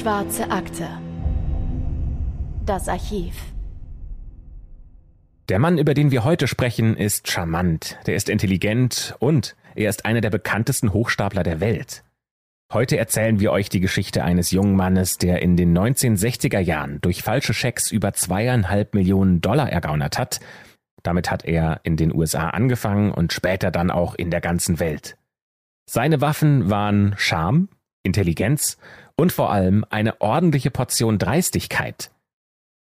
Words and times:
Schwarze 0.00 0.50
Akte. 0.50 0.88
Das 2.64 2.88
Archiv. 2.88 3.34
Der 5.50 5.58
Mann, 5.58 5.76
über 5.76 5.92
den 5.92 6.10
wir 6.10 6.24
heute 6.24 6.48
sprechen, 6.48 6.96
ist 6.96 7.30
charmant, 7.30 7.98
der 8.06 8.14
ist 8.14 8.30
intelligent 8.30 9.14
und 9.18 9.56
er 9.74 9.90
ist 9.90 10.06
einer 10.06 10.22
der 10.22 10.30
bekanntesten 10.30 10.94
Hochstapler 10.94 11.42
der 11.42 11.60
Welt. 11.60 12.02
Heute 12.72 12.96
erzählen 12.96 13.40
wir 13.40 13.52
euch 13.52 13.68
die 13.68 13.80
Geschichte 13.80 14.24
eines 14.24 14.52
jungen 14.52 14.74
Mannes, 14.74 15.18
der 15.18 15.42
in 15.42 15.58
den 15.58 15.76
1960er 15.76 16.60
Jahren 16.60 17.02
durch 17.02 17.22
falsche 17.22 17.52
Schecks 17.52 17.90
über 17.90 18.14
zweieinhalb 18.14 18.94
Millionen 18.94 19.42
Dollar 19.42 19.70
ergaunert 19.70 20.16
hat. 20.16 20.40
Damit 21.02 21.30
hat 21.30 21.44
er 21.44 21.80
in 21.82 21.98
den 21.98 22.14
USA 22.14 22.48
angefangen 22.48 23.12
und 23.12 23.34
später 23.34 23.70
dann 23.70 23.90
auch 23.90 24.14
in 24.14 24.30
der 24.30 24.40
ganzen 24.40 24.80
Welt. 24.80 25.18
Seine 25.84 26.22
Waffen 26.22 26.70
waren 26.70 27.14
Charme, 27.18 27.68
Intelligenz 28.02 28.78
und 29.16 29.32
vor 29.32 29.50
allem 29.50 29.84
eine 29.90 30.20
ordentliche 30.20 30.70
Portion 30.70 31.18
Dreistigkeit. 31.18 32.10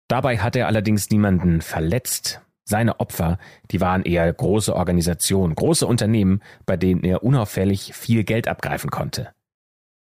Dabei 0.08 0.38
hat 0.38 0.56
er 0.56 0.66
allerdings 0.66 1.10
niemanden 1.10 1.60
verletzt. 1.60 2.40
Seine 2.64 3.00
Opfer, 3.00 3.38
die 3.70 3.80
waren 3.80 4.02
eher 4.04 4.32
große 4.32 4.74
Organisationen, 4.74 5.54
große 5.54 5.86
Unternehmen, 5.86 6.42
bei 6.66 6.76
denen 6.76 7.04
er 7.04 7.22
unauffällig 7.22 7.94
viel 7.94 8.24
Geld 8.24 8.48
abgreifen 8.48 8.90
konnte. 8.90 9.34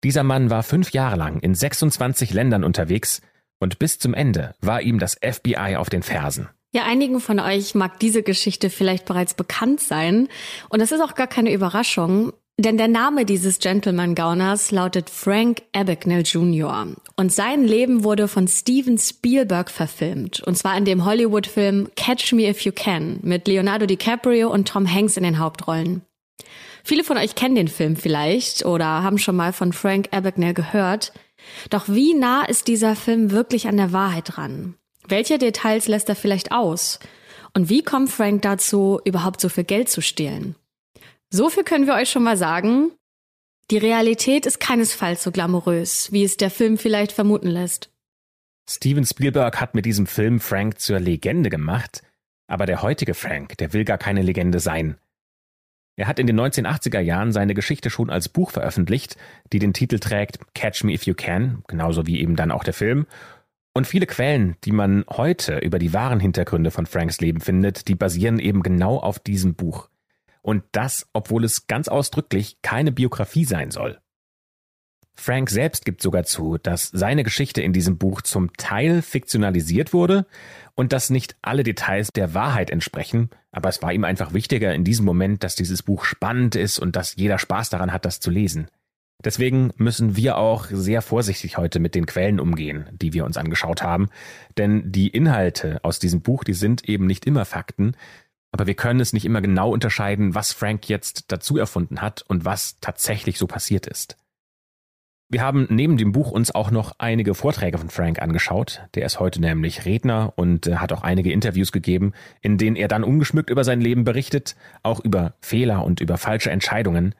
Dieser 0.04 0.22
Mann 0.22 0.50
war 0.50 0.62
fünf 0.62 0.92
Jahre 0.92 1.16
lang 1.16 1.40
in 1.40 1.54
26 1.54 2.32
Ländern 2.32 2.62
unterwegs 2.62 3.22
und 3.58 3.78
bis 3.78 3.98
zum 3.98 4.14
Ende 4.14 4.54
war 4.60 4.82
ihm 4.82 4.98
das 4.98 5.18
FBI 5.22 5.76
auf 5.76 5.88
den 5.88 6.02
Fersen. 6.02 6.48
Ja, 6.74 6.84
einigen 6.84 7.20
von 7.20 7.38
euch 7.38 7.74
mag 7.74 8.00
diese 8.00 8.22
Geschichte 8.22 8.68
vielleicht 8.68 9.04
bereits 9.04 9.34
bekannt 9.34 9.80
sein. 9.80 10.28
Und 10.68 10.82
das 10.82 10.90
ist 10.90 11.00
auch 11.00 11.14
gar 11.14 11.28
keine 11.28 11.52
Überraschung, 11.52 12.32
denn 12.56 12.76
der 12.76 12.88
Name 12.88 13.24
dieses 13.24 13.58
Gentleman-Gauners 13.58 14.70
lautet 14.70 15.10
Frank 15.10 15.62
Abagnale 15.72 16.22
Jr. 16.22 16.86
Und 17.16 17.32
sein 17.32 17.64
Leben 17.64 18.04
wurde 18.04 18.28
von 18.28 18.46
Steven 18.46 18.96
Spielberg 18.96 19.70
verfilmt. 19.70 20.40
Und 20.40 20.56
zwar 20.56 20.76
in 20.78 20.84
dem 20.84 21.04
Hollywood-Film 21.04 21.88
Catch 21.96 22.32
Me 22.32 22.48
If 22.48 22.60
You 22.60 22.72
Can 22.72 23.18
mit 23.22 23.48
Leonardo 23.48 23.86
DiCaprio 23.86 24.50
und 24.52 24.68
Tom 24.68 24.92
Hanks 24.92 25.16
in 25.16 25.24
den 25.24 25.40
Hauptrollen. 25.40 26.02
Viele 26.84 27.02
von 27.02 27.16
euch 27.16 27.34
kennen 27.34 27.56
den 27.56 27.68
Film 27.68 27.96
vielleicht 27.96 28.64
oder 28.64 29.02
haben 29.02 29.18
schon 29.18 29.36
mal 29.36 29.52
von 29.52 29.72
Frank 29.72 30.08
Abagnale 30.12 30.54
gehört. 30.54 31.12
Doch 31.70 31.88
wie 31.88 32.14
nah 32.14 32.44
ist 32.44 32.68
dieser 32.68 32.94
Film 32.94 33.30
wirklich 33.30 33.66
an 33.66 33.78
der 33.78 33.92
Wahrheit 33.92 34.36
dran? 34.36 34.74
Welche 35.08 35.38
Details 35.38 35.88
lässt 35.88 36.08
er 36.08 36.16
vielleicht 36.16 36.52
aus? 36.52 37.00
Und 37.52 37.68
wie 37.68 37.82
kommt 37.82 38.10
Frank 38.10 38.42
dazu, 38.42 39.00
überhaupt 39.04 39.40
so 39.40 39.48
viel 39.48 39.64
Geld 39.64 39.88
zu 39.88 40.02
stehlen? 40.02 40.54
So 41.36 41.50
viel 41.50 41.64
können 41.64 41.88
wir 41.88 41.94
euch 41.94 42.10
schon 42.10 42.22
mal 42.22 42.36
sagen. 42.36 42.92
Die 43.72 43.78
Realität 43.78 44.46
ist 44.46 44.60
keinesfalls 44.60 45.24
so 45.24 45.32
glamourös, 45.32 46.12
wie 46.12 46.22
es 46.22 46.36
der 46.36 46.48
Film 46.48 46.78
vielleicht 46.78 47.10
vermuten 47.10 47.48
lässt. 47.48 47.90
Steven 48.70 49.04
Spielberg 49.04 49.60
hat 49.60 49.74
mit 49.74 49.84
diesem 49.84 50.06
Film 50.06 50.38
Frank 50.38 50.78
zur 50.78 51.00
Legende 51.00 51.50
gemacht, 51.50 52.02
aber 52.46 52.66
der 52.66 52.82
heutige 52.82 53.14
Frank, 53.14 53.58
der 53.58 53.72
will 53.72 53.84
gar 53.84 53.98
keine 53.98 54.22
Legende 54.22 54.60
sein. 54.60 54.96
Er 55.96 56.06
hat 56.06 56.20
in 56.20 56.28
den 56.28 56.38
1980er 56.38 57.00
Jahren 57.00 57.32
seine 57.32 57.54
Geschichte 57.54 57.90
schon 57.90 58.10
als 58.10 58.28
Buch 58.28 58.52
veröffentlicht, 58.52 59.16
die 59.52 59.58
den 59.58 59.72
Titel 59.72 59.98
trägt 59.98 60.38
Catch 60.54 60.84
Me 60.84 60.92
If 60.92 61.02
You 61.02 61.14
Can, 61.14 61.64
genauso 61.66 62.06
wie 62.06 62.20
eben 62.20 62.36
dann 62.36 62.52
auch 62.52 62.62
der 62.62 62.74
Film. 62.74 63.08
Und 63.72 63.88
viele 63.88 64.06
Quellen, 64.06 64.54
die 64.62 64.70
man 64.70 65.04
heute 65.10 65.58
über 65.58 65.80
die 65.80 65.92
wahren 65.92 66.20
Hintergründe 66.20 66.70
von 66.70 66.86
Franks 66.86 67.20
Leben 67.20 67.40
findet, 67.40 67.88
die 67.88 67.96
basieren 67.96 68.38
eben 68.38 68.62
genau 68.62 69.00
auf 69.00 69.18
diesem 69.18 69.56
Buch. 69.56 69.88
Und 70.44 70.62
das, 70.72 71.08
obwohl 71.14 71.42
es 71.42 71.68
ganz 71.68 71.88
ausdrücklich 71.88 72.58
keine 72.60 72.92
Biografie 72.92 73.46
sein 73.46 73.70
soll. 73.70 73.98
Frank 75.16 75.48
selbst 75.48 75.86
gibt 75.86 76.02
sogar 76.02 76.24
zu, 76.24 76.58
dass 76.58 76.90
seine 76.92 77.22
Geschichte 77.22 77.62
in 77.62 77.72
diesem 77.72 77.96
Buch 77.96 78.20
zum 78.20 78.52
Teil 78.58 79.00
fiktionalisiert 79.00 79.94
wurde 79.94 80.26
und 80.74 80.92
dass 80.92 81.08
nicht 81.08 81.36
alle 81.40 81.62
Details 81.62 82.08
der 82.12 82.34
Wahrheit 82.34 82.68
entsprechen, 82.68 83.30
aber 83.52 83.70
es 83.70 83.80
war 83.80 83.94
ihm 83.94 84.04
einfach 84.04 84.34
wichtiger 84.34 84.74
in 84.74 84.84
diesem 84.84 85.06
Moment, 85.06 85.42
dass 85.42 85.54
dieses 85.54 85.82
Buch 85.82 86.04
spannend 86.04 86.56
ist 86.56 86.78
und 86.78 86.94
dass 86.94 87.16
jeder 87.16 87.38
Spaß 87.38 87.70
daran 87.70 87.90
hat, 87.90 88.04
das 88.04 88.20
zu 88.20 88.30
lesen. 88.30 88.66
Deswegen 89.24 89.72
müssen 89.76 90.16
wir 90.16 90.36
auch 90.36 90.66
sehr 90.70 91.00
vorsichtig 91.00 91.56
heute 91.56 91.80
mit 91.80 91.94
den 91.94 92.04
Quellen 92.04 92.38
umgehen, 92.38 92.90
die 92.92 93.14
wir 93.14 93.24
uns 93.24 93.38
angeschaut 93.38 93.82
haben, 93.82 94.10
denn 94.58 94.92
die 94.92 95.08
Inhalte 95.08 95.82
aus 95.82 95.98
diesem 95.98 96.20
Buch, 96.20 96.44
die 96.44 96.52
sind 96.52 96.86
eben 96.86 97.06
nicht 97.06 97.24
immer 97.24 97.46
Fakten, 97.46 97.96
aber 98.54 98.68
wir 98.68 98.74
können 98.74 99.00
es 99.00 99.12
nicht 99.12 99.24
immer 99.24 99.40
genau 99.40 99.72
unterscheiden, 99.72 100.36
was 100.36 100.52
Frank 100.52 100.88
jetzt 100.88 101.32
dazu 101.32 101.58
erfunden 101.58 102.00
hat 102.00 102.22
und 102.28 102.44
was 102.44 102.78
tatsächlich 102.78 103.36
so 103.36 103.48
passiert 103.48 103.88
ist. 103.88 104.16
Wir 105.28 105.42
haben 105.42 105.66
neben 105.70 105.96
dem 105.96 106.12
Buch 106.12 106.30
uns 106.30 106.54
auch 106.54 106.70
noch 106.70 106.94
einige 106.98 107.34
Vorträge 107.34 107.78
von 107.78 107.90
Frank 107.90 108.22
angeschaut. 108.22 108.82
Der 108.94 109.06
ist 109.06 109.18
heute 109.18 109.40
nämlich 109.40 109.86
Redner 109.86 110.34
und 110.36 110.68
äh, 110.68 110.76
hat 110.76 110.92
auch 110.92 111.02
einige 111.02 111.32
Interviews 111.32 111.72
gegeben, 111.72 112.12
in 112.42 112.56
denen 112.56 112.76
er 112.76 112.86
dann 112.86 113.02
ungeschmückt 113.02 113.50
über 113.50 113.64
sein 113.64 113.80
Leben 113.80 114.04
berichtet, 114.04 114.54
auch 114.84 115.00
über 115.00 115.34
Fehler 115.40 115.84
und 115.84 116.00
über 116.00 116.16
falsche 116.16 116.52
Entscheidungen. 116.52 117.16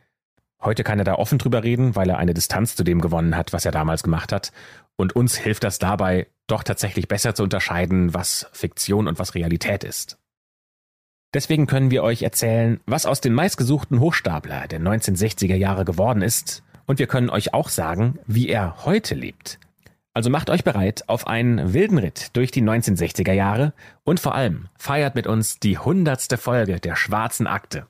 Heute 0.63 0.85
kann 0.85 1.01
er 1.01 1.05
da 1.05 1.17
offen 1.17 1.39
drüber 1.39 1.65
reden, 1.65 1.97
weil 1.97 2.11
er 2.11 2.19
eine 2.19 2.35
Distanz 2.35 2.77
zu 2.77 2.85
dem 2.85 3.01
gewonnen 3.01 3.37
hat, 3.37 3.53
was 3.53 3.65
er 3.65 3.73
damals 3.73 4.05
gemacht 4.05 4.31
hat. 4.31 4.53
Und 4.95 5.17
uns 5.17 5.37
hilft 5.37 5.65
das 5.65 5.81
dabei, 5.81 6.29
doch 6.47 6.63
tatsächlich 6.63 7.09
besser 7.09 7.35
zu 7.35 7.43
unterscheiden, 7.43 8.15
was 8.15 8.47
Fiktion 8.53 9.09
und 9.09 9.19
was 9.19 9.35
Realität 9.35 9.83
ist. 9.83 10.17
Deswegen 11.35 11.67
können 11.67 11.91
wir 11.91 12.05
euch 12.05 12.23
erzählen, 12.23 12.81
was 12.87 13.07
aus 13.07 13.21
den 13.21 13.35
meistgesuchten 13.35 13.99
Hochstapler 13.99 14.69
der 14.69 14.81
1960er 14.81 15.57
Jahre 15.57 15.85
geworden 15.85 16.23
ist 16.23 16.63
und 16.87 17.01
wir 17.01 17.09
können 17.09 17.29
euch 17.29 17.53
auch 17.53 17.71
sagen, 17.71 18.21
wie 18.27 18.49
er 18.49 18.85
heute 18.85 19.17
lebt. 19.17 19.59
Also 20.13 20.31
macht 20.31 20.49
euch 20.49 20.63
bereit 20.63 21.03
auf 21.09 21.27
einen 21.27 21.75
wilden 21.75 21.99
Ritt 21.99 22.37
durch 22.37 22.53
die 22.53 22.63
1960er 22.63 23.33
Jahre 23.33 23.73
und 24.05 24.21
vor 24.21 24.37
allem 24.37 24.69
feiert 24.79 25.17
mit 25.17 25.27
uns 25.27 25.59
die 25.59 25.77
hundertste 25.77 26.37
Folge 26.39 26.79
der 26.79 26.95
Schwarzen 26.95 27.49
Akte. 27.49 27.89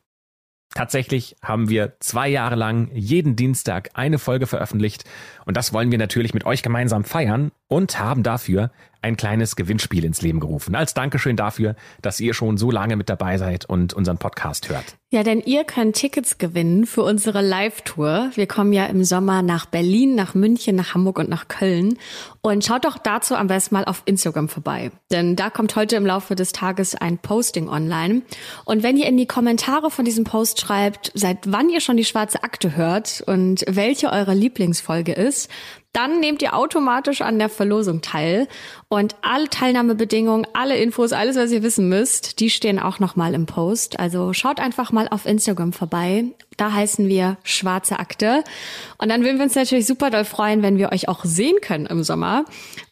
Tatsächlich 0.75 1.37
haben 1.43 1.69
wir 1.69 2.01
zwei 2.01 2.29
Jahre 2.29 2.57
lang 2.57 2.91
jeden 2.95 3.37
Dienstag 3.37 3.91
eine 3.93 4.19
Folge 4.19 4.47
veröffentlicht 4.47 5.05
und 5.45 5.57
das 5.57 5.75
wollen 5.75 5.91
wir 5.91 5.99
natürlich 5.99 6.33
mit 6.33 6.47
euch 6.47 6.63
gemeinsam 6.63 7.05
feiern 7.05 7.53
und 7.69 8.01
haben 8.01 8.23
dafür 8.23 8.73
ein 9.05 9.17
kleines 9.17 9.55
Gewinnspiel 9.55 10.03
ins 10.05 10.23
Leben 10.23 10.41
gerufen. 10.41 10.75
Als 10.75 10.95
Dankeschön 10.95 11.37
dafür, 11.37 11.77
dass 12.01 12.19
ihr 12.21 12.33
schon 12.33 12.57
so 12.57 12.71
lange 12.71 12.97
mit 12.97 13.11
dabei 13.11 13.37
seid 13.37 13.67
und 13.67 13.93
unseren 13.93 14.17
Podcast 14.17 14.71
hört. 14.71 14.97
Ja, 15.11 15.23
denn 15.23 15.41
ihr 15.41 15.63
könnt 15.63 15.95
Tickets 15.95 16.39
gewinnen 16.39 16.87
für 16.87 17.03
unsere 17.05 17.41
Live-Tour. 17.41 18.31
Wir 18.35 18.49
kommen 18.49 18.73
ja 18.73 18.87
im 18.87 19.05
Sommer 19.05 19.43
nach 19.43 19.67
Berlin, 19.67 20.17
nach 20.17 20.35
München, 20.35 20.75
nach 20.75 20.95
Hamburg 20.95 21.21
und 21.21 21.29
nach 21.29 21.47
Köln. 21.47 21.99
Und 22.41 22.65
schaut 22.65 22.85
doch 22.85 22.99
dazu 22.99 23.37
am 23.37 23.47
besten 23.47 23.77
mal 23.77 23.85
auf 23.85 24.03
Instagram 24.07 24.49
vorbei. 24.49 24.91
Denn 25.13 25.37
da 25.37 25.51
kommt 25.51 25.77
heute 25.77 25.95
im 25.97 26.05
Laufe 26.05 26.35
des 26.35 26.53
Tages 26.53 26.97
ein 26.97 27.19
Posting 27.19 27.69
online. 27.69 28.23
Und 28.65 28.83
wenn 28.83 28.97
ihr 28.97 29.07
in 29.07 29.17
die 29.17 29.27
Kommentare 29.27 29.91
von 29.91 30.05
diesem 30.05 30.25
Post 30.25 30.61
schreibt, 30.61 31.13
seit 31.15 31.53
wann 31.53 31.69
ihr 31.69 31.81
schon 31.81 31.97
die 31.97 32.05
schwarze 32.05 32.43
Akte 32.43 32.75
hört 32.75 33.23
und 33.25 33.65
welche 33.69 34.11
eure 34.11 34.35
Lieblingsfolge 34.35 35.13
ist, 35.13 35.49
dann 35.95 36.19
nehmt 36.19 36.43
ihr 36.43 36.55
automatisch 36.55 37.23
an 37.23 37.39
der 37.39 37.49
Verlosung 37.49 38.03
teil. 38.03 38.49
Und 38.89 39.15
alle 39.23 39.49
Teilnahmebedingungen, 39.49 40.47
alle 40.53 40.77
Infos, 40.77 41.13
alles, 41.13 41.37
was 41.37 41.53
ihr 41.53 41.63
wissen 41.63 41.89
müsst, 41.89 42.41
die 42.41 42.51
stehen 42.51 42.79
auch 42.79 42.99
nochmal 42.99 43.33
im 43.33 43.47
Post. 43.47 43.99
Also 43.99 44.33
schaut 44.33 44.61
einfach 44.61 44.93
mal 44.93 45.09
auf 45.09 45.25
Instagram 45.25 45.73
vorbei. 45.73 46.27
Da 46.57 46.73
heißen 46.73 47.09
wir 47.09 47.39
Schwarze 47.45 47.99
Akte. 48.01 48.43
Und 48.99 49.09
dann 49.09 49.23
würden 49.23 49.39
wir 49.39 49.45
uns 49.45 49.55
natürlich 49.55 49.87
super 49.87 50.11
doll 50.11 50.25
freuen, 50.25 50.63
wenn 50.63 50.79
wir 50.79 50.91
euch 50.93 51.09
auch 51.09 51.25
sehen 51.25 51.57
können 51.63 51.87
im 51.87 52.03
Sommer 52.03 52.45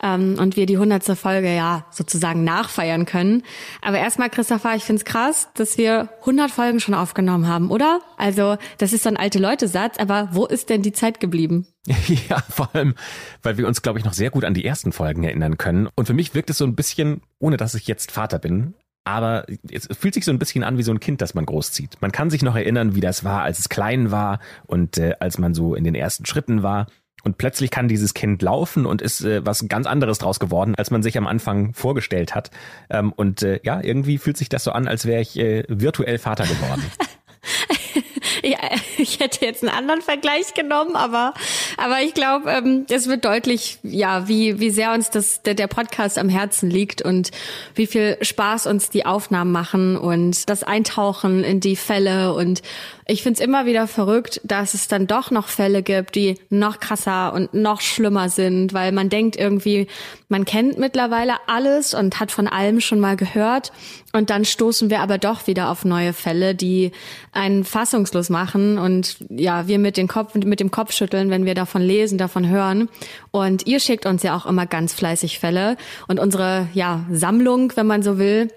ähm, 0.02 0.36
und 0.38 0.56
wir 0.56 0.66
die 0.66 0.78
hundertste 0.78 1.16
Folge 1.16 1.54
ja 1.54 1.86
sozusagen 1.90 2.44
nachfeiern 2.44 3.05
können. 3.05 3.43
Aber 3.81 3.98
erstmal, 3.98 4.31
Christopher, 4.31 4.76
ich 4.76 4.84
find's 4.84 5.05
krass, 5.05 5.48
dass 5.55 5.76
wir 5.76 6.08
100 6.20 6.50
Folgen 6.50 6.78
schon 6.78 6.94
aufgenommen 6.94 7.48
haben, 7.48 7.70
oder? 7.70 8.00
Also 8.16 8.56
das 8.78 8.93
ist 8.93 9.02
so 9.02 9.08
ein 9.08 9.16
alte 9.16 9.40
Leute-Satz, 9.40 9.98
aber 9.98 10.28
wo 10.32 10.46
ist 10.46 10.70
denn 10.70 10.82
die 10.82 10.93
Zeit 10.93 11.19
geblieben? 11.19 11.66
Ja, 12.29 12.38
vor 12.49 12.75
allem, 12.75 12.94
weil 13.43 13.58
wir 13.58 13.67
uns, 13.67 13.82
glaube 13.82 13.99
ich, 13.99 14.05
noch 14.05 14.12
sehr 14.12 14.31
gut 14.31 14.44
an 14.44 14.55
die 14.55 14.64
ersten 14.64 14.93
Folgen 14.93 15.25
erinnern 15.25 15.58
können. 15.58 15.88
Und 15.94 16.06
für 16.06 16.14
mich 16.14 16.34
wirkt 16.34 16.50
es 16.50 16.58
so 16.58 16.64
ein 16.64 16.76
bisschen, 16.76 17.23
ohne 17.38 17.56
dass 17.56 17.75
ich 17.75 17.87
jetzt 17.87 18.12
Vater 18.12 18.38
bin, 18.38 18.75
aber 19.05 19.46
es 19.70 19.88
fühlt 19.99 20.14
sich 20.14 20.25
so 20.25 20.31
ein 20.31 20.38
bisschen 20.38 20.62
an 20.62 20.79
wie 20.79 20.84
so 20.84 20.93
ein 20.93 21.00
Kind, 21.00 21.20
das 21.20 21.34
man 21.34 21.44
großzieht. 21.44 22.00
Man 22.00 22.12
kann 22.12 22.31
sich 22.31 22.43
noch 22.43 22.55
erinnern, 22.55 22.94
wie 22.94 23.00
das 23.00 23.25
war, 23.25 23.43
als 23.43 23.58
es 23.58 23.69
klein 23.69 24.11
war 24.12 24.38
und 24.67 24.96
äh, 24.99 25.14
als 25.19 25.38
man 25.38 25.55
so 25.55 25.75
in 25.75 25.84
den 25.84 25.96
ersten 25.96 26.25
Schritten 26.25 26.62
war. 26.62 26.87
Und 27.25 27.38
plötzlich 27.38 27.70
kann 27.70 27.88
dieses 27.88 28.14
Kind 28.14 28.43
laufen 28.43 28.84
und 28.87 29.02
ist 29.02 29.20
äh, 29.23 29.44
was 29.44 29.67
ganz 29.69 29.87
anderes 29.87 30.19
draus 30.19 30.40
geworden, 30.40 30.75
als 30.76 30.90
man 30.90 31.02
sich 31.02 31.17
am 31.19 31.26
Anfang 31.26 31.73
vorgestellt 31.73 32.34
hat. 32.34 32.50
Ähm, 32.90 33.12
und 33.12 33.43
äh, 33.43 33.61
ja, 33.64 33.81
irgendwie 33.81 34.19
fühlt 34.19 34.37
sich 34.37 34.49
das 34.49 34.64
so 34.64 34.73
an, 34.73 34.88
als 34.88 35.06
wäre 35.06 35.20
ich 35.20 35.38
äh, 35.38 35.64
virtuell 35.69 36.19
Vater 36.19 36.44
geworden. 36.44 36.84
ja, 38.43 38.58
ich 38.99 39.20
hätte 39.20 39.44
jetzt 39.44 39.62
einen 39.62 39.76
anderen 39.76 40.02
Vergleich 40.02 40.55
genommen, 40.55 40.96
aber 40.96 41.34
Aber 41.76 42.00
ich 42.02 42.14
glaube, 42.14 42.50
ähm, 42.50 42.86
es 42.90 43.08
wird 43.08 43.24
deutlich, 43.24 43.78
ja, 43.82 44.28
wie, 44.28 44.60
wie 44.60 44.70
sehr 44.70 44.92
uns 44.92 45.10
das, 45.10 45.42
der, 45.42 45.54
der 45.54 45.66
Podcast 45.66 46.19
am 46.19 46.28
Herzen 46.28 46.70
liegt 46.70 47.02
und 47.02 47.30
wie 47.74 47.86
viel 47.86 48.16
Spaß 48.20 48.66
uns 48.66 48.90
die 48.90 49.06
Aufnahmen 49.06 49.52
machen 49.52 49.96
und 49.96 50.48
das 50.48 50.62
Eintauchen 50.62 51.44
in 51.44 51.60
die 51.60 51.76
Fälle. 51.76 52.34
Und 52.34 52.62
ich 53.06 53.22
find's 53.22 53.40
immer 53.40 53.66
wieder 53.66 53.86
verrückt, 53.88 54.40
dass 54.44 54.74
es 54.74 54.88
dann 54.88 55.06
doch 55.06 55.30
noch 55.30 55.48
Fälle 55.48 55.82
gibt, 55.82 56.14
die 56.14 56.38
noch 56.50 56.78
krasser 56.80 57.32
und 57.32 57.52
noch 57.52 57.80
schlimmer 57.80 58.28
sind, 58.28 58.72
weil 58.72 58.92
man 58.92 59.08
denkt 59.08 59.36
irgendwie, 59.36 59.88
man 60.28 60.44
kennt 60.44 60.78
mittlerweile 60.78 61.34
alles 61.46 61.94
und 61.94 62.20
hat 62.20 62.30
von 62.30 62.46
allem 62.46 62.80
schon 62.80 63.00
mal 63.00 63.16
gehört. 63.16 63.72
Und 64.12 64.30
dann 64.30 64.44
stoßen 64.44 64.90
wir 64.90 65.00
aber 65.00 65.19
doch 65.19 65.46
wieder 65.46 65.70
auf 65.70 65.84
neue 65.84 66.12
Fälle, 66.12 66.54
die 66.54 66.92
einen 67.32 67.64
fassungslos 67.64 68.30
machen 68.30 68.78
und 68.78 69.16
ja, 69.30 69.66
wir 69.66 69.78
mit, 69.78 69.96
den 69.96 70.06
Kopf, 70.06 70.34
mit 70.34 70.60
dem 70.60 70.70
Kopf 70.70 70.92
schütteln, 70.92 71.30
wenn 71.30 71.44
wir 71.44 71.54
davon 71.62 71.82
lesen, 71.82 72.19
davon 72.19 72.49
hören. 72.49 72.88
Und 73.31 73.67
ihr 73.67 73.81
schickt 73.81 74.06
uns 74.06 74.23
ja 74.23 74.37
auch 74.37 74.47
immer 74.47 74.67
ganz 74.67 74.93
fleißig 74.93 75.38
Fälle 75.38 75.76
und 76.09 76.19
unsere 76.19 76.69
ja, 76.75 77.05
Sammlung, 77.11 77.73
wenn 77.76 77.87
man 77.87 78.03
so 78.03 78.19
will, 78.19 78.49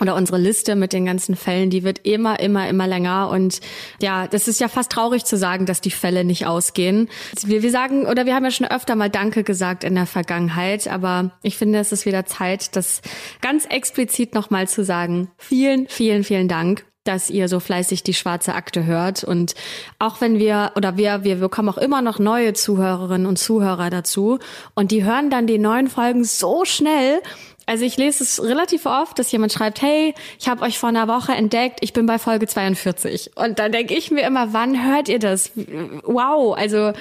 oder 0.00 0.14
unsere 0.14 0.38
Liste 0.38 0.76
mit 0.76 0.92
den 0.92 1.06
ganzen 1.06 1.34
Fällen, 1.34 1.70
die 1.70 1.82
wird 1.82 2.06
immer, 2.06 2.38
immer, 2.40 2.68
immer 2.68 2.86
länger. 2.86 3.30
Und 3.30 3.60
ja, 4.00 4.26
das 4.28 4.48
ist 4.48 4.60
ja 4.60 4.68
fast 4.68 4.92
traurig 4.92 5.24
zu 5.24 5.36
sagen, 5.36 5.66
dass 5.66 5.80
die 5.80 5.90
Fälle 5.90 6.24
nicht 6.24 6.46
ausgehen. 6.46 7.08
Wir, 7.44 7.62
wir 7.62 7.70
sagen, 7.70 8.06
oder 8.06 8.26
wir 8.26 8.34
haben 8.34 8.44
ja 8.44 8.50
schon 8.50 8.68
öfter 8.68 8.94
mal 8.94 9.10
Danke 9.10 9.42
gesagt 9.42 9.84
in 9.84 9.94
der 9.94 10.06
Vergangenheit, 10.06 10.88
aber 10.88 11.32
ich 11.42 11.56
finde, 11.56 11.80
es 11.80 11.92
ist 11.92 12.06
wieder 12.06 12.26
Zeit, 12.26 12.76
das 12.76 13.02
ganz 13.40 13.66
explizit 13.66 14.34
nochmal 14.34 14.68
zu 14.68 14.84
sagen. 14.84 15.30
Vielen, 15.36 15.88
vielen, 15.88 16.22
vielen 16.24 16.48
Dank 16.48 16.87
dass 17.08 17.30
ihr 17.30 17.48
so 17.48 17.58
fleißig 17.58 18.02
die 18.02 18.14
schwarze 18.14 18.54
Akte 18.54 18.84
hört. 18.84 19.24
Und 19.24 19.54
auch 19.98 20.20
wenn 20.20 20.38
wir, 20.38 20.72
oder 20.76 20.96
wir, 20.96 21.24
wir 21.24 21.36
bekommen 21.36 21.70
auch 21.70 21.78
immer 21.78 22.02
noch 22.02 22.18
neue 22.18 22.52
Zuhörerinnen 22.52 23.26
und 23.26 23.38
Zuhörer 23.38 23.90
dazu. 23.90 24.38
Und 24.74 24.90
die 24.90 25.04
hören 25.04 25.30
dann 25.30 25.46
die 25.46 25.58
neuen 25.58 25.88
Folgen 25.88 26.24
so 26.24 26.64
schnell, 26.64 27.20
also 27.68 27.84
ich 27.84 27.98
lese 27.98 28.24
es 28.24 28.42
relativ 28.42 28.86
oft, 28.86 29.18
dass 29.18 29.30
jemand 29.30 29.52
schreibt, 29.52 29.82
hey, 29.82 30.14
ich 30.40 30.48
habe 30.48 30.62
euch 30.62 30.78
vor 30.78 30.88
einer 30.88 31.06
Woche 31.06 31.32
entdeckt, 31.32 31.80
ich 31.82 31.92
bin 31.92 32.06
bei 32.06 32.18
Folge 32.18 32.46
42. 32.46 33.32
Und 33.36 33.58
dann 33.58 33.72
denke 33.72 33.92
ich 33.94 34.10
mir 34.10 34.22
immer, 34.26 34.54
wann 34.54 34.86
hört 34.86 35.10
ihr 35.10 35.18
das? 35.18 35.52
Wow, 36.04 36.56
also 36.56 36.94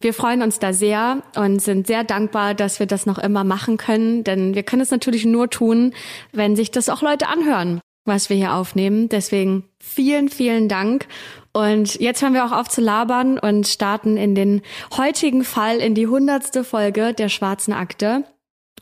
wir 0.00 0.14
freuen 0.14 0.42
uns 0.42 0.60
da 0.60 0.72
sehr 0.72 1.22
und 1.34 1.60
sind 1.60 1.88
sehr 1.88 2.04
dankbar, 2.04 2.54
dass 2.54 2.78
wir 2.78 2.86
das 2.86 3.04
noch 3.04 3.18
immer 3.18 3.42
machen 3.42 3.78
können, 3.78 4.22
denn 4.22 4.54
wir 4.54 4.62
können 4.62 4.82
es 4.82 4.92
natürlich 4.92 5.24
nur 5.24 5.50
tun, 5.50 5.92
wenn 6.30 6.54
sich 6.54 6.70
das 6.70 6.88
auch 6.88 7.02
Leute 7.02 7.26
anhören, 7.26 7.80
was 8.04 8.28
wir 8.28 8.36
hier 8.36 8.54
aufnehmen. 8.54 9.08
Deswegen 9.08 9.64
vielen, 9.78 10.28
vielen 10.28 10.68
Dank. 10.68 11.06
Und 11.52 12.00
jetzt 12.00 12.22
hören 12.22 12.34
wir 12.34 12.44
auch 12.44 12.52
auf 12.52 12.68
zu 12.68 12.80
labern 12.80 13.38
und 13.38 13.68
starten 13.68 14.16
in 14.16 14.34
den 14.34 14.62
heutigen 14.96 15.44
Fall 15.44 15.78
in 15.78 15.94
die 15.94 16.06
hundertste 16.06 16.64
Folge 16.64 17.12
der 17.12 17.28
Schwarzen 17.28 17.72
Akte. 17.72 18.24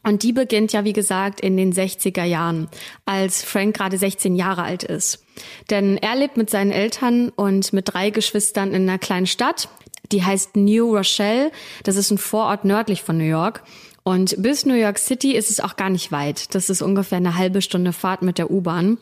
Und 0.02 0.22
die 0.22 0.32
beginnt 0.32 0.72
ja, 0.72 0.84
wie 0.84 0.94
gesagt, 0.94 1.40
in 1.40 1.56
den 1.56 1.74
60er 1.74 2.24
Jahren, 2.24 2.68
als 3.04 3.42
Frank 3.42 3.76
gerade 3.76 3.98
16 3.98 4.34
Jahre 4.34 4.62
alt 4.62 4.82
ist. 4.82 5.24
Denn 5.68 5.98
er 5.98 6.16
lebt 6.16 6.36
mit 6.36 6.48
seinen 6.48 6.70
Eltern 6.70 7.28
und 7.28 7.72
mit 7.72 7.92
drei 7.92 8.10
Geschwistern 8.10 8.72
in 8.72 8.88
einer 8.88 8.98
kleinen 8.98 9.26
Stadt, 9.26 9.68
die 10.10 10.24
heißt 10.24 10.56
New 10.56 10.96
Rochelle. 10.96 11.52
Das 11.84 11.96
ist 11.96 12.10
ein 12.10 12.18
Vorort 12.18 12.64
nördlich 12.64 13.02
von 13.02 13.18
New 13.18 13.24
York. 13.24 13.62
Und 14.10 14.42
bis 14.42 14.66
New 14.66 14.74
York 14.74 14.98
City 14.98 15.36
ist 15.36 15.50
es 15.50 15.60
auch 15.60 15.76
gar 15.76 15.88
nicht 15.88 16.10
weit. 16.10 16.52
Das 16.56 16.68
ist 16.68 16.82
ungefähr 16.82 17.18
eine 17.18 17.36
halbe 17.36 17.62
Stunde 17.62 17.92
Fahrt 17.92 18.22
mit 18.22 18.38
der 18.38 18.50
U-Bahn. 18.50 18.98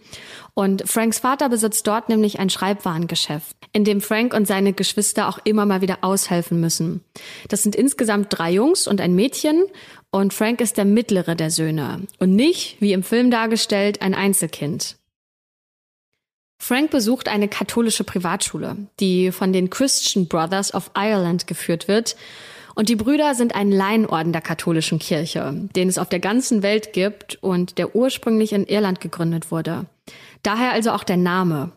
Und 0.53 0.87
Franks 0.87 1.21
Vater 1.21 1.49
besitzt 1.49 1.87
dort 1.87 2.11
nämlich 2.11 2.41
ein 2.41 2.51
Schreibwarengeschäft, 2.51 3.57
in 3.73 3.85
dem 3.85 4.03
Frank 4.03 4.35
und 4.35 4.47
seine 4.47 4.75
Geschwister 4.75 5.31
auch 5.31 5.39
immer 5.45 5.65
mal 5.65 5.81
wieder 5.81 6.01
aushelfen 6.03 6.61
müssen. 6.61 7.03
Das 7.49 7.63
sind 7.63 7.75
insgesamt 7.75 8.27
drei 8.29 8.53
Jungs 8.53 8.87
und 8.87 9.01
ein 9.01 9.15
Mädchen. 9.15 9.65
Und 10.11 10.35
Frank 10.35 10.61
ist 10.61 10.77
der 10.77 10.85
mittlere 10.85 11.35
der 11.35 11.51
Söhne 11.51 12.03
und 12.19 12.37
nicht, 12.37 12.77
wie 12.81 12.93
im 12.93 13.03
Film 13.03 13.31
dargestellt, 13.31 14.03
ein 14.03 14.13
Einzelkind. 14.15 14.97
Frank 16.61 16.91
besucht 16.91 17.29
eine 17.29 17.49
katholische 17.49 18.05
Privatschule, 18.05 18.77
die 19.01 19.33
von 19.33 19.55
den 19.55 19.71
Christian 19.71 20.29
Brothers 20.29 20.75
of 20.75 20.91
Ireland 20.95 21.47
geführt 21.47 21.89
wird 21.89 22.15
und 22.79 22.89
die 22.89 22.95
Brüder 22.95 23.35
sind 23.35 23.57
ein 23.57 23.73
Laienorden 23.73 24.33
der 24.33 24.41
katholischen 24.41 25.01
Kirche, 25.01 25.69
den 25.75 25.89
es 25.89 25.99
auf 25.99 26.09
der 26.09 26.21
ganzen 26.21 26.63
Welt 26.63 26.93
gibt 26.93 27.37
und 27.43 27.77
der 27.77 27.97
ursprünglich 27.97 28.53
in 28.53 28.67
Irland 28.67 29.01
gegründet 29.01 29.51
wurde. 29.51 29.87
Daher 30.45 30.71
also 30.71 30.93
auch 30.93 31.03
der 31.03 31.17
Name. 31.17 31.73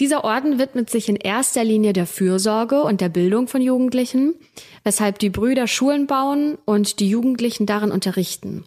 Dieser 0.00 0.24
Orden 0.24 0.58
widmet 0.58 0.88
sich 0.88 1.10
in 1.10 1.16
erster 1.16 1.62
Linie 1.62 1.92
der 1.92 2.06
Fürsorge 2.06 2.82
und 2.84 3.02
der 3.02 3.10
Bildung 3.10 3.48
von 3.48 3.60
Jugendlichen, 3.60 4.34
weshalb 4.82 5.18
die 5.18 5.28
Brüder 5.28 5.66
Schulen 5.66 6.06
bauen 6.06 6.56
und 6.64 7.00
die 7.00 7.10
Jugendlichen 7.10 7.66
darin 7.66 7.90
unterrichten. 7.90 8.64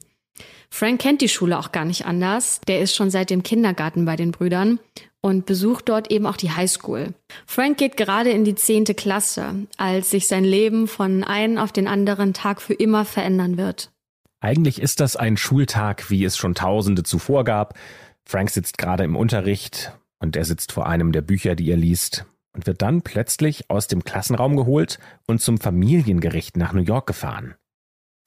Frank 0.70 1.02
kennt 1.02 1.22
die 1.22 1.30
Schule 1.30 1.58
auch 1.58 1.72
gar 1.72 1.86
nicht 1.86 2.06
anders. 2.06 2.62
Der 2.68 2.82
ist 2.82 2.96
schon 2.96 3.10
seit 3.10 3.32
dem 3.32 3.42
Kindergarten 3.42 4.06
bei 4.06 4.16
den 4.16 4.30
Brüdern 4.32 4.80
und 5.28 5.46
besucht 5.46 5.90
dort 5.90 6.10
eben 6.10 6.26
auch 6.26 6.38
die 6.38 6.52
Highschool. 6.52 7.14
Frank 7.46 7.78
geht 7.78 7.98
gerade 7.98 8.30
in 8.30 8.46
die 8.46 8.56
zehnte 8.56 8.94
Klasse, 8.94 9.68
als 9.76 10.10
sich 10.10 10.26
sein 10.30 10.46
Leben 10.46 10.88
von 10.88 11.26
einem 11.26 11.58
auf 11.58 11.74
den 11.74 11.90
anderen 11.90 12.34
Tag 12.34 12.62
für 12.62 12.74
immer 12.74 13.04
verändern 13.04 13.58
wird. 13.58 13.92
Eigentlich 14.40 14.82
ist 14.82 15.02
das 15.02 15.18
ein 15.18 15.36
Schultag, 15.36 16.10
wie 16.10 16.24
es 16.24 16.38
schon 16.38 16.56
Tausende 16.56 17.04
zuvor 17.04 17.44
gab. 17.44 17.78
Frank 18.24 18.52
sitzt 18.52 18.78
gerade 18.78 19.04
im 19.04 19.18
Unterricht 19.18 19.92
und 20.20 20.38
er 20.38 20.46
sitzt 20.46 20.72
vor 20.72 20.88
einem 20.88 21.12
der 21.12 21.22
Bücher, 21.22 21.56
die 21.56 21.70
er 21.70 21.78
liest, 21.78 22.26
und 22.54 22.66
wird 22.66 22.82
dann 22.82 23.02
plötzlich 23.02 23.70
aus 23.70 23.88
dem 23.88 24.06
Klassenraum 24.06 24.56
geholt 24.56 24.98
und 25.28 25.42
zum 25.42 25.58
Familiengericht 25.58 26.56
nach 26.56 26.72
New 26.72 26.82
York 26.82 27.06
gefahren. 27.06 27.56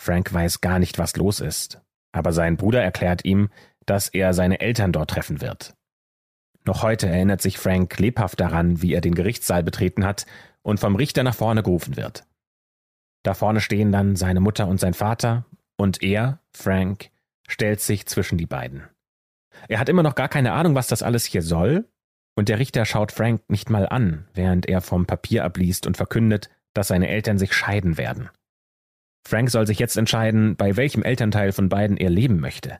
Frank 0.02 0.34
weiß 0.34 0.60
gar 0.60 0.78
nicht, 0.78 0.98
was 0.98 1.16
los 1.16 1.40
ist, 1.40 1.80
aber 2.12 2.32
sein 2.32 2.58
Bruder 2.58 2.82
erklärt 2.82 3.24
ihm, 3.24 3.48
dass 3.86 4.08
er 4.08 4.34
seine 4.34 4.60
Eltern 4.60 4.92
dort 4.92 5.10
treffen 5.10 5.40
wird. 5.40 5.74
Noch 6.64 6.82
heute 6.82 7.08
erinnert 7.08 7.40
sich 7.40 7.58
Frank 7.58 7.98
lebhaft 7.98 8.40
daran, 8.40 8.82
wie 8.82 8.92
er 8.92 9.00
den 9.00 9.14
Gerichtssaal 9.14 9.62
betreten 9.62 10.04
hat 10.04 10.26
und 10.62 10.80
vom 10.80 10.96
Richter 10.96 11.22
nach 11.22 11.34
vorne 11.34 11.62
gerufen 11.62 11.96
wird. 11.96 12.24
Da 13.22 13.34
vorne 13.34 13.60
stehen 13.60 13.92
dann 13.92 14.16
seine 14.16 14.40
Mutter 14.40 14.66
und 14.68 14.80
sein 14.80 14.94
Vater, 14.94 15.44
und 15.76 16.02
er, 16.02 16.40
Frank, 16.54 17.10
stellt 17.48 17.80
sich 17.80 18.06
zwischen 18.06 18.38
die 18.38 18.46
beiden. 18.46 18.84
Er 19.68 19.78
hat 19.78 19.88
immer 19.88 20.02
noch 20.02 20.14
gar 20.14 20.28
keine 20.28 20.52
Ahnung, 20.52 20.74
was 20.74 20.88
das 20.88 21.02
alles 21.02 21.24
hier 21.24 21.42
soll, 21.42 21.86
und 22.34 22.48
der 22.48 22.58
Richter 22.58 22.84
schaut 22.84 23.12
Frank 23.12 23.42
nicht 23.48 23.70
mal 23.70 23.88
an, 23.88 24.26
während 24.34 24.66
er 24.66 24.80
vom 24.80 25.06
Papier 25.06 25.44
abliest 25.44 25.86
und 25.86 25.96
verkündet, 25.96 26.48
dass 26.74 26.88
seine 26.88 27.08
Eltern 27.08 27.38
sich 27.38 27.52
scheiden 27.52 27.98
werden. 27.98 28.30
Frank 29.26 29.50
soll 29.50 29.66
sich 29.66 29.78
jetzt 29.78 29.96
entscheiden, 29.96 30.56
bei 30.56 30.76
welchem 30.76 31.02
Elternteil 31.02 31.52
von 31.52 31.68
beiden 31.68 31.96
er 31.96 32.10
leben 32.10 32.40
möchte. 32.40 32.78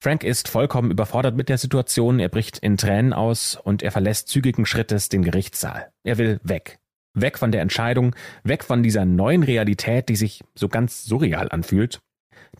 Frank 0.00 0.24
ist 0.24 0.48
vollkommen 0.48 0.90
überfordert 0.90 1.36
mit 1.36 1.48
der 1.48 1.58
Situation, 1.58 2.20
er 2.20 2.28
bricht 2.28 2.58
in 2.58 2.76
Tränen 2.76 3.12
aus 3.12 3.56
und 3.56 3.82
er 3.82 3.92
verlässt 3.92 4.28
zügigen 4.28 4.66
Schrittes 4.66 5.08
den 5.08 5.22
Gerichtssaal. 5.22 5.90
Er 6.04 6.18
will 6.18 6.38
weg. 6.42 6.78
Weg 7.14 7.38
von 7.38 7.50
der 7.50 7.62
Entscheidung, 7.62 8.14
weg 8.44 8.62
von 8.62 8.82
dieser 8.82 9.06
neuen 9.06 9.42
Realität, 9.42 10.08
die 10.08 10.16
sich 10.16 10.44
so 10.54 10.68
ganz 10.68 11.04
surreal 11.04 11.48
anfühlt. 11.50 12.00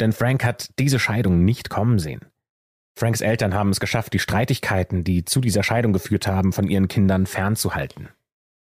Denn 0.00 0.12
Frank 0.12 0.44
hat 0.44 0.70
diese 0.78 0.98
Scheidung 0.98 1.44
nicht 1.44 1.68
kommen 1.68 1.98
sehen. 1.98 2.20
Franks 2.98 3.20
Eltern 3.20 3.52
haben 3.52 3.70
es 3.70 3.80
geschafft, 3.80 4.14
die 4.14 4.18
Streitigkeiten, 4.18 5.04
die 5.04 5.26
zu 5.26 5.40
dieser 5.42 5.62
Scheidung 5.62 5.92
geführt 5.92 6.26
haben, 6.26 6.54
von 6.54 6.68
ihren 6.68 6.88
Kindern 6.88 7.26
fernzuhalten. 7.26 8.08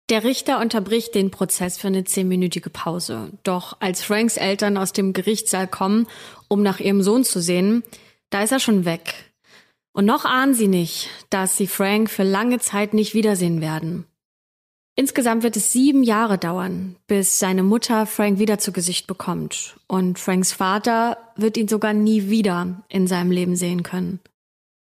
Der 0.10 0.24
Richter 0.24 0.60
unterbricht 0.60 1.15
den 1.15 1.32
Prozess 1.32 1.77
für 1.77 1.88
eine 1.88 2.05
zehnminütige 2.05 2.70
Pause. 2.70 3.32
Doch 3.43 3.77
als 3.82 4.03
Franks 4.03 4.38
Eltern 4.38 4.77
aus 4.77 4.93
dem 4.93 5.12
Gerichtssaal 5.12 5.67
kommen, 5.67 6.08
um 6.48 6.62
nach 6.62 6.79
ihrem 6.79 7.01
Sohn 7.01 7.25
zu 7.25 7.41
sehen, 7.41 7.84
da 8.34 8.44
ist 8.44 8.52
er 8.52 8.60
schon 8.60 8.86
weg. 8.86 9.34
Und 9.94 10.06
noch 10.06 10.25
ahnen 10.25 10.56
sie 10.56 10.68
nicht, 10.68 11.10
dass 11.30 11.56
sie 11.56 11.68
Frank 11.68 12.10
für 12.10 12.24
lange 12.24 12.60
Zeit 12.60 12.94
nicht 12.94 13.13
wiedersehen 13.13 13.62
werden. 13.62 14.06
Insgesamt 14.96 15.44
wird 15.44 15.56
es 15.56 15.72
sieben 15.72 16.04
Jahre 16.04 16.38
dauern, 16.38 16.96
bis 17.08 17.40
seine 17.40 17.63
Mutter 17.63 18.06
Frank 18.06 18.40
wieder 18.40 18.60
zu 18.60 18.72
Gesicht 18.72 19.08
bekommt. 19.08 19.75
Und 19.88 20.20
Franks 20.20 20.52
Vater 20.52 21.18
wird 21.36 21.58
ihn 21.58 21.68
sogar 21.68 21.94
nie 21.94 22.30
wieder 22.30 22.84
in 22.90 23.08
seinem 23.08 23.32
Leben 23.32 23.56
sehen 23.56 23.84
können. 23.84 24.20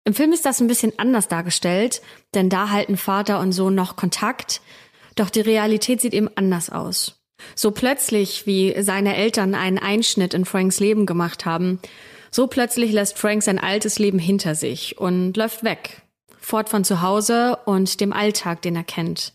Im 0.05 0.15
Film 0.15 0.33
ist 0.33 0.47
das 0.47 0.61
ein 0.61 0.67
bisschen 0.67 0.99
anders 0.99 1.29
dargestellt, 1.29 2.01
denn 2.35 2.49
da 2.49 2.71
halten 2.71 2.97
Vater 2.97 3.41
und 3.41 3.53
Sohn 3.53 3.75
noch 3.75 3.97
Kontakt, 3.97 4.61
doch 5.15 5.31
die 5.31 5.41
Realität 5.41 6.01
sieht 6.01 6.15
eben 6.15 6.31
anders 6.37 6.71
aus. 6.71 7.21
So 7.55 7.71
plötzlich, 7.71 8.47
wie 8.47 8.81
seine 8.83 9.17
Eltern 9.17 9.55
einen 9.55 9.79
Einschnitt 9.79 10.33
in 10.33 10.45
Franks 10.45 10.79
Leben 10.79 11.07
gemacht 11.07 11.45
haben, 11.45 11.81
so 12.37 12.47
plötzlich 12.47 12.93
lässt 12.93 13.19
Frank 13.19 13.43
sein 13.43 13.59
altes 13.59 13.99
Leben 13.99 14.19
hinter 14.19 14.55
sich 14.55 14.99
und 14.99 15.37
läuft 15.39 15.65
weg. 15.65 16.03
Fort 16.39 16.69
von 16.69 16.85
zu 16.85 17.01
Hause 17.01 17.57
und 17.65 17.99
dem 18.01 18.13
Alltag, 18.13 18.61
den 18.61 18.77
er 18.77 18.85
kennt. 18.85 19.33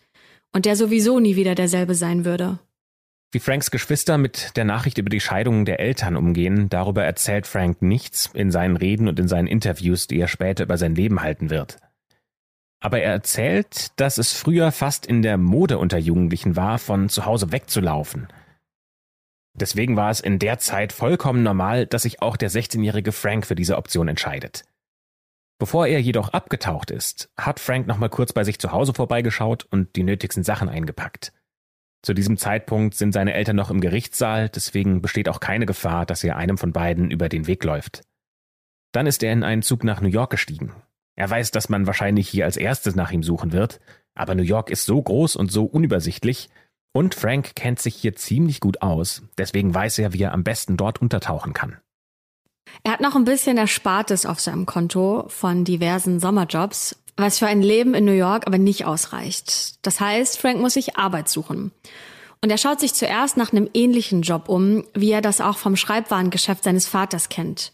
Und 0.54 0.66
der 0.66 0.76
sowieso 0.76 1.20
nie 1.20 1.36
wieder 1.36 1.56
derselbe 1.56 1.96
sein 1.96 2.26
würde. 2.26 2.60
Wie 3.32 3.40
Franks 3.40 3.72
Geschwister 3.72 4.20
mit 4.20 4.56
der 4.56 4.66
Nachricht 4.66 5.00
über 5.00 5.10
die 5.10 5.20
Scheidung 5.20 5.66
der 5.66 5.80
Eltern 5.80 6.16
umgehen, 6.16 6.70
darüber 6.70 7.04
erzählt 7.04 7.48
Frank 7.48 7.82
nichts 7.82 8.30
in 8.34 8.52
seinen 8.52 8.78
Reden 8.78 9.08
und 9.08 9.20
in 9.20 9.28
seinen 9.28 9.48
Interviews, 9.48 10.06
die 10.06 10.20
er 10.20 10.28
später 10.28 10.66
über 10.66 10.78
sein 10.78 10.94
Leben 10.94 11.22
halten 11.22 11.50
wird. 11.50 11.78
Aber 12.82 13.02
er 13.02 13.14
erzählt, 13.14 14.00
dass 14.00 14.20
es 14.20 14.34
früher 14.34 14.72
fast 14.72 15.08
in 15.08 15.24
der 15.24 15.38
Mode 15.38 15.80
unter 15.80 15.98
Jugendlichen 15.98 16.56
war, 16.56 16.78
von 16.78 17.10
zu 17.10 17.26
Hause 17.26 17.52
wegzulaufen. 17.52 18.28
Deswegen 19.54 19.98
war 19.98 20.10
es 20.10 20.20
in 20.20 20.40
der 20.40 20.60
Zeit 20.60 20.94
vollkommen 20.94 21.44
normal, 21.44 21.86
dass 21.86 22.04
sich 22.04 22.22
auch 22.22 22.38
der 22.38 22.50
16-jährige 22.50 23.12
Frank 23.12 23.46
für 23.46 23.56
diese 23.56 23.78
Option 23.78 24.08
entscheidet. 24.08 24.64
Bevor 25.60 25.86
er 25.86 26.02
jedoch 26.02 26.30
abgetaucht 26.30 26.90
ist, 26.90 27.30
hat 27.38 27.60
Frank 27.60 27.86
nochmal 27.86 28.10
kurz 28.10 28.34
bei 28.34 28.44
sich 28.44 28.58
zu 28.58 28.72
Hause 28.72 28.94
vorbeigeschaut 28.94 29.68
und 29.70 29.96
die 29.96 30.04
nötigsten 30.04 30.44
Sachen 30.44 30.70
eingepackt. 30.70 31.34
Zu 32.02 32.16
diesem 32.16 32.38
Zeitpunkt 32.38 32.96
sind 32.96 33.12
seine 33.12 33.34
Eltern 33.34 33.58
noch 33.58 33.70
im 33.70 33.80
Gerichtssaal, 33.80 34.50
deswegen 34.50 35.04
besteht 35.04 35.30
auch 35.30 35.40
keine 35.40 35.68
Gefahr, 35.68 36.08
dass 36.08 36.24
er 36.24 36.36
einem 36.36 36.58
von 36.58 36.72
beiden 36.72 37.12
über 37.12 37.30
den 37.30 37.46
Weg 37.46 37.64
läuft. 37.64 38.02
Dann 38.92 39.06
ist 39.06 39.22
er 39.22 39.32
in 39.34 39.44
einen 39.44 39.62
Zug 39.62 39.84
nach 39.84 40.02
New 40.02 40.10
York 40.10 40.32
gestiegen. 40.32 40.74
Er 41.16 41.30
weiß, 41.30 41.52
dass 41.52 41.70
man 41.70 41.86
wahrscheinlich 41.86 42.28
hier 42.28 42.46
als 42.46 42.58
erstes 42.58 42.96
nach 42.96 43.12
ihm 43.12 43.22
suchen 43.22 43.52
wird, 43.52 43.80
aber 44.16 44.34
New 44.34 44.42
York 44.42 44.72
ist 44.72 44.86
so 44.86 45.00
groß 45.00 45.36
und 45.36 45.52
so 45.52 45.66
unübersichtlich, 45.66 46.50
und 46.94 47.16
Frank 47.16 47.56
kennt 47.56 47.80
sich 47.80 47.96
hier 47.96 48.16
ziemlich 48.16 48.60
gut 48.60 48.82
aus, 48.82 49.22
deswegen 49.38 49.74
weiß 49.74 50.00
er, 50.00 50.14
wie 50.14 50.24
er 50.24 50.34
am 50.34 50.44
besten 50.44 50.78
dort 50.78 51.02
untertauchen 51.02 51.54
kann. 51.54 51.78
Er 52.84 52.94
hat 52.94 53.02
noch 53.02 53.16
ein 53.16 53.26
bisschen 53.26 53.58
Erspartes 53.58 54.26
auf 54.26 54.40
seinem 54.40 54.66
Konto 54.66 55.26
von 55.28 55.66
diversen 55.66 56.20
Sommerjobs, 56.20 56.96
was 57.18 57.40
für 57.40 57.48
ein 57.48 57.62
Leben 57.62 57.94
in 57.94 58.06
New 58.06 58.12
York 58.12 58.48
aber 58.48 58.58
nicht 58.58 58.86
ausreicht. 58.86 59.86
Das 59.86 60.00
heißt, 60.00 60.40
Frank 60.40 60.60
muss 60.60 60.74
sich 60.74 60.98
Arbeit 60.98 61.30
suchen. 61.30 61.72
Und 62.44 62.50
er 62.50 62.58
schaut 62.58 62.80
sich 62.80 62.94
zuerst 62.94 63.38
nach 63.38 63.52
einem 63.52 63.70
ähnlichen 63.74 64.24
Job 64.24 64.50
um, 64.50 64.84
wie 64.96 65.12
er 65.12 65.22
das 65.22 65.42
auch 65.42 65.58
vom 65.58 65.76
Schreibwarengeschäft 65.76 66.64
seines 66.64 66.88
Vaters 66.88 67.30
kennt. 67.30 67.74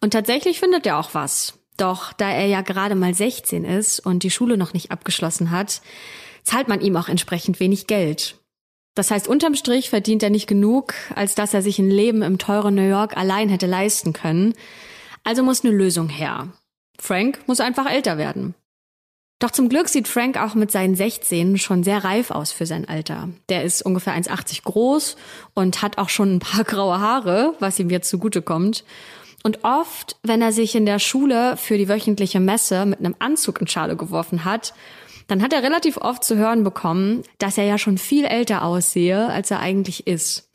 Und 0.00 0.10
tatsächlich 0.12 0.60
findet 0.60 0.86
er 0.86 0.98
auch 0.98 1.14
was. 1.14 1.54
Doch 1.78 2.12
da 2.12 2.30
er 2.30 2.46
ja 2.46 2.60
gerade 2.60 2.94
mal 2.94 3.14
16 3.14 3.64
ist 3.64 4.00
und 4.00 4.22
die 4.22 4.30
Schule 4.30 4.58
noch 4.58 4.74
nicht 4.74 4.90
abgeschlossen 4.90 5.50
hat, 5.50 5.80
zahlt 6.42 6.68
man 6.68 6.82
ihm 6.82 6.96
auch 6.96 7.08
entsprechend 7.08 7.60
wenig 7.60 7.86
Geld. 7.86 8.36
Das 8.94 9.10
heißt, 9.10 9.26
unterm 9.26 9.54
Strich 9.54 9.90
verdient 9.90 10.22
er 10.22 10.30
nicht 10.30 10.46
genug, 10.46 10.94
als 11.14 11.34
dass 11.34 11.54
er 11.54 11.62
sich 11.62 11.78
ein 11.78 11.90
Leben 11.90 12.22
im 12.22 12.38
teuren 12.38 12.74
New 12.74 12.88
York 12.88 13.16
allein 13.16 13.48
hätte 13.48 13.66
leisten 13.66 14.12
können. 14.12 14.54
Also 15.24 15.42
muss 15.42 15.64
eine 15.64 15.72
Lösung 15.74 16.08
her. 16.08 16.48
Frank 16.98 17.40
muss 17.46 17.60
einfach 17.60 17.90
älter 17.90 18.18
werden. 18.18 18.54
Doch 19.38 19.50
zum 19.50 19.68
Glück 19.68 19.88
sieht 19.88 20.06
Frank 20.06 20.40
auch 20.40 20.54
mit 20.54 20.70
seinen 20.70 20.94
16 20.94 21.58
schon 21.58 21.82
sehr 21.82 22.04
reif 22.04 22.30
aus 22.30 22.52
für 22.52 22.64
sein 22.64 22.88
Alter. 22.88 23.28
Der 23.48 23.64
ist 23.64 23.82
ungefähr 23.82 24.14
1,80 24.14 24.62
groß 24.62 25.16
und 25.54 25.82
hat 25.82 25.98
auch 25.98 26.10
schon 26.10 26.36
ein 26.36 26.38
paar 26.38 26.62
graue 26.64 27.00
Haare, 27.00 27.54
was 27.58 27.78
ihm 27.80 27.90
jetzt 27.90 28.08
zugutekommt. 28.08 28.84
Und 29.42 29.64
oft, 29.64 30.16
wenn 30.22 30.42
er 30.42 30.52
sich 30.52 30.76
in 30.76 30.86
der 30.86 31.00
Schule 31.00 31.56
für 31.56 31.76
die 31.76 31.88
wöchentliche 31.88 32.38
Messe 32.38 32.86
mit 32.86 33.00
einem 33.00 33.16
Anzug 33.18 33.60
in 33.60 33.66
Schale 33.66 33.96
geworfen 33.96 34.44
hat, 34.44 34.74
dann 35.32 35.42
hat 35.42 35.54
er 35.54 35.62
relativ 35.62 35.96
oft 35.96 36.22
zu 36.22 36.36
hören 36.36 36.62
bekommen, 36.62 37.22
dass 37.38 37.56
er 37.56 37.64
ja 37.64 37.78
schon 37.78 37.96
viel 37.96 38.26
älter 38.26 38.62
aussehe, 38.62 39.28
als 39.28 39.50
er 39.50 39.60
eigentlich 39.60 40.06
ist. 40.06 40.50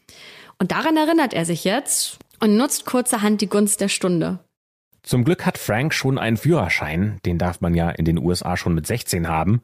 Und 0.59 0.71
daran 0.71 0.95
erinnert 0.95 1.33
er 1.33 1.45
sich 1.45 1.63
jetzt 1.63 2.19
und 2.39 2.57
nutzt 2.57 2.85
kurzerhand 2.85 3.41
die 3.41 3.49
Gunst 3.49 3.81
der 3.81 3.87
Stunde. 3.87 4.37
Zum 5.01 5.23
Glück 5.23 5.47
hat 5.47 5.57
Frank 5.57 5.95
schon 5.95 6.19
einen 6.19 6.37
Führerschein, 6.37 7.17
den 7.25 7.39
darf 7.39 7.59
man 7.59 7.73
ja 7.73 7.89
in 7.89 8.05
den 8.05 8.19
USA 8.19 8.55
schon 8.55 8.75
mit 8.75 8.85
16 8.85 9.27
haben. 9.27 9.63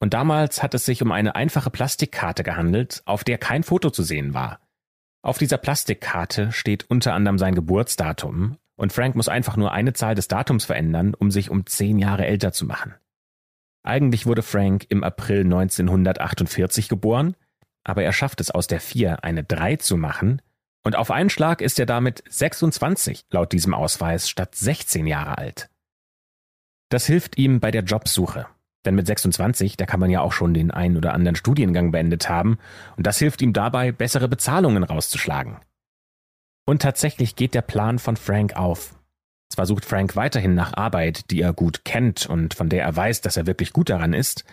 Und 0.00 0.14
damals 0.14 0.62
hat 0.62 0.72
es 0.72 0.86
sich 0.86 1.02
um 1.02 1.12
eine 1.12 1.34
einfache 1.34 1.68
Plastikkarte 1.70 2.42
gehandelt, 2.42 3.02
auf 3.04 3.22
der 3.22 3.36
kein 3.36 3.64
Foto 3.64 3.90
zu 3.90 4.02
sehen 4.02 4.32
war. 4.32 4.60
Auf 5.20 5.36
dieser 5.36 5.58
Plastikkarte 5.58 6.52
steht 6.52 6.88
unter 6.88 7.12
anderem 7.12 7.36
sein 7.36 7.54
Geburtsdatum, 7.54 8.56
und 8.76 8.94
Frank 8.94 9.14
muss 9.14 9.28
einfach 9.28 9.58
nur 9.58 9.72
eine 9.72 9.92
Zahl 9.92 10.14
des 10.14 10.28
Datums 10.28 10.64
verändern, 10.64 11.12
um 11.12 11.30
sich 11.30 11.50
um 11.50 11.66
zehn 11.66 11.98
Jahre 11.98 12.24
älter 12.24 12.52
zu 12.52 12.64
machen. 12.64 12.94
Eigentlich 13.84 14.26
wurde 14.26 14.42
Frank 14.42 14.86
im 14.88 15.04
April 15.04 15.40
1948 15.40 16.88
geboren, 16.88 17.36
aber 17.84 18.02
er 18.02 18.12
schafft 18.12 18.40
es 18.40 18.50
aus 18.50 18.66
der 18.66 18.80
4 18.80 19.22
eine 19.22 19.44
3 19.44 19.76
zu 19.76 19.96
machen 19.96 20.40
und 20.84 20.96
auf 20.96 21.10
einen 21.10 21.30
Schlag 21.30 21.60
ist 21.60 21.78
er 21.78 21.86
damit 21.86 22.24
26 22.28 23.26
laut 23.30 23.52
diesem 23.52 23.74
Ausweis 23.74 24.28
statt 24.28 24.54
16 24.54 25.06
Jahre 25.06 25.38
alt. 25.38 25.70
Das 26.90 27.06
hilft 27.06 27.38
ihm 27.38 27.60
bei 27.60 27.70
der 27.70 27.82
Jobsuche. 27.82 28.46
Denn 28.84 28.94
mit 28.94 29.06
26, 29.06 29.78
da 29.78 29.86
kann 29.86 30.00
man 30.00 30.10
ja 30.10 30.20
auch 30.20 30.32
schon 30.32 30.52
den 30.52 30.70
einen 30.70 30.98
oder 30.98 31.14
anderen 31.14 31.36
Studiengang 31.36 31.90
beendet 31.90 32.28
haben 32.28 32.58
und 32.96 33.06
das 33.06 33.18
hilft 33.18 33.40
ihm 33.40 33.54
dabei, 33.54 33.92
bessere 33.92 34.28
Bezahlungen 34.28 34.82
rauszuschlagen. 34.82 35.56
Und 36.66 36.82
tatsächlich 36.82 37.36
geht 37.36 37.54
der 37.54 37.62
Plan 37.62 37.98
von 37.98 38.16
Frank 38.16 38.56
auf. 38.56 38.94
Zwar 39.50 39.66
sucht 39.66 39.84
Frank 39.84 40.16
weiterhin 40.16 40.54
nach 40.54 40.74
Arbeit, 40.74 41.30
die 41.30 41.40
er 41.40 41.52
gut 41.52 41.84
kennt 41.84 42.26
und 42.26 42.54
von 42.54 42.68
der 42.68 42.82
er 42.82 42.96
weiß, 42.96 43.20
dass 43.20 43.36
er 43.36 43.46
wirklich 43.46 43.72
gut 43.72 43.90
daran 43.90 44.12
ist, 44.12 44.44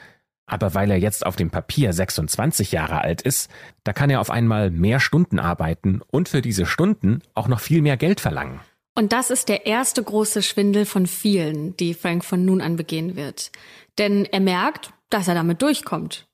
aber 0.46 0.74
weil 0.74 0.92
er 0.92 0.98
jetzt 0.98 1.26
auf 1.26 1.36
dem 1.36 1.50
Papier 1.50 1.94
26 1.94 2.72
Jahre 2.74 3.02
alt 3.02 3.22
ist, 3.22 3.50
da 3.84 3.94
kann 3.94 4.10
er 4.10 4.20
auf 4.20 4.30
einmal 4.30 4.70
mehr 4.70 5.00
Stunden 5.00 5.40
arbeiten 5.40 6.02
und 6.12 6.30
für 6.30 6.42
diese 6.42 6.66
Stunden 6.66 7.22
auch 7.34 7.48
noch 7.48 7.62
viel 7.62 7.82
mehr 7.82 7.98
Geld 7.98 8.20
verlangen. 8.20 8.60
Und 8.94 9.14
das 9.14 9.30
ist 9.30 9.48
der 9.48 9.66
erste 9.66 10.04
große 10.04 10.44
Schwindel 10.44 10.86
von 10.86 11.08
vielen, 11.08 11.78
die 11.78 11.94
Frank 11.94 12.26
von 12.26 12.44
nun 12.44 12.60
an 12.62 12.76
begehen 12.76 13.16
wird. 13.16 13.52
Denn 13.98 14.26
er 14.26 14.42
merkt, 14.42 14.92
dass 15.10 15.30
er 15.30 15.36
damit 15.36 15.62
durchkommt. 15.62 16.28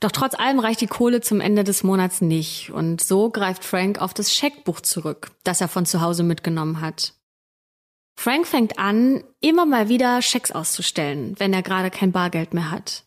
Doch 0.00 0.10
trotz 0.10 0.34
allem 0.34 0.58
reicht 0.58 0.80
die 0.80 0.86
Kohle 0.86 1.20
zum 1.20 1.40
Ende 1.40 1.64
des 1.64 1.84
Monats 1.84 2.20
nicht. 2.20 2.70
Und 2.70 3.00
so 3.00 3.30
greift 3.30 3.64
Frank 3.64 4.00
auf 4.00 4.14
das 4.14 4.34
Scheckbuch 4.34 4.80
zurück, 4.80 5.30
das 5.44 5.60
er 5.60 5.68
von 5.68 5.86
zu 5.86 6.00
Hause 6.00 6.24
mitgenommen 6.24 6.80
hat. 6.80 7.14
Frank 8.16 8.46
fängt 8.46 8.78
an, 8.78 9.24
immer 9.40 9.66
mal 9.66 9.88
wieder 9.88 10.22
Schecks 10.22 10.52
auszustellen, 10.52 11.34
wenn 11.38 11.52
er 11.52 11.62
gerade 11.62 11.90
kein 11.90 12.12
Bargeld 12.12 12.54
mehr 12.54 12.70
hat. 12.70 13.04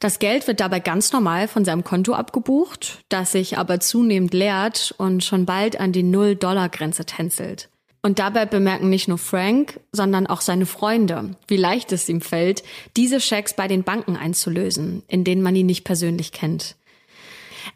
Das 0.00 0.18
Geld 0.20 0.46
wird 0.46 0.60
dabei 0.60 0.80
ganz 0.80 1.12
normal 1.12 1.48
von 1.48 1.64
seinem 1.64 1.82
Konto 1.82 2.14
abgebucht, 2.14 3.00
das 3.08 3.32
sich 3.32 3.58
aber 3.58 3.80
zunehmend 3.80 4.32
leert 4.32 4.94
und 4.96 5.24
schon 5.24 5.44
bald 5.44 5.80
an 5.80 5.92
die 5.92 6.04
Null-Dollar-Grenze 6.04 7.04
tänzelt. 7.04 7.68
Und 8.00 8.20
dabei 8.20 8.46
bemerken 8.46 8.90
nicht 8.90 9.08
nur 9.08 9.18
Frank, 9.18 9.80
sondern 9.90 10.28
auch 10.28 10.40
seine 10.40 10.66
Freunde, 10.66 11.34
wie 11.48 11.56
leicht 11.56 11.90
es 11.90 12.08
ihm 12.08 12.20
fällt, 12.20 12.62
diese 12.96 13.20
Schecks 13.20 13.54
bei 13.54 13.66
den 13.66 13.82
Banken 13.82 14.16
einzulösen, 14.16 15.02
in 15.08 15.24
denen 15.24 15.42
man 15.42 15.56
ihn 15.56 15.66
nicht 15.66 15.84
persönlich 15.84 16.30
kennt. 16.30 16.76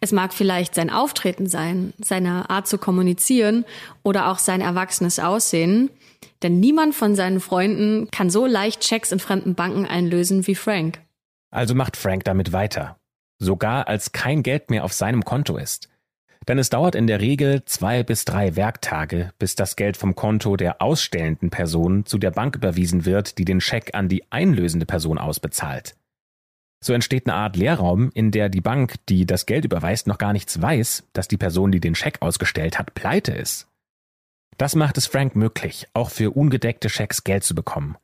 Es 0.01 0.13
mag 0.13 0.33
vielleicht 0.33 0.75
sein 0.75 0.91
Auftreten 0.91 1.49
sein, 1.49 1.93
seine 2.01 2.49
Art 2.51 2.69
zu 2.69 2.79
kommunizieren 2.79 3.65
oder 4.05 4.31
auch 4.31 4.39
sein 4.39 4.61
erwachsenes 4.61 5.19
Aussehen, 5.19 5.91
denn 6.43 6.61
niemand 6.61 6.95
von 6.95 7.15
seinen 7.15 7.41
Freunden 7.41 8.11
kann 8.11 8.31
so 8.31 8.47
leicht 8.47 8.81
Checks 8.81 9.13
in 9.13 9.19
fremden 9.19 9.55
Banken 9.55 9.87
einlösen 9.87 10.47
wie 10.47 10.55
Frank. 10.55 11.01
Also 11.51 11.75
macht 11.75 11.97
Frank 11.97 12.25
damit 12.25 12.53
weiter. 12.53 12.97
Sogar 13.39 13.89
als 13.89 14.13
kein 14.13 14.43
Geld 14.43 14.71
mehr 14.71 14.85
auf 14.85 14.93
seinem 14.93 15.25
Konto 15.25 15.57
ist. 15.57 15.89
Denn 16.49 16.59
es 16.59 16.71
dauert 16.71 16.95
in 16.95 17.07
der 17.07 17.21
Regel 17.21 17.65
zwei 17.65 18.03
bis 18.03 18.25
drei 18.25 18.57
Werktage, 18.57 19.33
bis 19.39 19.55
das 19.55 19.77
Geld 19.77 19.97
vom 19.97 20.15
Konto 20.15 20.57
der 20.57 20.83
ausstellenden 20.83 21.51
Person 21.51 22.05
zu 22.05 22.19
der 22.19 22.33
Bank 22.33 22.57
überwiesen 22.57 23.05
wird, 23.05 23.39
die 23.39 23.45
den 23.45 23.61
Scheck 23.61 23.95
an 23.95 24.09
die 24.09 24.31
einlösende 24.31 24.87
Person 24.87 25.19
ausbezahlt. 25.19 25.95
So 26.85 26.93
entsteht 26.93 27.29
eine 27.29 27.37
Art 27.37 27.57
Leerraum, 27.57 28.11
in 28.13 28.33
der 28.33 28.49
die 28.49 28.61
Bank, 28.61 28.97
die 29.09 29.25
das 29.25 29.47
Geld 29.47 29.65
überweist, 29.65 30.09
noch 30.09 30.19
gar 30.19 30.33
nichts 30.33 30.61
weiß, 30.61 31.05
dass 31.13 31.29
die 31.29 31.37
Person, 31.37 31.71
die 31.71 31.79
den 31.79 31.95
Scheck 31.95 32.21
ausgestellt 32.21 32.77
hat, 32.77 32.95
pleite 32.95 33.33
ist. 33.33 33.69
Das 34.59 34.75
macht 34.75 34.99
es 34.99 35.07
Frank 35.07 35.35
möglich, 35.35 35.87
auch 35.95 36.11
für 36.11 36.31
ungedeckte 36.37 36.89
Schecks 36.89 37.25
Geld 37.25 37.45
zu 37.45 37.55
bekommen. 37.55 37.97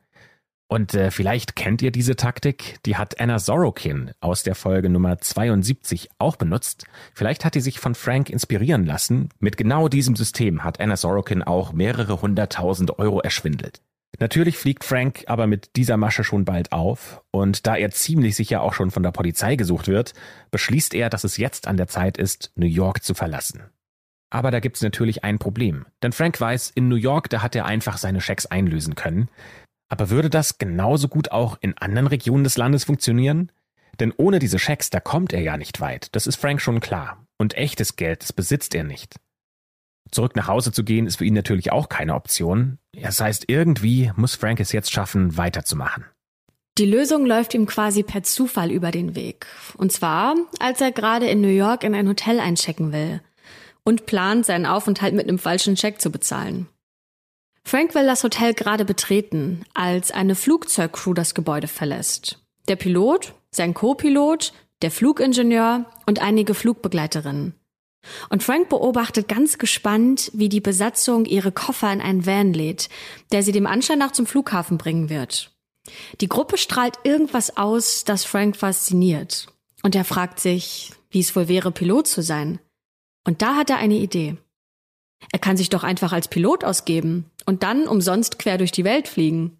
Und 0.70 0.92
äh, 0.92 1.10
vielleicht 1.10 1.56
kennt 1.56 1.80
ihr 1.80 1.90
diese 1.90 2.14
Taktik, 2.14 2.78
die 2.84 2.96
hat 2.96 3.18
Anna 3.18 3.38
Sorokin 3.38 4.10
aus 4.20 4.42
der 4.42 4.54
Folge 4.54 4.90
Nummer 4.90 5.18
72 5.18 6.10
auch 6.18 6.36
benutzt. 6.36 6.84
Vielleicht 7.14 7.46
hat 7.46 7.54
die 7.54 7.60
sich 7.60 7.80
von 7.80 7.94
Frank 7.94 8.28
inspirieren 8.28 8.84
lassen. 8.84 9.30
Mit 9.38 9.56
genau 9.56 9.88
diesem 9.88 10.14
System 10.14 10.64
hat 10.64 10.78
Anna 10.78 10.96
Sorokin 10.96 11.42
auch 11.42 11.72
mehrere 11.72 12.20
hunderttausend 12.20 12.98
Euro 12.98 13.20
erschwindelt. 13.20 13.80
Natürlich 14.18 14.58
fliegt 14.58 14.84
Frank 14.84 15.24
aber 15.26 15.46
mit 15.46 15.76
dieser 15.76 15.96
Masche 15.96 16.24
schon 16.24 16.44
bald 16.44 16.72
auf, 16.72 17.22
und 17.30 17.66
da 17.66 17.76
er 17.76 17.90
ziemlich 17.90 18.36
sicher 18.36 18.62
auch 18.62 18.74
schon 18.74 18.90
von 18.90 19.02
der 19.02 19.12
Polizei 19.12 19.56
gesucht 19.56 19.86
wird, 19.86 20.12
beschließt 20.50 20.92
er, 20.94 21.08
dass 21.08 21.24
es 21.24 21.36
jetzt 21.36 21.66
an 21.66 21.76
der 21.76 21.88
Zeit 21.88 22.18
ist, 22.18 22.52
New 22.56 22.66
York 22.66 23.04
zu 23.04 23.14
verlassen. 23.14 23.62
Aber 24.30 24.50
da 24.50 24.60
gibt's 24.60 24.82
natürlich 24.82 25.24
ein 25.24 25.38
Problem. 25.38 25.86
Denn 26.02 26.12
Frank 26.12 26.40
weiß, 26.40 26.70
in 26.74 26.88
New 26.88 26.96
York, 26.96 27.30
da 27.30 27.42
hat 27.42 27.54
er 27.54 27.64
einfach 27.64 27.96
seine 27.96 28.20
Schecks 28.20 28.46
einlösen 28.46 28.94
können. 28.94 29.28
Aber 29.88 30.10
würde 30.10 30.28
das 30.28 30.58
genauso 30.58 31.08
gut 31.08 31.30
auch 31.30 31.56
in 31.60 31.76
anderen 31.78 32.08
Regionen 32.08 32.44
des 32.44 32.58
Landes 32.58 32.84
funktionieren? 32.84 33.50
Denn 34.00 34.12
ohne 34.16 34.38
diese 34.38 34.58
Schecks, 34.58 34.90
da 34.90 35.00
kommt 35.00 35.32
er 35.32 35.40
ja 35.40 35.56
nicht 35.56 35.80
weit. 35.80 36.14
Das 36.14 36.26
ist 36.26 36.36
Frank 36.36 36.60
schon 36.60 36.80
klar. 36.80 37.24
Und 37.38 37.54
echtes 37.54 37.96
Geld, 37.96 38.22
das 38.22 38.32
besitzt 38.32 38.74
er 38.74 38.84
nicht. 38.84 39.16
Zurück 40.10 40.36
nach 40.36 40.48
Hause 40.48 40.72
zu 40.72 40.84
gehen, 40.84 41.06
ist 41.06 41.16
für 41.16 41.24
ihn 41.24 41.34
natürlich 41.34 41.72
auch 41.72 41.88
keine 41.88 42.14
Option. 42.14 42.78
Das 42.92 43.20
heißt, 43.20 43.44
irgendwie 43.48 44.12
muss 44.16 44.34
Frank 44.34 44.60
es 44.60 44.72
jetzt 44.72 44.92
schaffen, 44.92 45.36
weiterzumachen. 45.36 46.04
Die 46.78 46.86
Lösung 46.86 47.26
läuft 47.26 47.54
ihm 47.54 47.66
quasi 47.66 48.02
per 48.02 48.22
Zufall 48.22 48.70
über 48.70 48.90
den 48.90 49.16
Weg. 49.16 49.46
Und 49.76 49.90
zwar, 49.90 50.36
als 50.60 50.80
er 50.80 50.92
gerade 50.92 51.28
in 51.28 51.40
New 51.40 51.48
York 51.48 51.82
in 51.82 51.94
ein 51.94 52.08
Hotel 52.08 52.40
einchecken 52.40 52.92
will 52.92 53.20
und 53.88 54.04
plant, 54.04 54.44
seinen 54.44 54.66
Aufenthalt 54.66 55.14
mit 55.14 55.26
einem 55.26 55.38
falschen 55.38 55.74
Scheck 55.74 55.98
zu 55.98 56.10
bezahlen. 56.10 56.68
Frank 57.64 57.94
will 57.94 58.04
das 58.04 58.22
Hotel 58.22 58.52
gerade 58.52 58.84
betreten, 58.84 59.64
als 59.72 60.10
eine 60.10 60.34
Flugzeugcrew 60.34 61.14
das 61.14 61.34
Gebäude 61.34 61.68
verlässt. 61.68 62.38
Der 62.68 62.76
Pilot, 62.76 63.32
sein 63.50 63.72
Co-Pilot, 63.72 64.52
der 64.82 64.90
Flugingenieur 64.90 65.86
und 66.04 66.20
einige 66.20 66.52
Flugbegleiterinnen. 66.52 67.54
Und 68.28 68.42
Frank 68.42 68.68
beobachtet 68.68 69.26
ganz 69.26 69.56
gespannt, 69.56 70.30
wie 70.34 70.50
die 70.50 70.60
Besatzung 70.60 71.24
ihre 71.24 71.50
Koffer 71.50 71.90
in 71.90 72.02
einen 72.02 72.26
Van 72.26 72.52
lädt, 72.52 72.90
der 73.32 73.42
sie 73.42 73.52
dem 73.52 73.66
Anschein 73.66 73.98
nach 73.98 74.12
zum 74.12 74.26
Flughafen 74.26 74.76
bringen 74.76 75.08
wird. 75.08 75.50
Die 76.20 76.28
Gruppe 76.28 76.58
strahlt 76.58 76.98
irgendwas 77.04 77.56
aus, 77.56 78.04
das 78.04 78.26
Frank 78.26 78.58
fasziniert. 78.58 79.46
Und 79.82 79.94
er 79.94 80.04
fragt 80.04 80.40
sich, 80.40 80.92
wie 81.10 81.20
es 81.20 81.34
wohl 81.34 81.48
wäre, 81.48 81.72
Pilot 81.72 82.06
zu 82.06 82.20
sein. 82.20 82.60
Und 83.28 83.42
da 83.42 83.56
hat 83.56 83.68
er 83.68 83.76
eine 83.76 83.96
Idee. 83.96 84.38
Er 85.32 85.38
kann 85.38 85.58
sich 85.58 85.68
doch 85.68 85.84
einfach 85.84 86.14
als 86.14 86.28
Pilot 86.28 86.64
ausgeben 86.64 87.26
und 87.44 87.62
dann 87.62 87.86
umsonst 87.86 88.38
quer 88.38 88.56
durch 88.56 88.72
die 88.72 88.84
Welt 88.84 89.06
fliegen. 89.06 89.58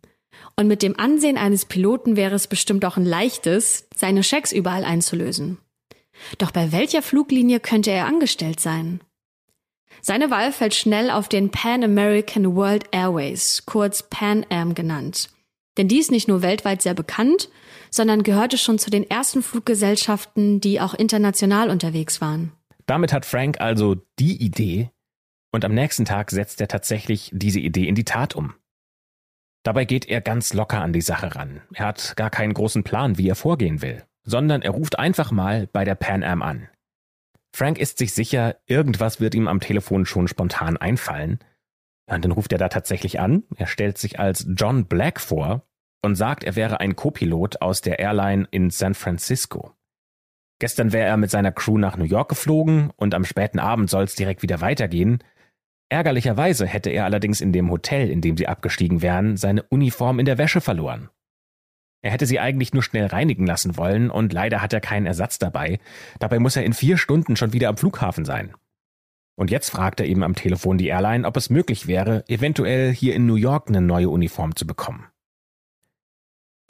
Und 0.56 0.68
mit 0.68 0.82
dem 0.82 0.98
Ansehen 0.98 1.36
eines 1.36 1.66
Piloten 1.66 2.16
wäre 2.16 2.34
es 2.34 2.46
bestimmt 2.46 2.86
auch 2.86 2.96
ein 2.96 3.04
leichtes, 3.04 3.86
seine 3.94 4.22
Schecks 4.22 4.52
überall 4.52 4.84
einzulösen. 4.84 5.58
Doch 6.38 6.50
bei 6.50 6.72
welcher 6.72 7.02
Fluglinie 7.02 7.60
könnte 7.60 7.90
er 7.90 8.06
angestellt 8.06 8.58
sein? 8.58 9.02
Seine 10.00 10.30
Wahl 10.30 10.50
fällt 10.50 10.74
schnell 10.74 11.10
auf 11.10 11.28
den 11.28 11.50
Pan 11.50 11.84
American 11.84 12.56
World 12.56 12.86
Airways, 12.92 13.64
kurz 13.66 14.02
Pan 14.02 14.46
Am 14.48 14.74
genannt. 14.74 15.28
Denn 15.76 15.88
die 15.88 15.98
ist 15.98 16.10
nicht 16.10 16.26
nur 16.26 16.40
weltweit 16.40 16.80
sehr 16.80 16.94
bekannt, 16.94 17.50
sondern 17.90 18.22
gehörte 18.22 18.56
schon 18.56 18.78
zu 18.78 18.88
den 18.88 19.08
ersten 19.10 19.42
Fluggesellschaften, 19.42 20.58
die 20.62 20.80
auch 20.80 20.94
international 20.94 21.68
unterwegs 21.68 22.22
waren. 22.22 22.52
Damit 22.88 23.12
hat 23.12 23.24
Frank 23.24 23.60
also 23.60 23.94
die 24.18 24.42
Idee 24.42 24.90
und 25.52 25.64
am 25.64 25.74
nächsten 25.74 26.04
Tag 26.04 26.32
setzt 26.32 26.60
er 26.60 26.66
tatsächlich 26.66 27.30
diese 27.32 27.60
Idee 27.60 27.86
in 27.86 27.94
die 27.94 28.04
Tat 28.04 28.34
um. 28.34 28.54
Dabei 29.62 29.84
geht 29.84 30.06
er 30.08 30.20
ganz 30.20 30.52
locker 30.52 30.80
an 30.80 30.92
die 30.92 31.02
Sache 31.02 31.36
ran. 31.36 31.60
Er 31.74 31.86
hat 31.86 32.16
gar 32.16 32.30
keinen 32.30 32.54
großen 32.54 32.82
Plan, 32.82 33.18
wie 33.18 33.28
er 33.28 33.36
vorgehen 33.36 33.82
will 33.82 34.08
sondern 34.28 34.60
er 34.60 34.72
ruft 34.72 34.98
einfach 34.98 35.30
mal 35.30 35.68
bei 35.72 35.84
der 35.84 35.94
Pan 35.94 36.22
Am 36.22 36.42
an. 36.42 36.68
Frank 37.56 37.78
ist 37.78 37.96
sich 37.96 38.12
sicher, 38.12 38.56
irgendwas 38.66 39.20
wird 39.20 39.34
ihm 39.34 39.48
am 39.48 39.60
Telefon 39.60 40.04
schon 40.04 40.28
spontan 40.28 40.76
einfallen. 40.76 41.38
Und 42.06 42.24
dann 42.24 42.32
ruft 42.32 42.52
er 42.52 42.58
da 42.58 42.68
tatsächlich 42.68 43.20
an. 43.20 43.44
Er 43.56 43.66
stellt 43.66 43.96
sich 43.96 44.20
als 44.20 44.46
John 44.54 44.84
Black 44.84 45.18
vor 45.20 45.62
und 46.02 46.14
sagt, 46.14 46.44
er 46.44 46.56
wäre 46.56 46.80
ein 46.80 46.94
Co-Pilot 46.94 47.62
aus 47.62 47.80
der 47.80 47.98
Airline 47.98 48.46
in 48.50 48.68
San 48.70 48.94
Francisco. 48.94 49.72
Gestern 50.58 50.92
wäre 50.92 51.06
er 51.06 51.16
mit 51.16 51.30
seiner 51.30 51.52
Crew 51.52 51.78
nach 51.78 51.96
New 51.96 52.04
York 52.04 52.28
geflogen 52.28 52.90
und 52.96 53.14
am 53.14 53.24
späten 53.24 53.58
Abend 53.58 53.90
soll 53.90 54.04
es 54.04 54.16
direkt 54.16 54.42
wieder 54.42 54.60
weitergehen. 54.60 55.22
Ärgerlicherweise 55.88 56.66
hätte 56.66 56.90
er 56.90 57.04
allerdings 57.04 57.40
in 57.40 57.52
dem 57.52 57.70
Hotel, 57.70 58.10
in 58.10 58.20
dem 58.20 58.36
sie 58.36 58.48
abgestiegen 58.48 59.00
wären, 59.00 59.36
seine 59.36 59.62
Uniform 59.64 60.18
in 60.18 60.26
der 60.26 60.36
Wäsche 60.36 60.60
verloren. 60.60 61.08
Er 62.02 62.10
hätte 62.10 62.26
sie 62.26 62.38
eigentlich 62.38 62.72
nur 62.72 62.82
schnell 62.82 63.06
reinigen 63.06 63.46
lassen 63.46 63.76
wollen 63.76 64.10
und 64.10 64.32
leider 64.32 64.62
hat 64.62 64.72
er 64.72 64.80
keinen 64.80 65.06
Ersatz 65.06 65.38
dabei. 65.38 65.78
Dabei 66.18 66.38
muss 66.38 66.56
er 66.56 66.64
in 66.64 66.72
vier 66.72 66.96
Stunden 66.96 67.36
schon 67.36 67.52
wieder 67.52 67.68
am 67.68 67.76
Flughafen 67.76 68.24
sein. 68.24 68.54
Und 69.36 69.50
jetzt 69.50 69.70
fragt 69.70 70.00
er 70.00 70.06
eben 70.06 70.24
am 70.24 70.34
Telefon 70.34 70.78
die 70.78 70.88
Airline, 70.88 71.26
ob 71.26 71.36
es 71.36 71.50
möglich 71.50 71.86
wäre, 71.86 72.24
eventuell 72.28 72.92
hier 72.92 73.14
in 73.14 73.26
New 73.26 73.36
York 73.36 73.68
eine 73.68 73.80
neue 73.80 74.08
Uniform 74.08 74.56
zu 74.56 74.66
bekommen. 74.66 75.06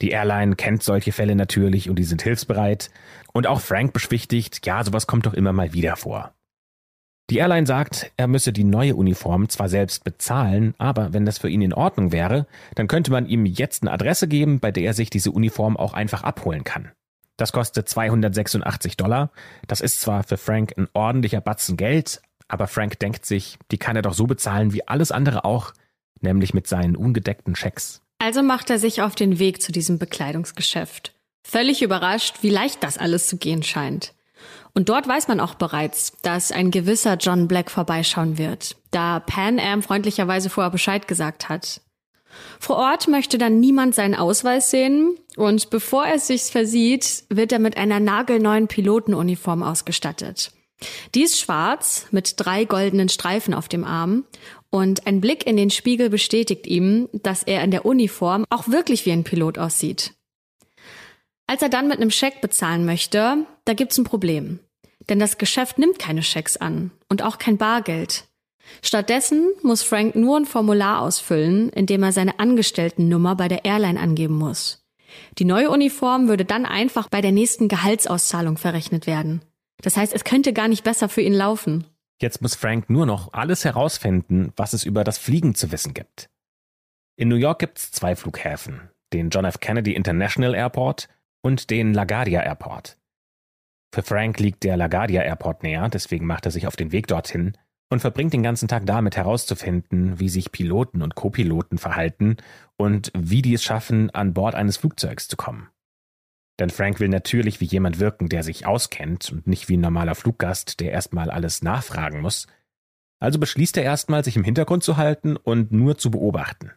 Die 0.01 0.11
Airline 0.11 0.55
kennt 0.55 0.83
solche 0.83 1.11
Fälle 1.11 1.35
natürlich 1.35 1.89
und 1.89 1.97
die 1.97 2.03
sind 2.03 2.21
hilfsbereit. 2.21 2.89
Und 3.33 3.47
auch 3.47 3.59
Frank 3.59 3.93
beschwichtigt, 3.93 4.65
ja, 4.65 4.83
sowas 4.83 5.07
kommt 5.07 5.25
doch 5.25 5.33
immer 5.33 5.53
mal 5.53 5.73
wieder 5.73 5.95
vor. 5.95 6.33
Die 7.29 7.37
Airline 7.37 7.67
sagt, 7.67 8.11
er 8.17 8.27
müsse 8.27 8.51
die 8.51 8.63
neue 8.63 8.95
Uniform 8.95 9.49
zwar 9.49 9.69
selbst 9.69 10.03
bezahlen, 10.03 10.73
aber 10.79 11.13
wenn 11.13 11.25
das 11.25 11.37
für 11.37 11.49
ihn 11.49 11.61
in 11.61 11.73
Ordnung 11.73 12.11
wäre, 12.11 12.47
dann 12.73 12.87
könnte 12.87 13.11
man 13.11 13.27
ihm 13.27 13.45
jetzt 13.45 13.83
eine 13.83 13.91
Adresse 13.91 14.27
geben, 14.27 14.59
bei 14.59 14.71
der 14.71 14.85
er 14.85 14.93
sich 14.95 15.11
diese 15.11 15.31
Uniform 15.31 15.77
auch 15.77 15.93
einfach 15.93 16.23
abholen 16.23 16.63
kann. 16.63 16.91
Das 17.37 17.51
kostet 17.51 17.87
286 17.87 18.97
Dollar. 18.97 19.31
Das 19.67 19.79
ist 19.79 20.01
zwar 20.01 20.23
für 20.23 20.37
Frank 20.37 20.73
ein 20.75 20.87
ordentlicher 20.93 21.39
Batzen 21.39 21.77
Geld, 21.77 22.21
aber 22.47 22.67
Frank 22.67 22.97
denkt 22.99 23.25
sich, 23.25 23.59
die 23.71 23.77
kann 23.77 23.95
er 23.95 24.01
doch 24.01 24.13
so 24.13 24.25
bezahlen 24.25 24.73
wie 24.73 24.87
alles 24.87 25.11
andere 25.11 25.45
auch, 25.45 25.73
nämlich 26.21 26.55
mit 26.55 26.65
seinen 26.67 26.95
ungedeckten 26.95 27.55
Schecks. 27.55 28.01
Also 28.19 28.43
macht 28.43 28.69
er 28.69 28.79
sich 28.79 29.01
auf 29.01 29.15
den 29.15 29.39
Weg 29.39 29.61
zu 29.61 29.71
diesem 29.71 29.97
Bekleidungsgeschäft. 29.97 31.13
Völlig 31.43 31.81
überrascht, 31.81 32.37
wie 32.41 32.49
leicht 32.49 32.83
das 32.83 32.97
alles 32.97 33.27
zu 33.27 33.37
gehen 33.37 33.63
scheint. 33.63 34.13
Und 34.73 34.89
dort 34.89 35.07
weiß 35.07 35.27
man 35.27 35.39
auch 35.39 35.55
bereits, 35.55 36.13
dass 36.21 36.51
ein 36.51 36.69
gewisser 36.69 37.15
John 37.15 37.47
Black 37.47 37.71
vorbeischauen 37.71 38.37
wird, 38.37 38.75
da 38.91 39.19
Pan 39.19 39.59
Am 39.59 39.81
freundlicherweise 39.81 40.49
vorher 40.49 40.69
Bescheid 40.69 41.07
gesagt 41.07 41.49
hat. 41.49 41.81
Vor 42.59 42.75
Ort 42.75 43.07
möchte 43.07 43.37
dann 43.37 43.59
niemand 43.59 43.95
seinen 43.95 44.15
Ausweis 44.15 44.69
sehen 44.69 45.17
und 45.35 45.69
bevor 45.69 46.05
er 46.05 46.15
es 46.15 46.27
sich 46.27 46.43
versieht, 46.43 47.23
wird 47.29 47.51
er 47.51 47.59
mit 47.59 47.77
einer 47.77 47.99
nagelneuen 47.99 48.67
Pilotenuniform 48.67 49.63
ausgestattet. 49.63 50.51
Die 51.15 51.23
ist 51.23 51.39
schwarz 51.39 52.05
mit 52.11 52.35
drei 52.37 52.63
goldenen 52.65 53.09
Streifen 53.09 53.53
auf 53.53 53.67
dem 53.67 53.83
Arm 53.83 54.25
und 54.71 55.07
ein 55.07 55.21
Blick 55.21 55.47
in 55.47 55.57
den 55.57 55.69
Spiegel 55.69 56.09
bestätigt 56.09 56.67
ihm, 56.67 57.09
dass 57.11 57.43
er 57.43 57.63
in 57.63 57.71
der 57.71 57.85
Uniform 57.85 58.45
auch 58.49 58.67
wirklich 58.67 59.05
wie 59.05 59.11
ein 59.11 59.23
Pilot 59.23 59.57
aussieht. 59.57 60.13
Als 61.47 61.61
er 61.61 61.69
dann 61.69 61.87
mit 61.87 61.97
einem 61.97 62.11
Scheck 62.11 62.41
bezahlen 62.41 62.85
möchte, 62.85 63.45
da 63.65 63.73
gibt's 63.73 63.97
ein 63.97 64.03
Problem. 64.03 64.59
Denn 65.09 65.19
das 65.19 65.39
Geschäft 65.39 65.79
nimmt 65.79 65.97
keine 65.97 66.21
Schecks 66.21 66.57
an 66.57 66.91
und 67.09 67.23
auch 67.23 67.39
kein 67.39 67.57
Bargeld. 67.57 68.25
Stattdessen 68.83 69.49
muss 69.63 69.81
Frank 69.81 70.15
nur 70.15 70.37
ein 70.37 70.45
Formular 70.45 71.01
ausfüllen, 71.01 71.69
in 71.69 71.87
dem 71.87 72.03
er 72.03 72.11
seine 72.11 72.39
Angestelltennummer 72.39 73.35
bei 73.35 73.47
der 73.47 73.65
Airline 73.65 73.99
angeben 73.99 74.35
muss. 74.37 74.85
Die 75.39 75.45
neue 75.45 75.71
Uniform 75.71 76.27
würde 76.27 76.45
dann 76.45 76.67
einfach 76.67 77.09
bei 77.09 77.21
der 77.21 77.31
nächsten 77.31 77.67
Gehaltsauszahlung 77.67 78.57
verrechnet 78.57 79.07
werden. 79.07 79.41
Das 79.81 79.97
heißt, 79.97 80.13
es 80.13 80.23
könnte 80.23 80.53
gar 80.53 80.67
nicht 80.67 80.83
besser 80.83 81.09
für 81.09 81.21
ihn 81.21 81.33
laufen. 81.33 81.85
Jetzt 82.21 82.41
muss 82.41 82.55
Frank 82.55 82.89
nur 82.89 83.05
noch 83.05 83.33
alles 83.33 83.63
herausfinden, 83.63 84.51
was 84.57 84.73
es 84.73 84.83
über 84.83 85.03
das 85.03 85.17
Fliegen 85.17 85.55
zu 85.55 85.71
wissen 85.71 85.93
gibt. 85.93 86.29
In 87.15 87.29
New 87.29 87.35
York 87.35 87.59
gibt's 87.59 87.91
zwei 87.91 88.15
Flughäfen, 88.15 88.89
den 89.13 89.29
John 89.29 89.45
F. 89.45 89.59
Kennedy 89.59 89.93
International 89.93 90.53
Airport 90.53 91.07
und 91.41 91.69
den 91.69 91.93
LaGuardia 91.93 92.43
Airport. 92.43 92.97
Für 93.93 94.03
Frank 94.03 94.39
liegt 94.39 94.63
der 94.63 94.77
LaGuardia 94.77 95.21
Airport 95.21 95.63
näher, 95.63 95.87
deswegen 95.89 96.25
macht 96.25 96.45
er 96.45 96.51
sich 96.51 96.67
auf 96.67 96.75
den 96.75 96.91
Weg 96.91 97.07
dorthin 97.07 97.57
und 97.89 98.01
verbringt 98.01 98.33
den 98.33 98.43
ganzen 98.43 98.67
Tag 98.67 98.85
damit 98.85 99.17
herauszufinden, 99.17 100.19
wie 100.19 100.29
sich 100.29 100.51
Piloten 100.51 101.01
und 101.01 101.15
Copiloten 101.15 101.77
verhalten 101.77 102.37
und 102.77 103.11
wie 103.17 103.41
die 103.41 103.53
es 103.53 103.63
schaffen, 103.63 104.09
an 104.11 104.33
Bord 104.33 104.55
eines 104.55 104.77
Flugzeugs 104.77 105.27
zu 105.27 105.37
kommen. 105.37 105.69
Denn 106.59 106.69
Frank 106.69 106.99
will 106.99 107.07
natürlich 107.07 107.61
wie 107.61 107.65
jemand 107.65 107.99
wirken, 107.99 108.29
der 108.29 108.43
sich 108.43 108.65
auskennt 108.65 109.31
und 109.31 109.47
nicht 109.47 109.69
wie 109.69 109.77
ein 109.77 109.81
normaler 109.81 110.15
Fluggast, 110.15 110.79
der 110.81 110.91
erstmal 110.91 111.31
alles 111.31 111.61
nachfragen 111.61 112.21
muss. 112.21 112.47
Also 113.19 113.39
beschließt 113.39 113.77
er 113.77 113.83
erstmal, 113.83 114.23
sich 114.23 114.35
im 114.35 114.43
Hintergrund 114.43 114.83
zu 114.83 114.97
halten 114.97 115.37
und 115.37 115.71
nur 115.71 115.97
zu 115.97 116.11
beobachten. 116.11 116.71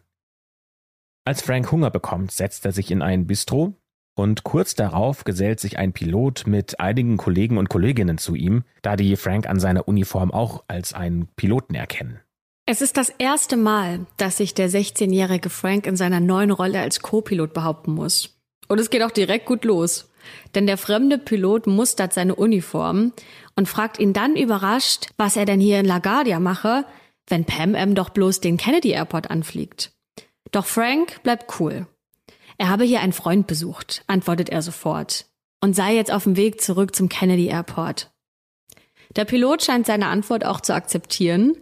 Als 1.25 1.41
Frank 1.41 1.71
Hunger 1.71 1.89
bekommt, 1.89 2.31
setzt 2.31 2.65
er 2.65 2.71
sich 2.71 2.91
in 2.91 3.01
ein 3.01 3.27
Bistro, 3.27 3.77
und 4.15 4.43
kurz 4.43 4.75
darauf 4.75 5.23
gesellt 5.23 5.59
sich 5.59 5.79
ein 5.79 5.91
Pilot 5.91 6.45
mit 6.45 6.79
einigen 6.79 7.17
Kollegen 7.17 7.57
und 7.57 7.69
Kolleginnen 7.69 8.17
zu 8.17 8.35
ihm, 8.35 8.63
da 8.81 8.95
die 8.95 9.15
Frank 9.15 9.47
an 9.47 9.59
seiner 9.59 9.87
Uniform 9.87 10.31
auch 10.31 10.63
als 10.67 10.93
einen 10.93 11.27
Piloten 11.35 11.73
erkennen. 11.73 12.19
Es 12.65 12.81
ist 12.81 12.95
das 12.95 13.09
erste 13.09 13.57
Mal, 13.57 14.05
dass 14.17 14.37
sich 14.37 14.53
der 14.53 14.69
16-jährige 14.69 15.49
Frank 15.49 15.87
in 15.87 15.97
seiner 15.97 16.19
neuen 16.19 16.51
Rolle 16.51 16.79
als 16.79 17.01
Co-Pilot 17.01 17.53
behaupten 17.53 17.93
muss. 17.93 18.32
Und 18.73 18.79
es 18.79 18.89
geht 18.89 19.03
auch 19.03 19.11
direkt 19.11 19.45
gut 19.45 19.63
los. 19.63 20.09
Denn 20.55 20.67
der 20.67 20.77
fremde 20.77 21.17
Pilot 21.17 21.67
mustert 21.67 22.13
seine 22.13 22.35
Uniform 22.35 23.13
und 23.55 23.69
fragt 23.69 23.99
ihn 23.99 24.13
dann 24.13 24.35
überrascht, 24.35 25.07
was 25.17 25.37
er 25.37 25.45
denn 25.45 25.59
hier 25.59 25.79
in 25.79 25.85
LaGuardia 25.85 26.39
mache, 26.39 26.85
wenn 27.27 27.45
Pam 27.45 27.75
M 27.75 27.95
doch 27.95 28.09
bloß 28.09 28.41
den 28.41 28.57
Kennedy 28.57 28.89
Airport 28.89 29.29
anfliegt. 29.29 29.91
Doch 30.51 30.65
Frank 30.65 31.21
bleibt 31.23 31.59
cool 31.59 31.87
er 32.57 32.69
habe 32.69 32.83
hier 32.83 33.01
einen 33.01 33.13
Freund 33.13 33.47
besucht, 33.47 34.03
antwortet 34.07 34.49
er 34.49 34.61
sofort, 34.61 35.25
und 35.61 35.75
sei 35.75 35.95
jetzt 35.95 36.11
auf 36.11 36.23
dem 36.23 36.37
Weg 36.37 36.61
zurück 36.61 36.95
zum 36.95 37.09
Kennedy 37.09 37.47
Airport. 37.47 38.11
Der 39.15 39.25
Pilot 39.25 39.63
scheint 39.63 39.85
seine 39.85 40.07
Antwort 40.07 40.45
auch 40.45 40.61
zu 40.61 40.73
akzeptieren, 40.73 41.55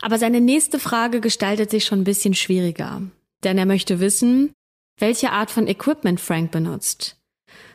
aber 0.00 0.18
seine 0.18 0.40
nächste 0.40 0.78
Frage 0.78 1.20
gestaltet 1.20 1.70
sich 1.70 1.84
schon 1.84 2.00
ein 2.00 2.04
bisschen 2.04 2.34
schwieriger, 2.34 3.02
denn 3.44 3.58
er 3.58 3.66
möchte 3.66 4.00
wissen, 4.00 4.52
welche 4.98 5.32
Art 5.32 5.50
von 5.50 5.66
Equipment 5.66 6.20
Frank 6.20 6.50
benutzt. 6.50 7.16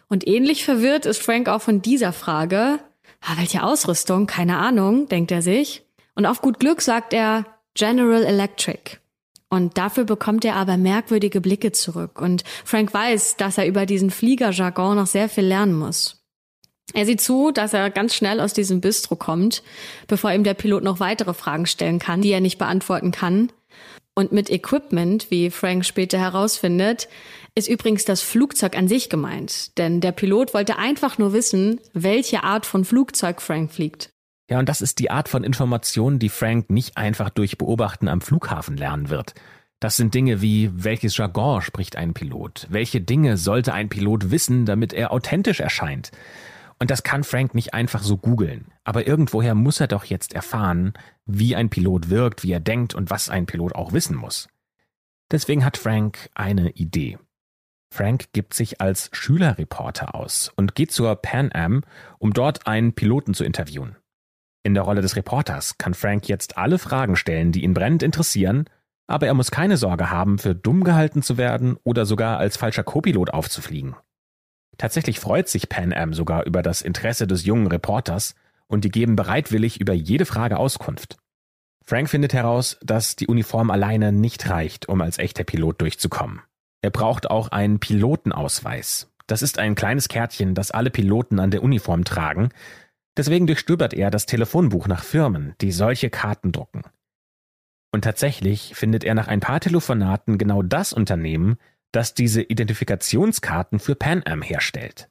Und 0.07 0.27
ähnlich 0.27 0.63
verwirrt 0.63 1.05
ist 1.05 1.21
Frank 1.21 1.49
auch 1.49 1.61
von 1.61 1.81
dieser 1.81 2.13
Frage. 2.13 2.79
Ah, 3.21 3.37
welche 3.37 3.63
Ausrüstung? 3.63 4.27
Keine 4.27 4.57
Ahnung, 4.57 5.07
denkt 5.07 5.31
er 5.31 5.41
sich. 5.41 5.83
Und 6.15 6.25
auf 6.25 6.41
gut 6.41 6.59
Glück 6.59 6.81
sagt 6.81 7.13
er 7.13 7.45
General 7.73 8.23
Electric. 8.23 8.97
Und 9.49 9.77
dafür 9.77 10.03
bekommt 10.03 10.45
er 10.45 10.55
aber 10.55 10.77
merkwürdige 10.77 11.39
Blicke 11.39 11.71
zurück. 11.71 12.19
Und 12.19 12.43
Frank 12.65 12.93
weiß, 12.93 13.37
dass 13.37 13.57
er 13.57 13.67
über 13.67 13.85
diesen 13.85 14.09
Fliegerjargon 14.09 14.95
noch 14.95 15.07
sehr 15.07 15.29
viel 15.29 15.45
lernen 15.45 15.77
muss. 15.77 16.23
Er 16.93 17.05
sieht 17.05 17.21
zu, 17.21 17.51
dass 17.51 17.73
er 17.73 17.89
ganz 17.89 18.13
schnell 18.13 18.39
aus 18.39 18.53
diesem 18.53 18.81
Bistro 18.81 19.15
kommt, 19.15 19.63
bevor 20.07 20.31
ihm 20.31 20.43
der 20.43 20.53
Pilot 20.53 20.83
noch 20.83 20.99
weitere 20.99 21.33
Fragen 21.33 21.65
stellen 21.65 21.99
kann, 21.99 22.21
die 22.21 22.31
er 22.31 22.41
nicht 22.41 22.57
beantworten 22.57 23.11
kann. 23.11 23.51
Und 24.15 24.31
mit 24.31 24.49
Equipment, 24.49 25.31
wie 25.31 25.49
Frank 25.49 25.85
später 25.85 26.19
herausfindet, 26.19 27.07
ist 27.55 27.67
übrigens 27.67 28.05
das 28.05 28.21
Flugzeug 28.21 28.77
an 28.77 28.87
sich 28.87 29.09
gemeint. 29.09 29.77
Denn 29.77 30.01
der 30.01 30.11
Pilot 30.11 30.53
wollte 30.53 30.77
einfach 30.77 31.17
nur 31.17 31.33
wissen, 31.33 31.79
welche 31.93 32.43
Art 32.43 32.65
von 32.65 32.85
Flugzeug 32.85 33.41
Frank 33.41 33.71
fliegt. 33.71 34.11
Ja, 34.49 34.59
und 34.59 34.69
das 34.69 34.81
ist 34.81 34.99
die 34.99 35.09
Art 35.09 35.29
von 35.29 35.43
Information, 35.43 36.19
die 36.19 36.29
Frank 36.29 36.69
nicht 36.69 36.97
einfach 36.97 37.29
durch 37.29 37.57
Beobachten 37.57 38.07
am 38.07 38.21
Flughafen 38.21 38.77
lernen 38.77 39.09
wird. 39.09 39.33
Das 39.79 39.97
sind 39.97 40.13
Dinge 40.13 40.41
wie, 40.41 40.69
welches 40.73 41.17
Jargon 41.17 41.61
spricht 41.61 41.95
ein 41.95 42.13
Pilot? 42.13 42.67
Welche 42.69 43.01
Dinge 43.01 43.37
sollte 43.37 43.73
ein 43.73 43.89
Pilot 43.89 44.31
wissen, 44.31 44.65
damit 44.65 44.93
er 44.93 45.11
authentisch 45.11 45.59
erscheint? 45.59 46.11
Und 46.79 46.91
das 46.91 47.03
kann 47.03 47.23
Frank 47.23 47.55
nicht 47.55 47.73
einfach 47.73 48.03
so 48.03 48.17
googeln. 48.17 48.72
Aber 48.83 49.07
irgendwoher 49.07 49.55
muss 49.55 49.79
er 49.79 49.87
doch 49.87 50.05
jetzt 50.05 50.33
erfahren, 50.33 50.93
wie 51.25 51.55
ein 51.55 51.69
Pilot 51.69 52.09
wirkt, 52.09 52.43
wie 52.43 52.51
er 52.51 52.59
denkt 52.59 52.95
und 52.95 53.09
was 53.09 53.29
ein 53.29 53.45
Pilot 53.45 53.75
auch 53.75 53.93
wissen 53.93 54.15
muss. 54.15 54.49
Deswegen 55.31 55.63
hat 55.63 55.77
Frank 55.77 56.29
eine 56.35 56.71
Idee. 56.71 57.17
Frank 57.93 58.33
gibt 58.33 58.53
sich 58.53 58.81
als 58.81 59.09
Schülerreporter 59.13 60.15
aus 60.15 60.51
und 60.55 60.75
geht 60.75 60.91
zur 60.91 61.15
Pan 61.15 61.51
Am, 61.53 61.83
um 62.17 62.33
dort 62.33 62.67
einen 62.67 62.93
Piloten 62.93 63.33
zu 63.33 63.43
interviewen. 63.43 63.95
In 64.63 64.73
der 64.73 64.83
Rolle 64.83 65.01
des 65.01 65.15
Reporters 65.15 65.77
kann 65.77 65.93
Frank 65.93 66.27
jetzt 66.27 66.57
alle 66.57 66.79
Fragen 66.79 67.15
stellen, 67.15 67.51
die 67.51 67.63
ihn 67.63 67.73
brennend 67.73 68.01
interessieren, 68.01 68.65
aber 69.07 69.27
er 69.27 69.33
muss 69.33 69.51
keine 69.51 69.77
Sorge 69.77 70.09
haben, 70.09 70.39
für 70.39 70.55
dumm 70.55 70.83
gehalten 70.83 71.21
zu 71.21 71.37
werden 71.37 71.77
oder 71.83 72.05
sogar 72.05 72.39
als 72.39 72.57
falscher 72.57 72.83
Copilot 72.83 73.31
aufzufliegen. 73.31 73.95
Tatsächlich 74.77 75.19
freut 75.19 75.49
sich 75.49 75.69
Pan 75.69 75.93
Am 75.93 76.13
sogar 76.13 76.45
über 76.45 76.61
das 76.63 76.81
Interesse 76.81 77.27
des 77.27 77.45
jungen 77.45 77.67
Reporters 77.67 78.35
und 78.67 78.83
die 78.85 78.91
geben 78.91 79.15
bereitwillig 79.15 79.79
über 79.79 79.93
jede 79.93 80.25
Frage 80.25 80.57
Auskunft. 80.57 81.17
Frank 81.85 82.09
findet 82.09 82.33
heraus, 82.33 82.77
dass 82.81 83.15
die 83.15 83.27
Uniform 83.27 83.69
alleine 83.69 84.11
nicht 84.11 84.49
reicht, 84.49 84.87
um 84.87 85.01
als 85.01 85.17
echter 85.17 85.43
Pilot 85.43 85.81
durchzukommen. 85.81 86.41
Er 86.81 86.91
braucht 86.91 87.29
auch 87.29 87.49
einen 87.49 87.79
Pilotenausweis. 87.79 89.11
Das 89.27 89.41
ist 89.41 89.59
ein 89.59 89.75
kleines 89.75 90.07
Kärtchen, 90.07 90.55
das 90.55 90.71
alle 90.71 90.89
Piloten 90.89 91.39
an 91.39 91.51
der 91.51 91.63
Uniform 91.63 92.03
tragen. 92.03 92.49
Deswegen 93.15 93.47
durchstöbert 93.47 93.93
er 93.93 94.11
das 94.11 94.25
Telefonbuch 94.25 94.87
nach 94.87 95.03
Firmen, 95.03 95.55
die 95.61 95.71
solche 95.71 96.09
Karten 96.09 96.51
drucken. 96.51 96.83
Und 97.91 98.03
tatsächlich 98.03 98.73
findet 98.75 99.03
er 99.03 99.13
nach 99.13 99.27
ein 99.27 99.39
paar 99.39 99.59
Telefonaten 99.59 100.37
genau 100.37 100.63
das 100.63 100.93
Unternehmen, 100.93 101.57
das 101.91 102.13
diese 102.13 102.41
Identifikationskarten 102.41 103.79
für 103.79 103.95
Pan 103.95 104.23
Am 104.25 104.41
herstellt. 104.41 105.09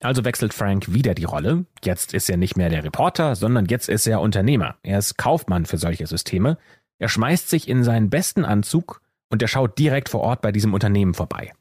Also 0.00 0.24
wechselt 0.24 0.54
Frank 0.54 0.92
wieder 0.92 1.14
die 1.14 1.24
Rolle. 1.24 1.64
Jetzt 1.82 2.14
ist 2.14 2.30
er 2.30 2.36
nicht 2.36 2.56
mehr 2.56 2.70
der 2.70 2.84
Reporter, 2.84 3.34
sondern 3.34 3.66
jetzt 3.66 3.88
ist 3.88 4.06
er 4.06 4.20
Unternehmer. 4.20 4.76
Er 4.82 4.98
ist 4.98 5.18
Kaufmann 5.18 5.66
für 5.66 5.78
solche 5.78 6.06
Systeme. 6.06 6.56
Er 6.98 7.08
schmeißt 7.08 7.48
sich 7.48 7.68
in 7.68 7.82
seinen 7.82 8.10
besten 8.10 8.44
Anzug 8.44 9.00
und 9.28 9.42
er 9.42 9.48
schaut 9.48 9.78
direkt 9.78 10.08
vor 10.08 10.20
Ort 10.20 10.40
bei 10.40 10.52
diesem 10.52 10.72
Unternehmen 10.72 11.14
vorbei. 11.14 11.52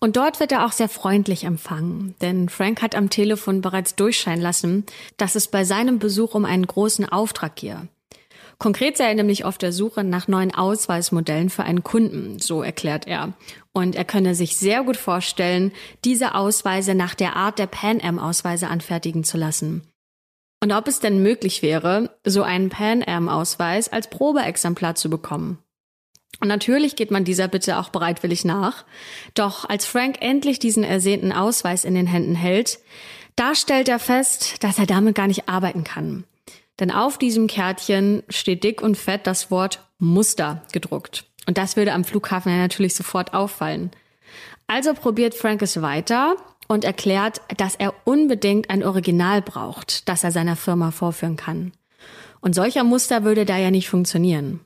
Und 0.00 0.16
dort 0.16 0.40
wird 0.40 0.52
er 0.52 0.66
auch 0.66 0.72
sehr 0.72 0.88
freundlich 0.88 1.44
empfangen, 1.44 2.14
denn 2.20 2.48
Frank 2.48 2.82
hat 2.82 2.94
am 2.94 3.08
Telefon 3.08 3.60
bereits 3.60 3.94
durchscheinen 3.94 4.42
lassen, 4.42 4.84
dass 5.16 5.34
es 5.34 5.48
bei 5.48 5.64
seinem 5.64 5.98
Besuch 5.98 6.34
um 6.34 6.44
einen 6.44 6.66
großen 6.66 7.08
Auftrag 7.08 7.56
gehe. 7.56 7.88
Konkret 8.58 8.96
sei 8.96 9.08
er 9.08 9.14
nämlich 9.14 9.44
auf 9.44 9.58
der 9.58 9.72
Suche 9.72 10.04
nach 10.04 10.28
neuen 10.28 10.54
Ausweismodellen 10.54 11.50
für 11.50 11.64
einen 11.64 11.82
Kunden, 11.82 12.38
so 12.38 12.62
erklärt 12.62 13.06
er. 13.06 13.32
Und 13.72 13.96
er 13.96 14.04
könne 14.04 14.34
sich 14.34 14.56
sehr 14.56 14.84
gut 14.84 14.96
vorstellen, 14.96 15.72
diese 16.04 16.34
Ausweise 16.34 16.94
nach 16.94 17.14
der 17.14 17.36
Art 17.36 17.58
der 17.58 17.66
Pan 17.66 18.00
Am-Ausweise 18.00 18.68
anfertigen 18.68 19.24
zu 19.24 19.36
lassen. 19.36 19.82
Und 20.62 20.72
ob 20.72 20.88
es 20.88 21.00
denn 21.00 21.22
möglich 21.22 21.62
wäre, 21.62 22.16
so 22.24 22.42
einen 22.42 22.70
Pan 22.70 23.02
Am-Ausweis 23.06 23.92
als 23.92 24.08
Probeexemplar 24.08 24.94
zu 24.94 25.10
bekommen. 25.10 25.58
Und 26.40 26.48
natürlich 26.48 26.96
geht 26.96 27.10
man 27.10 27.24
dieser 27.24 27.48
Bitte 27.48 27.78
auch 27.78 27.90
bereitwillig 27.90 28.44
nach. 28.44 28.84
Doch 29.34 29.68
als 29.68 29.86
Frank 29.86 30.16
endlich 30.20 30.58
diesen 30.58 30.84
ersehnten 30.84 31.32
Ausweis 31.32 31.84
in 31.84 31.94
den 31.94 32.06
Händen 32.06 32.34
hält, 32.34 32.78
da 33.36 33.54
stellt 33.54 33.88
er 33.88 33.98
fest, 33.98 34.62
dass 34.62 34.78
er 34.78 34.86
damit 34.86 35.14
gar 35.14 35.26
nicht 35.26 35.48
arbeiten 35.48 35.84
kann. 35.84 36.24
Denn 36.80 36.90
auf 36.90 37.18
diesem 37.18 37.46
Kärtchen 37.46 38.22
steht 38.28 38.64
dick 38.64 38.82
und 38.82 38.96
fett 38.96 39.26
das 39.26 39.50
Wort 39.50 39.80
Muster 39.98 40.62
gedruckt. 40.72 41.24
Und 41.46 41.58
das 41.58 41.76
würde 41.76 41.92
am 41.92 42.04
Flughafen 42.04 42.50
ja 42.50 42.58
natürlich 42.58 42.94
sofort 42.94 43.34
auffallen. 43.34 43.90
Also 44.66 44.94
probiert 44.94 45.34
Frank 45.34 45.62
es 45.62 45.82
weiter 45.82 46.36
und 46.68 46.84
erklärt, 46.84 47.40
dass 47.56 47.74
er 47.76 47.94
unbedingt 48.04 48.70
ein 48.70 48.82
Original 48.82 49.42
braucht, 49.42 50.08
das 50.08 50.24
er 50.24 50.30
seiner 50.30 50.56
Firma 50.56 50.90
vorführen 50.90 51.36
kann. 51.36 51.72
Und 52.40 52.54
solcher 52.54 52.84
Muster 52.84 53.24
würde 53.24 53.44
da 53.44 53.56
ja 53.56 53.70
nicht 53.70 53.88
funktionieren. 53.88 54.60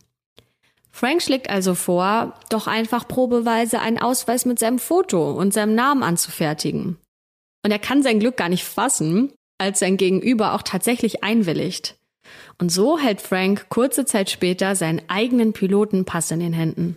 Frank 0.90 1.22
schlägt 1.22 1.50
also 1.50 1.74
vor, 1.74 2.34
doch 2.48 2.66
einfach 2.66 3.06
probeweise 3.06 3.80
einen 3.80 3.98
Ausweis 3.98 4.44
mit 4.46 4.58
seinem 4.58 4.78
Foto 4.78 5.30
und 5.32 5.52
seinem 5.52 5.74
Namen 5.74 6.02
anzufertigen. 6.02 6.98
Und 7.64 7.70
er 7.70 7.78
kann 7.78 8.02
sein 8.02 8.18
Glück 8.18 8.36
gar 8.36 8.48
nicht 8.48 8.64
fassen, 8.64 9.32
als 9.58 9.80
sein 9.80 9.96
Gegenüber 9.96 10.54
auch 10.54 10.62
tatsächlich 10.62 11.22
einwilligt. 11.22 11.97
Und 12.58 12.70
so 12.70 12.98
hält 12.98 13.20
Frank 13.20 13.66
kurze 13.68 14.04
Zeit 14.04 14.30
später 14.30 14.74
seinen 14.74 15.02
eigenen 15.08 15.52
Pilotenpass 15.52 16.30
in 16.30 16.40
den 16.40 16.52
Händen. 16.52 16.96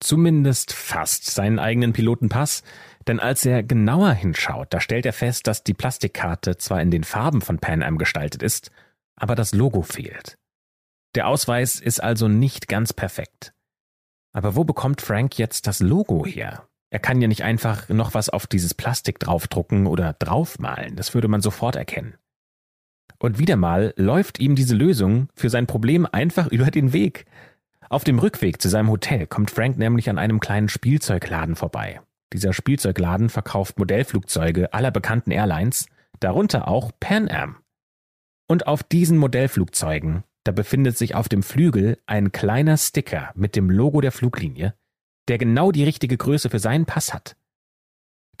Zumindest 0.00 0.72
fast 0.72 1.30
seinen 1.30 1.58
eigenen 1.58 1.92
Pilotenpass, 1.92 2.62
denn 3.06 3.20
als 3.20 3.44
er 3.44 3.62
genauer 3.62 4.12
hinschaut, 4.12 4.72
da 4.72 4.80
stellt 4.80 5.04
er 5.04 5.12
fest, 5.12 5.46
dass 5.46 5.62
die 5.62 5.74
Plastikkarte 5.74 6.56
zwar 6.56 6.80
in 6.80 6.90
den 6.90 7.04
Farben 7.04 7.42
von 7.42 7.58
Pan 7.58 7.82
Am 7.82 7.98
gestaltet 7.98 8.42
ist, 8.42 8.70
aber 9.16 9.34
das 9.34 9.52
Logo 9.52 9.82
fehlt. 9.82 10.38
Der 11.14 11.26
Ausweis 11.26 11.80
ist 11.80 12.02
also 12.02 12.28
nicht 12.28 12.68
ganz 12.68 12.92
perfekt. 12.92 13.52
Aber 14.32 14.54
wo 14.56 14.64
bekommt 14.64 15.02
Frank 15.02 15.38
jetzt 15.38 15.66
das 15.66 15.80
Logo 15.80 16.24
her? 16.24 16.68
Er 16.90 16.98
kann 16.98 17.20
ja 17.20 17.28
nicht 17.28 17.42
einfach 17.42 17.88
noch 17.88 18.14
was 18.14 18.30
auf 18.30 18.46
dieses 18.46 18.74
Plastik 18.74 19.18
draufdrucken 19.18 19.86
oder 19.86 20.14
draufmalen, 20.14 20.96
das 20.96 21.14
würde 21.14 21.28
man 21.28 21.40
sofort 21.40 21.76
erkennen. 21.76 22.16
Und 23.22 23.38
wieder 23.38 23.56
mal 23.56 23.92
läuft 23.96 24.40
ihm 24.40 24.54
diese 24.56 24.74
Lösung 24.74 25.28
für 25.34 25.50
sein 25.50 25.66
Problem 25.66 26.06
einfach 26.10 26.48
über 26.48 26.70
den 26.70 26.94
Weg. 26.94 27.26
Auf 27.90 28.02
dem 28.02 28.18
Rückweg 28.18 28.62
zu 28.62 28.68
seinem 28.68 28.88
Hotel 28.88 29.26
kommt 29.26 29.50
Frank 29.50 29.76
nämlich 29.76 30.08
an 30.08 30.18
einem 30.18 30.40
kleinen 30.40 30.70
Spielzeugladen 30.70 31.54
vorbei. 31.54 32.00
Dieser 32.32 32.54
Spielzeugladen 32.54 33.28
verkauft 33.28 33.78
Modellflugzeuge 33.78 34.72
aller 34.72 34.90
bekannten 34.90 35.32
Airlines, 35.32 35.86
darunter 36.20 36.66
auch 36.66 36.92
Pan 36.98 37.30
Am. 37.30 37.56
Und 38.48 38.66
auf 38.66 38.82
diesen 38.82 39.18
Modellflugzeugen, 39.18 40.24
da 40.44 40.52
befindet 40.52 40.96
sich 40.96 41.14
auf 41.14 41.28
dem 41.28 41.42
Flügel 41.42 41.98
ein 42.06 42.32
kleiner 42.32 42.78
Sticker 42.78 43.32
mit 43.34 43.54
dem 43.54 43.68
Logo 43.68 44.00
der 44.00 44.12
Fluglinie, 44.12 44.74
der 45.28 45.36
genau 45.36 45.72
die 45.72 45.84
richtige 45.84 46.16
Größe 46.16 46.48
für 46.48 46.58
seinen 46.58 46.86
Pass 46.86 47.12
hat. 47.12 47.36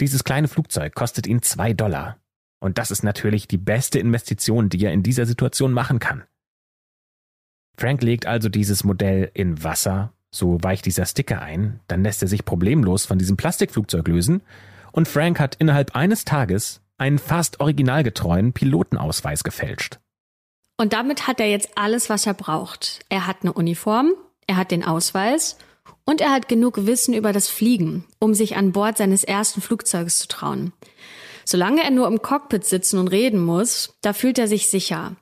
Dieses 0.00 0.24
kleine 0.24 0.48
Flugzeug 0.48 0.94
kostet 0.94 1.26
ihn 1.26 1.42
zwei 1.42 1.74
Dollar 1.74 2.19
und 2.60 2.78
das 2.78 2.90
ist 2.90 3.02
natürlich 3.02 3.48
die 3.48 3.58
beste 3.58 3.98
Investition, 3.98 4.68
die 4.68 4.84
er 4.84 4.92
in 4.92 5.02
dieser 5.02 5.26
Situation 5.26 5.72
machen 5.72 5.98
kann. 5.98 6.24
Frank 7.76 8.02
legt 8.02 8.26
also 8.26 8.48
dieses 8.48 8.84
Modell 8.84 9.30
in 9.34 9.64
Wasser, 9.64 10.12
so 10.30 10.62
weicht 10.62 10.84
dieser 10.86 11.06
Sticker 11.06 11.40
ein, 11.40 11.80
dann 11.88 12.02
lässt 12.02 12.22
er 12.22 12.28
sich 12.28 12.44
problemlos 12.44 13.06
von 13.06 13.18
diesem 13.18 13.36
Plastikflugzeug 13.36 14.06
lösen 14.06 14.42
und 14.92 15.08
Frank 15.08 15.40
hat 15.40 15.56
innerhalb 15.56 15.96
eines 15.96 16.24
Tages 16.24 16.82
einen 16.98 17.18
fast 17.18 17.60
originalgetreuen 17.60 18.52
Pilotenausweis 18.52 19.42
gefälscht. 19.42 19.98
Und 20.76 20.92
damit 20.92 21.26
hat 21.26 21.40
er 21.40 21.46
jetzt 21.48 21.70
alles, 21.76 22.10
was 22.10 22.26
er 22.26 22.34
braucht. 22.34 23.00
Er 23.08 23.26
hat 23.26 23.38
eine 23.42 23.52
Uniform, 23.52 24.12
er 24.46 24.56
hat 24.56 24.70
den 24.70 24.84
Ausweis 24.84 25.56
und 26.04 26.20
er 26.20 26.30
hat 26.30 26.48
genug 26.48 26.86
Wissen 26.86 27.14
über 27.14 27.32
das 27.32 27.48
Fliegen, 27.48 28.04
um 28.18 28.34
sich 28.34 28.56
an 28.56 28.72
Bord 28.72 28.98
seines 28.98 29.24
ersten 29.24 29.60
Flugzeuges 29.60 30.18
zu 30.18 30.28
trauen. 30.28 30.72
Solange 31.50 31.82
er 31.82 31.90
nur 31.90 32.06
im 32.06 32.22
Cockpit 32.22 32.64
sitzen 32.64 33.00
und 33.00 33.08
reden 33.08 33.44
muss, 33.44 33.98
da 34.02 34.12
fühlt 34.12 34.38
er 34.38 34.46
sich 34.46 34.68
sicher. 34.68 35.16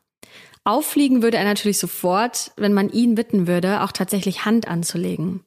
Auffliegen 0.63 1.23
würde 1.23 1.39
er 1.39 1.45
natürlich 1.45 1.79
sofort, 1.79 2.53
wenn 2.59 2.75
man 2.75 2.91
ihn 2.91 3.15
bitten 3.15 3.47
würde, 3.47 3.83
auch 3.83 3.93
tatsächlich 3.93 4.45
Hand 4.45 4.69
anzulegen. 4.69 5.41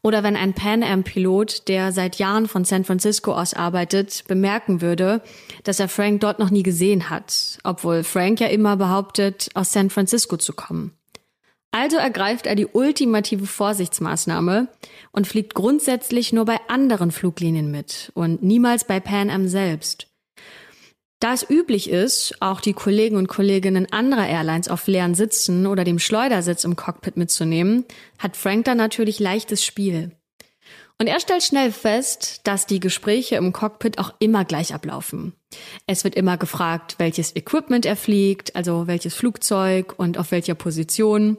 Oder 0.00 0.22
wenn 0.22 0.34
ein 0.34 0.54
Pan 0.54 0.82
Am-Pilot, 0.82 1.68
der 1.68 1.92
seit 1.92 2.16
Jahren 2.16 2.48
von 2.48 2.64
San 2.64 2.84
Francisco 2.84 3.34
aus 3.34 3.52
arbeitet, 3.52 4.24
bemerken 4.26 4.80
würde, 4.80 5.20
dass 5.64 5.80
er 5.80 5.88
Frank 5.88 6.22
dort 6.22 6.38
noch 6.38 6.48
nie 6.48 6.62
gesehen 6.62 7.10
hat, 7.10 7.58
obwohl 7.62 8.02
Frank 8.02 8.40
ja 8.40 8.46
immer 8.46 8.78
behauptet, 8.78 9.50
aus 9.52 9.70
San 9.74 9.90
Francisco 9.90 10.38
zu 10.38 10.54
kommen. 10.54 10.96
Also 11.72 11.98
ergreift 11.98 12.46
er 12.46 12.54
die 12.54 12.68
ultimative 12.68 13.44
Vorsichtsmaßnahme 13.44 14.68
und 15.10 15.26
fliegt 15.26 15.52
grundsätzlich 15.52 16.32
nur 16.32 16.46
bei 16.46 16.58
anderen 16.68 17.10
Fluglinien 17.10 17.70
mit 17.70 18.10
und 18.14 18.42
niemals 18.42 18.86
bei 18.86 18.98
Pan 18.98 19.28
Am 19.28 19.46
selbst. 19.46 20.08
Da 21.22 21.34
es 21.34 21.48
üblich 21.48 21.88
ist, 21.88 22.34
auch 22.40 22.60
die 22.60 22.72
Kollegen 22.72 23.14
und 23.14 23.28
Kolleginnen 23.28 23.86
anderer 23.92 24.26
Airlines 24.26 24.66
auf 24.66 24.88
leeren 24.88 25.14
Sitzen 25.14 25.68
oder 25.68 25.84
dem 25.84 26.00
Schleudersitz 26.00 26.64
im 26.64 26.74
Cockpit 26.74 27.16
mitzunehmen, 27.16 27.84
hat 28.18 28.36
Frank 28.36 28.64
da 28.64 28.74
natürlich 28.74 29.20
leichtes 29.20 29.64
Spiel. 29.64 30.10
Und 30.98 31.06
er 31.06 31.20
stellt 31.20 31.44
schnell 31.44 31.70
fest, 31.70 32.40
dass 32.42 32.66
die 32.66 32.80
Gespräche 32.80 33.36
im 33.36 33.52
Cockpit 33.52 34.00
auch 34.00 34.12
immer 34.18 34.44
gleich 34.44 34.74
ablaufen. 34.74 35.32
Es 35.86 36.02
wird 36.02 36.16
immer 36.16 36.38
gefragt, 36.38 36.96
welches 36.98 37.36
Equipment 37.36 37.86
er 37.86 37.94
fliegt, 37.94 38.56
also 38.56 38.88
welches 38.88 39.14
Flugzeug 39.14 39.94
und 39.96 40.18
auf 40.18 40.32
welcher 40.32 40.56
Position. 40.56 41.38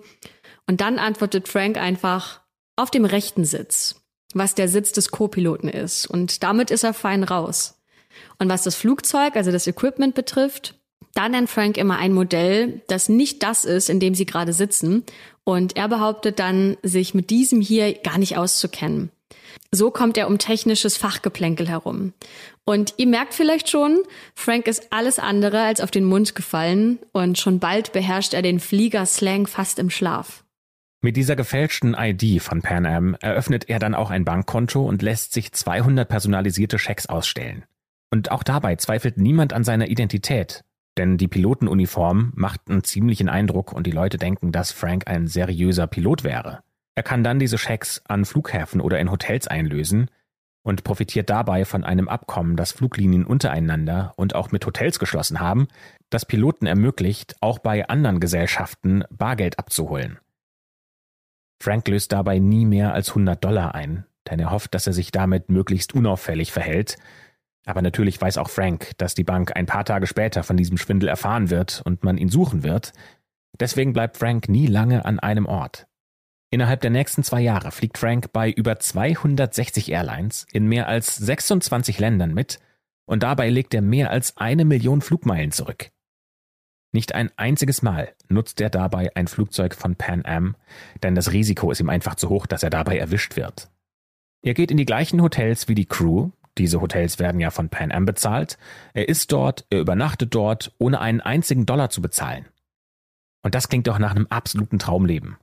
Und 0.66 0.80
dann 0.80 0.98
antwortet 0.98 1.50
Frank 1.50 1.76
einfach 1.76 2.40
auf 2.78 2.90
dem 2.90 3.04
rechten 3.04 3.44
Sitz, 3.44 3.96
was 4.34 4.56
der 4.56 4.70
Sitz 4.70 4.94
des 4.94 5.12
Co-Piloten 5.12 5.68
ist. 5.68 6.06
Und 6.06 6.42
damit 6.42 6.72
ist 6.72 6.86
er 6.86 6.94
fein 6.94 7.26
raus. 7.26 7.83
Und 8.40 8.50
was 8.50 8.64
das 8.64 8.76
Flugzeug, 8.76 9.36
also 9.36 9.52
das 9.52 9.68
Equipment 9.68 10.16
betrifft, 10.16 10.76
da 11.14 11.30
nennt 11.30 11.50
Frank 11.50 11.78
immer 11.78 11.98
ein 11.98 12.14
Modell, 12.14 12.82
das 12.88 13.10
nicht 13.10 13.44
das 13.44 13.66
ist, 13.66 13.90
in 13.90 14.00
dem 14.00 14.16
sie 14.16 14.26
gerade 14.26 14.54
sitzen. 14.54 15.04
Und 15.44 15.78
er 15.78 15.88
behauptet 15.88 16.40
dann, 16.40 16.78
sich 16.82 17.14
mit 17.14 17.30
diesem 17.30 17.62
hier 17.62 17.94
gar 17.94 18.18
nicht 18.18 18.38
auszukennen. 18.38 19.12
So 19.72 19.92
kommt 19.92 20.18
er 20.18 20.28
um 20.28 20.38
technisches 20.38 20.98
Fachgeplänkel 20.98 21.68
herum. 21.68 22.14
Und 22.66 22.94
ihr 22.98 23.08
merkt 23.08 23.34
vielleicht 23.34 23.70
schon, 23.70 24.00
Frank 24.36 24.68
ist 24.68 24.92
alles 24.92 25.20
andere 25.20 25.62
als 25.62 25.82
auf 25.82 25.92
den 25.92 26.06
Mund 26.06 26.36
gefallen 26.36 27.00
und 27.12 27.38
schon 27.38 27.60
bald 27.60 27.92
beherrscht 27.92 28.34
er 28.34 28.42
den 28.42 28.60
Flieger-Slang 28.60 29.48
fast 29.48 29.80
im 29.80 29.90
Schlaf. 29.90 30.44
Mit 31.02 31.18
dieser 31.18 31.36
gefälschten 31.36 31.96
ID 32.00 32.42
von 32.42 32.62
Pan 32.62 32.86
Am 32.86 33.18
eröffnet 33.20 33.68
er 33.68 33.80
dann 33.80 33.94
auch 33.94 34.10
ein 34.10 34.24
Bankkonto 34.24 34.86
und 34.86 35.02
lässt 35.02 35.34
sich 35.34 35.52
200 35.52 36.08
personalisierte 36.08 36.80
Schecks 36.80 37.08
ausstellen. 37.08 37.66
Und 38.14 38.30
auch 38.30 38.44
dabei 38.44 38.76
zweifelt 38.76 39.18
niemand 39.18 39.54
an 39.54 39.64
seiner 39.64 39.88
Identität. 39.88 40.64
Denn 41.00 41.18
die 41.18 41.28
Pilotenuniform 41.28 42.32
macht 42.36 42.70
einen 42.70 42.84
ziemlichen 42.84 43.28
Eindruck 43.28 43.74
und 43.74 43.88
die 43.88 43.92
Leute 43.92 44.20
denken, 44.20 44.52
dass 44.52 44.72
Frank 44.72 45.08
ein 45.08 45.26
seriöser 45.26 45.88
Pilot 45.88 46.24
wäre. 46.24 46.60
Er 46.94 47.02
kann 47.02 47.24
dann 47.24 47.40
diese 47.40 47.58
Schecks 47.58 48.04
an 48.08 48.26
Flughäfen 48.26 48.82
oder 48.82 49.00
in 49.00 49.10
Hotels 49.10 49.48
einlösen 49.48 50.12
und 50.62 50.84
profitiert 50.84 51.32
dabei 51.32 51.66
von 51.66 51.84
einem 51.84 52.08
Abkommen, 52.08 52.56
das 52.56 52.72
Fluglinien 52.72 53.26
untereinander 53.26 54.14
und 54.16 54.36
auch 54.36 54.52
mit 54.52 54.64
Hotels 54.68 55.00
geschlossen 55.00 55.40
haben, 55.40 55.68
das 56.12 56.28
Piloten 56.28 56.68
ermöglicht, 56.68 57.36
auch 57.42 57.58
bei 57.58 57.90
anderen 57.90 58.20
Gesellschaften 58.20 59.06
Bargeld 59.10 59.58
abzuholen. 59.58 60.20
Frank 61.60 61.88
löst 61.88 62.12
dabei 62.12 62.38
nie 62.38 62.66
mehr 62.66 62.94
als 62.94 63.10
100 63.10 63.44
Dollar 63.44 63.74
ein, 63.74 64.06
denn 64.30 64.40
er 64.40 64.52
hofft, 64.52 64.76
dass 64.76 64.86
er 64.86 64.94
sich 64.94 65.10
damit 65.10 65.50
möglichst 65.50 65.96
unauffällig 65.96 66.52
verhält 66.52 66.98
aber 67.66 67.82
natürlich 67.82 68.20
weiß 68.20 68.38
auch 68.38 68.50
Frank, 68.50 68.92
dass 68.98 69.16
die 69.16 69.24
Bank 69.24 69.56
ein 69.56 69.66
paar 69.66 69.86
Tage 69.86 70.08
später 70.08 70.44
von 70.44 70.58
diesem 70.58 70.78
Schwindel 70.78 71.10
erfahren 71.10 71.50
wird 71.50 71.82
und 71.86 72.04
man 72.04 72.18
ihn 72.18 72.30
suchen 72.30 72.64
wird. 72.64 72.94
Deswegen 73.60 73.94
bleibt 73.94 74.18
Frank 74.18 74.50
nie 74.50 74.68
lange 74.68 75.06
an 75.06 75.20
einem 75.20 75.46
Ort. 75.46 75.88
Innerhalb 76.50 76.82
der 76.82 76.92
nächsten 76.92 77.24
zwei 77.24 77.42
Jahre 77.42 77.72
fliegt 77.72 77.98
Frank 77.98 78.32
bei 78.32 78.52
über 78.52 78.78
260 78.80 79.92
Airlines 79.92 80.46
in 80.52 80.68
mehr 80.68 80.88
als 80.88 81.16
26 81.16 82.00
Ländern 82.00 82.34
mit 82.34 82.60
und 83.06 83.24
dabei 83.24 83.50
legt 83.50 83.74
er 83.74 83.82
mehr 83.82 84.12
als 84.12 84.38
eine 84.38 84.66
Million 84.66 85.02
Flugmeilen 85.02 85.52
zurück. 85.52 85.90
Nicht 86.92 87.16
ein 87.16 87.32
einziges 87.38 87.82
Mal 87.82 88.14
nutzt 88.30 88.62
er 88.62 88.70
dabei 88.70 89.16
ein 89.16 89.28
Flugzeug 89.28 89.74
von 89.74 89.96
Pan 89.96 90.26
Am, 90.26 90.56
denn 91.02 91.16
das 91.16 91.32
Risiko 91.32 91.72
ist 91.72 91.80
ihm 91.80 91.90
einfach 91.90 92.16
zu 92.16 92.30
hoch, 92.30 92.46
dass 92.46 92.62
er 92.62 92.70
dabei 92.70 93.00
erwischt 93.00 93.36
wird. 93.36 93.72
Er 94.44 94.54
geht 94.54 94.70
in 94.70 94.78
die 94.78 94.86
gleichen 94.86 95.22
Hotels 95.24 95.68
wie 95.68 95.76
die 95.76 95.88
Crew, 95.88 96.30
diese 96.58 96.82
Hotels 96.82 97.20
werden 97.20 97.40
ja 97.40 97.50
von 97.50 97.70
Pan 97.70 97.92
Am 97.92 98.06
bezahlt. 98.06 98.58
Er 98.94 99.10
ist 99.10 99.32
dort, 99.32 99.66
er 99.70 99.80
übernachtet 99.80 100.36
dort, 100.36 100.74
ohne 100.78 101.02
einen 101.02 101.22
einzigen 101.22 101.66
Dollar 101.66 101.90
zu 101.90 102.02
bezahlen. 102.02 102.46
Und 103.42 103.56
das 103.56 103.70
klingt 103.70 103.88
doch 103.88 104.00
nach 104.00 104.12
einem 104.12 104.28
absoluten 104.28 104.80
Traumleben. 104.80 105.38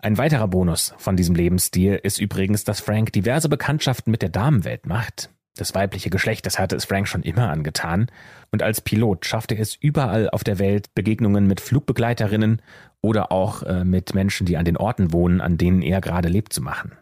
Ein 0.00 0.16
weiterer 0.16 0.46
Bonus 0.46 0.94
von 0.98 1.16
diesem 1.16 1.34
Lebensstil 1.34 1.98
ist 2.00 2.20
übrigens, 2.20 2.62
dass 2.62 2.80
Frank 2.80 3.12
diverse 3.12 3.48
Bekanntschaften 3.48 4.12
mit 4.12 4.22
der 4.22 4.28
Damenwelt 4.28 4.86
macht. 4.86 5.30
Das 5.56 5.74
weibliche 5.74 6.08
Geschlecht, 6.08 6.46
das 6.46 6.60
hatte 6.60 6.76
es 6.76 6.84
Frank 6.84 7.08
schon 7.08 7.24
immer 7.24 7.50
angetan. 7.50 8.06
Und 8.52 8.62
als 8.62 8.80
Pilot 8.80 9.26
schaffte 9.26 9.56
er 9.56 9.62
es 9.62 9.74
überall 9.74 10.30
auf 10.30 10.44
der 10.44 10.60
Welt, 10.60 10.94
Begegnungen 10.94 11.48
mit 11.48 11.60
Flugbegleiterinnen 11.60 12.62
oder 13.00 13.32
auch 13.32 13.64
äh, 13.64 13.84
mit 13.84 14.14
Menschen, 14.14 14.46
die 14.46 14.56
an 14.56 14.64
den 14.64 14.76
Orten 14.76 15.12
wohnen, 15.12 15.40
an 15.40 15.58
denen 15.58 15.82
er 15.82 16.00
gerade 16.00 16.28
lebt, 16.28 16.52
zu 16.52 16.62
machen. 16.62 16.92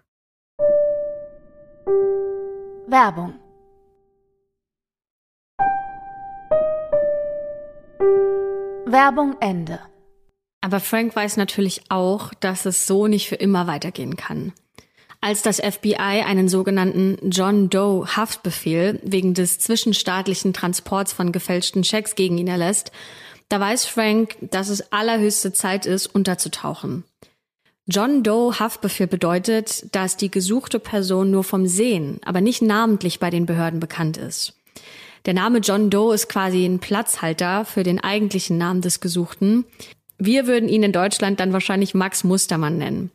Werbung 2.88 3.34
Werbung 8.86 9.34
Ende. 9.40 9.80
Aber 10.60 10.78
Frank 10.78 11.16
weiß 11.16 11.36
natürlich 11.36 11.82
auch, 11.88 12.32
dass 12.34 12.64
es 12.64 12.86
so 12.86 13.08
nicht 13.08 13.28
für 13.28 13.34
immer 13.34 13.66
weitergehen 13.66 14.16
kann. 14.16 14.52
Als 15.20 15.42
das 15.42 15.56
FBI 15.56 15.96
einen 15.96 16.48
sogenannten 16.48 17.18
John 17.28 17.70
Doe 17.70 18.06
Haftbefehl 18.06 19.00
wegen 19.02 19.34
des 19.34 19.58
zwischenstaatlichen 19.58 20.52
Transports 20.52 21.12
von 21.12 21.32
gefälschten 21.32 21.82
Schecks 21.82 22.14
gegen 22.14 22.38
ihn 22.38 22.46
erlässt, 22.46 22.92
da 23.48 23.58
weiß 23.58 23.84
Frank, 23.86 24.36
dass 24.40 24.68
es 24.68 24.92
allerhöchste 24.92 25.52
Zeit 25.52 25.86
ist, 25.86 26.06
unterzutauchen. 26.06 27.02
John 27.88 28.24
Doe 28.24 28.58
Haftbefehl 28.58 29.06
bedeutet, 29.06 29.94
dass 29.94 30.16
die 30.16 30.30
gesuchte 30.30 30.80
Person 30.80 31.30
nur 31.30 31.44
vom 31.44 31.66
Sehen, 31.66 32.18
aber 32.24 32.40
nicht 32.40 32.60
namentlich 32.60 33.20
bei 33.20 33.30
den 33.30 33.46
Behörden 33.46 33.78
bekannt 33.78 34.16
ist. 34.16 34.54
Der 35.24 35.34
Name 35.34 35.58
John 35.58 35.88
Doe 35.88 36.12
ist 36.12 36.28
quasi 36.28 36.64
ein 36.64 36.80
Platzhalter 36.80 37.64
für 37.64 37.84
den 37.84 38.00
eigentlichen 38.00 38.58
Namen 38.58 38.80
des 38.80 38.98
Gesuchten. 38.98 39.64
Wir 40.18 40.48
würden 40.48 40.68
ihn 40.68 40.82
in 40.82 40.92
Deutschland 40.92 41.38
dann 41.38 41.52
wahrscheinlich 41.52 41.94
Max 41.94 42.24
Mustermann 42.24 42.76
nennen. 42.76 43.12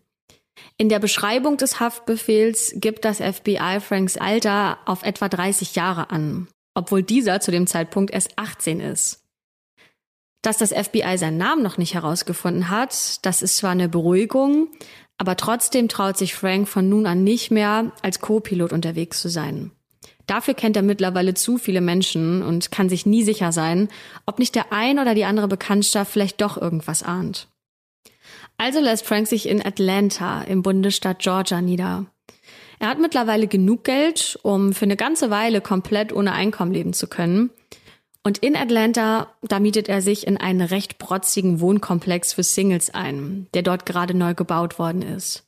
In 0.78 0.88
der 0.88 1.00
Beschreibung 1.00 1.58
des 1.58 1.82
Haftbefehls 1.82 2.74
gibt 2.76 3.04
das 3.04 3.18
FBI 3.18 3.80
Franks 3.82 4.16
Alter 4.16 4.78
auf 4.86 5.04
etwa 5.04 5.28
30 5.28 5.76
Jahre 5.76 6.12
an, 6.12 6.48
obwohl 6.76 7.04
dieser 7.04 7.42
zu 7.42 7.52
dem 7.52 7.68
Zeitpunkt 7.68 8.14
erst 8.14 8.38
18 8.38 8.80
ist. 8.80 9.21
Dass 10.42 10.58
das 10.58 10.74
FBI 10.74 11.18
seinen 11.18 11.38
Namen 11.38 11.62
noch 11.62 11.78
nicht 11.78 11.94
herausgefunden 11.94 12.70
hat, 12.70 13.26
das 13.26 13.42
ist 13.42 13.58
zwar 13.58 13.72
eine 13.72 13.90
Beruhigung, 13.90 14.70
aber 15.18 15.38
trotzdem 15.38 15.88
traut 15.88 16.18
sich 16.18 16.34
Frank 16.34 16.68
von 16.68 16.90
nun 16.90 17.06
an 17.06 17.24
nicht 17.24 17.52
mehr 17.52 17.92
als 18.02 18.22
Co-Pilot 18.22 18.74
unterwegs 18.74 19.22
zu 19.22 19.30
sein. 19.30 19.72
Dafür 20.26 20.54
kennt 20.54 20.76
er 20.76 20.82
mittlerweile 20.82 21.34
zu 21.34 21.58
viele 21.58 21.82
Menschen 21.82 22.42
und 22.42 22.72
kann 22.72 22.90
sich 22.90 23.06
nie 23.06 23.24
sicher 23.24 23.52
sein, 23.52 23.90
ob 24.26 24.40
nicht 24.40 24.56
der 24.56 24.72
ein 24.72 24.98
oder 24.98 25.14
die 25.14 25.26
andere 25.26 25.48
Bekanntschaft 25.48 26.12
vielleicht 26.12 26.42
doch 26.42 26.58
irgendwas 26.58 27.04
ahnt. 27.04 27.48
Also 28.58 28.80
lässt 28.80 29.06
Frank 29.06 29.28
sich 29.28 29.48
in 29.48 29.64
Atlanta 29.64 30.44
im 30.44 30.64
Bundesstaat 30.64 31.20
Georgia 31.20 31.62
nieder. 31.62 32.06
Er 32.80 32.90
hat 32.90 33.00
mittlerweile 33.00 33.48
genug 33.48 33.84
Geld, 33.84 34.40
um 34.42 34.74
für 34.74 34.86
eine 34.86 34.96
ganze 34.96 35.30
Weile 35.30 35.62
komplett 35.62 36.12
ohne 36.14 36.32
Einkommen 36.32 36.72
leben 36.72 36.94
zu 36.94 37.08
können. 37.08 37.52
Und 38.24 38.38
in 38.38 38.56
Atlanta, 38.56 39.34
da 39.42 39.60
mietet 39.60 39.90
er 39.90 40.02
sich 40.02 40.28
in 40.28 40.38
einen 40.38 40.62
recht 40.62 41.00
protzigen 41.00 41.60
Wohnkomplex 41.60 42.34
für 42.34 42.44
Singles 42.44 42.94
ein, 42.94 43.48
der 43.54 43.64
dort 43.64 43.86
gerade 43.86 44.14
neu 44.14 44.36
gebaut 44.36 44.78
worden 44.78 45.02
ist. 45.02 45.44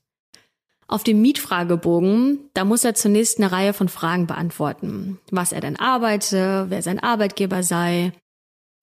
Auf 0.87 1.03
dem 1.03 1.21
Mietfragebogen, 1.21 2.49
da 2.53 2.65
muss 2.65 2.83
er 2.83 2.95
zunächst 2.95 3.37
eine 3.37 3.51
Reihe 3.51 3.73
von 3.73 3.89
Fragen 3.89 4.27
beantworten. 4.27 5.19
Was 5.31 5.51
er 5.51 5.61
denn 5.61 5.79
arbeite, 5.79 6.65
wer 6.69 6.81
sein 6.81 6.99
Arbeitgeber 6.99 7.63
sei. 7.63 8.11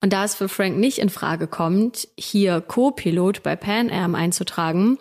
Und 0.01 0.13
da 0.13 0.23
es 0.23 0.35
für 0.35 0.49
Frank 0.49 0.77
nicht 0.77 0.97
in 0.97 1.09
Frage 1.09 1.47
kommt, 1.47 2.07
hier 2.17 2.59
Co-Pilot 2.61 3.43
bei 3.43 3.55
Pan 3.55 3.91
Am 3.91 4.15
einzutragen, 4.15 4.97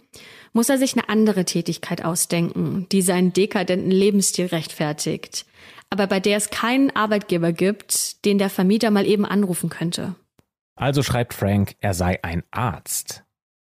muss 0.53 0.69
er 0.69 0.79
sich 0.79 0.95
eine 0.95 1.09
andere 1.09 1.45
Tätigkeit 1.45 2.05
ausdenken, 2.05 2.87
die 2.93 3.03
seinen 3.03 3.33
dekadenten 3.33 3.91
Lebensstil 3.91 4.47
rechtfertigt 4.47 5.47
aber 5.91 6.07
bei 6.07 6.21
der 6.21 6.37
es 6.37 6.51
keinen 6.51 6.95
Arbeitgeber 6.95 7.53
gibt, 7.53 8.25
den 8.25 8.39
der 8.39 8.49
Vermieter 8.49 8.91
mal 8.91 9.05
eben 9.05 9.27
anrufen 9.27 9.69
könnte. 9.69 10.15
Also 10.77 11.03
schreibt 11.03 11.35
Frank, 11.35 11.75
er 11.81 11.93
sei 11.95 12.23
ein 12.23 12.43
Arzt. 12.51 13.25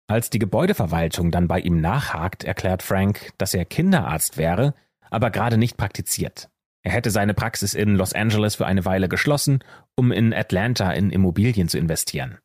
Als 0.07 0.29
die 0.29 0.39
Gebäudeverwaltung 0.39 1.31
dann 1.31 1.47
bei 1.47 1.59
ihm 1.59 1.81
nachhakt, 1.81 2.43
erklärt 2.43 2.83
Frank, 2.83 3.31
dass 3.37 3.53
er 3.53 3.65
Kinderarzt 3.65 4.37
wäre, 4.37 4.75
aber 5.09 5.31
gerade 5.31 5.57
nicht 5.57 5.75
praktiziert. 5.75 6.49
Er 6.83 6.91
hätte 6.91 7.11
seine 7.11 7.33
Praxis 7.33 7.73
in 7.73 7.95
Los 7.95 8.13
Angeles 8.13 8.55
für 8.55 8.65
eine 8.65 8.85
Weile 8.85 9.09
geschlossen, 9.09 9.63
um 9.95 10.11
in 10.11 10.33
Atlanta 10.33 10.91
in 10.91 11.09
Immobilien 11.09 11.69
zu 11.69 11.77
investieren. 11.77 12.37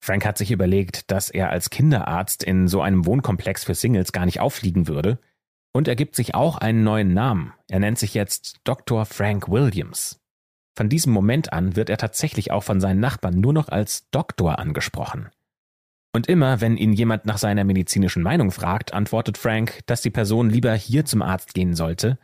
Frank 0.00 0.24
hat 0.24 0.36
sich 0.38 0.50
überlegt, 0.50 1.10
dass 1.10 1.30
er 1.30 1.50
als 1.50 1.70
Kinderarzt 1.70 2.42
in 2.42 2.68
so 2.68 2.82
einem 2.82 3.06
Wohnkomplex 3.06 3.64
für 3.64 3.74
Singles 3.74 4.12
gar 4.12 4.26
nicht 4.26 4.40
auffliegen 4.40 4.88
würde, 4.88 5.18
und 5.76 5.88
er 5.88 5.96
gibt 5.96 6.16
sich 6.16 6.34
auch 6.34 6.56
einen 6.56 6.84
neuen 6.84 7.12
Namen. 7.12 7.52
Er 7.68 7.80
nennt 7.80 7.98
sich 7.98 8.14
jetzt 8.14 8.60
Dr. 8.64 9.04
Frank 9.04 9.50
Williams. 9.50 10.18
Von 10.74 10.88
diesem 10.88 11.12
Moment 11.12 11.52
an 11.52 11.76
wird 11.76 11.90
er 11.90 11.98
tatsächlich 11.98 12.50
auch 12.50 12.62
von 12.62 12.80
seinen 12.80 12.98
Nachbarn 12.98 13.40
nur 13.40 13.52
noch 13.52 13.68
als 13.68 14.08
Doktor 14.10 14.58
angesprochen. 14.58 15.28
Und 16.14 16.28
immer, 16.28 16.62
wenn 16.62 16.78
ihn 16.78 16.94
jemand 16.94 17.26
nach 17.26 17.36
seiner 17.36 17.64
medizinischen 17.64 18.22
Meinung 18.22 18.52
fragt, 18.52 18.94
antwortet 18.94 19.36
Frank, 19.36 19.80
dass 19.84 20.00
die 20.00 20.10
Person 20.10 20.48
lieber 20.48 20.72
hier 20.72 21.04
zum 21.04 21.20
Arzt 21.20 21.52
gehen 21.52 21.74
sollte, 21.74 22.18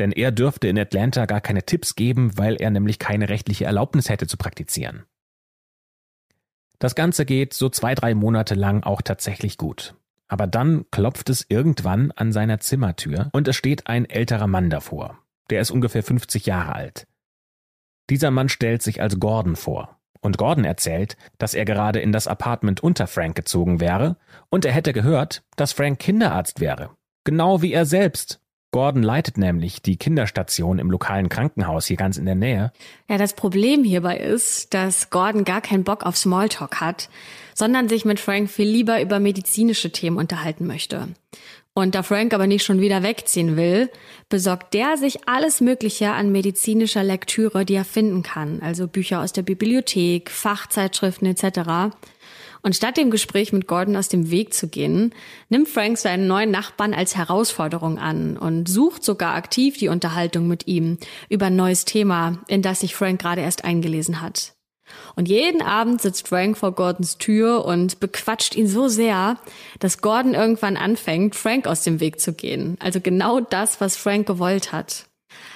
denn 0.00 0.10
er 0.10 0.32
dürfte 0.32 0.66
in 0.66 0.76
Atlanta 0.76 1.26
gar 1.26 1.40
keine 1.40 1.64
Tipps 1.64 1.94
geben, 1.94 2.36
weil 2.36 2.56
er 2.56 2.70
nämlich 2.70 2.98
keine 2.98 3.28
rechtliche 3.28 3.66
Erlaubnis 3.66 4.08
hätte 4.08 4.26
zu 4.26 4.36
praktizieren. 4.36 5.04
Das 6.80 6.96
Ganze 6.96 7.24
geht 7.24 7.54
so 7.54 7.68
zwei, 7.68 7.94
drei 7.94 8.16
Monate 8.16 8.56
lang 8.56 8.82
auch 8.82 9.00
tatsächlich 9.00 9.58
gut. 9.58 9.94
Aber 10.28 10.46
dann 10.46 10.84
klopft 10.90 11.30
es 11.30 11.46
irgendwann 11.48 12.10
an 12.12 12.32
seiner 12.32 12.58
Zimmertür 12.60 13.28
und 13.32 13.46
es 13.48 13.56
steht 13.56 13.86
ein 13.86 14.04
älterer 14.04 14.46
Mann 14.46 14.70
davor. 14.70 15.18
Der 15.50 15.60
ist 15.60 15.70
ungefähr 15.70 16.02
50 16.02 16.46
Jahre 16.46 16.74
alt. 16.74 17.06
Dieser 18.10 18.30
Mann 18.30 18.48
stellt 18.48 18.82
sich 18.82 19.00
als 19.00 19.18
Gordon 19.18 19.56
vor 19.56 19.98
Und 20.20 20.38
Gordon 20.38 20.64
erzählt, 20.64 21.16
dass 21.38 21.54
er 21.54 21.64
gerade 21.64 22.00
in 22.00 22.12
das 22.12 22.26
Apartment 22.26 22.82
unter 22.82 23.06
Frank 23.06 23.36
gezogen 23.36 23.80
wäre 23.80 24.16
und 24.48 24.64
er 24.64 24.72
hätte 24.72 24.92
gehört, 24.92 25.42
dass 25.56 25.72
Frank 25.72 25.98
Kinderarzt 25.98 26.60
wäre. 26.60 26.90
Genau 27.24 27.62
wie 27.62 27.72
er 27.72 27.86
selbst. 27.86 28.40
Gordon 28.72 29.02
leitet 29.02 29.38
nämlich 29.38 29.80
die 29.80 29.96
Kinderstation 29.96 30.78
im 30.78 30.90
lokalen 30.90 31.28
Krankenhaus 31.28 31.86
hier 31.86 31.96
ganz 31.96 32.18
in 32.18 32.26
der 32.26 32.34
Nähe. 32.34 32.72
Ja, 33.08 33.16
das 33.16 33.34
Problem 33.34 33.84
hierbei 33.84 34.18
ist, 34.18 34.74
dass 34.74 35.10
Gordon 35.10 35.44
gar 35.44 35.60
keinen 35.60 35.84
Bock 35.84 36.04
auf 36.04 36.16
Smalltalk 36.16 36.80
hat, 36.80 37.08
sondern 37.56 37.88
sich 37.88 38.04
mit 38.04 38.20
Frank 38.20 38.50
viel 38.50 38.68
lieber 38.68 39.00
über 39.00 39.18
medizinische 39.18 39.90
Themen 39.90 40.18
unterhalten 40.18 40.66
möchte. 40.66 41.08
Und 41.72 41.94
da 41.94 42.02
Frank 42.02 42.32
aber 42.32 42.46
nicht 42.46 42.64
schon 42.64 42.80
wieder 42.80 43.02
wegziehen 43.02 43.56
will, 43.56 43.90
besorgt 44.28 44.74
der 44.74 44.96
sich 44.96 45.28
alles 45.28 45.60
Mögliche 45.60 46.10
an 46.12 46.32
medizinischer 46.32 47.02
Lektüre, 47.02 47.64
die 47.64 47.74
er 47.74 47.84
finden 47.84 48.22
kann, 48.22 48.60
also 48.62 48.86
Bücher 48.86 49.20
aus 49.20 49.32
der 49.32 49.42
Bibliothek, 49.42 50.30
Fachzeitschriften 50.30 51.26
etc. 51.28 51.94
Und 52.62 52.76
statt 52.76 52.96
dem 52.96 53.10
Gespräch 53.10 53.52
mit 53.52 53.66
Gordon 53.66 53.96
aus 53.96 54.08
dem 54.08 54.30
Weg 54.30 54.52
zu 54.52 54.68
gehen, 54.68 55.14
nimmt 55.48 55.68
Frank 55.68 55.98
seinen 55.98 56.26
neuen 56.26 56.50
Nachbarn 56.50 56.94
als 56.94 57.16
Herausforderung 57.16 57.98
an 57.98 58.36
und 58.36 58.68
sucht 58.68 59.04
sogar 59.04 59.34
aktiv 59.34 59.78
die 59.78 59.88
Unterhaltung 59.88 60.48
mit 60.48 60.66
ihm 60.66 60.98
über 61.28 61.46
ein 61.46 61.56
neues 61.56 61.84
Thema, 61.84 62.38
in 62.48 62.62
das 62.62 62.80
sich 62.80 62.94
Frank 62.94 63.20
gerade 63.20 63.42
erst 63.42 63.64
eingelesen 63.64 64.20
hat. 64.20 64.55
Und 65.14 65.28
jeden 65.28 65.62
Abend 65.62 66.00
sitzt 66.00 66.28
Frank 66.28 66.58
vor 66.58 66.72
Gordons 66.72 67.18
Tür 67.18 67.64
und 67.64 68.00
bequatscht 68.00 68.54
ihn 68.54 68.68
so 68.68 68.88
sehr, 68.88 69.38
dass 69.78 70.00
Gordon 70.00 70.34
irgendwann 70.34 70.76
anfängt, 70.76 71.34
Frank 71.34 71.66
aus 71.66 71.82
dem 71.82 72.00
Weg 72.00 72.20
zu 72.20 72.32
gehen. 72.32 72.76
Also 72.80 73.00
genau 73.00 73.40
das, 73.40 73.80
was 73.80 73.96
Frank 73.96 74.26
gewollt 74.26 74.72
hat. 74.72 75.06